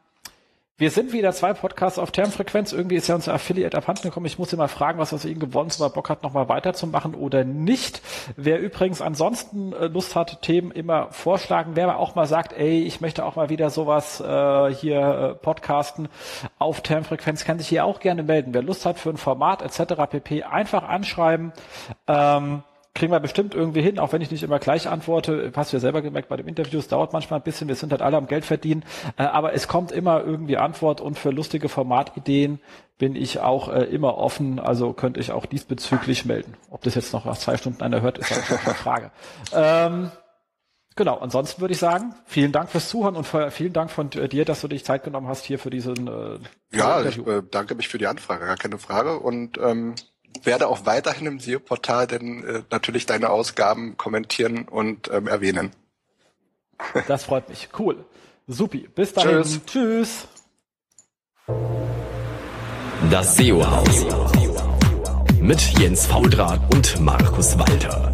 [0.78, 2.72] wir sind wieder zwei Podcasts auf Termfrequenz.
[2.72, 4.26] Irgendwie ist ja unser Affiliate abhanden gekommen.
[4.26, 6.48] Ich muss ihn mal fragen, was aus ihm gewonnen ist, ob er Bock hat, nochmal
[6.48, 8.00] weiterzumachen oder nicht.
[8.36, 11.72] Wer übrigens ansonsten äh, Lust hat, Themen immer vorschlagen.
[11.74, 16.08] Wer auch mal sagt, ey, ich möchte auch mal wieder sowas äh, hier äh, podcasten
[16.60, 18.54] auf Termfrequenz, kann sich hier auch gerne melden.
[18.54, 19.94] Wer Lust hat für ein Format etc.
[20.08, 20.44] pp.
[20.44, 21.52] einfach anschreiben.
[22.06, 22.62] Ähm,
[22.98, 25.52] kriegen wir bestimmt irgendwie hin, auch wenn ich nicht immer gleich antworte.
[25.54, 27.92] Hast du ja selber gemerkt, bei dem Interview, es dauert manchmal ein bisschen, wir sind
[27.92, 28.84] halt alle am Geld verdienen,
[29.16, 32.60] äh, aber es kommt immer irgendwie Antwort und für lustige Formatideen
[32.98, 36.54] bin ich auch äh, immer offen, also könnte ich auch diesbezüglich melden.
[36.70, 39.10] Ob das jetzt noch nach zwei Stunden einer hört, ist halt eine Frage.
[39.54, 40.10] Ähm,
[40.96, 44.28] Genau, ansonsten würde ich sagen, vielen Dank fürs Zuhören und für, vielen Dank von äh,
[44.28, 46.38] dir, dass du dich Zeit genommen hast hier für diesen äh,
[46.76, 47.38] Ja, ich Interview.
[47.38, 49.20] äh, danke mich für die Anfrage, gar keine Frage.
[49.20, 49.94] Und ähm,
[50.44, 55.72] werde auch weiterhin im SEO-Portal denn äh, natürlich deine Ausgaben kommentieren und ähm, erwähnen.
[57.08, 57.68] Das freut mich.
[57.76, 58.04] Cool.
[58.46, 58.88] Supi.
[58.94, 59.42] Bis dahin.
[59.42, 59.60] Tschüss.
[59.66, 60.28] Tschüss.
[63.10, 64.06] Das SEO-Haus.
[65.40, 68.12] Mit Jens Faudrat und Markus Walter.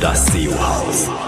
[0.00, 1.27] Das SEO-Haus.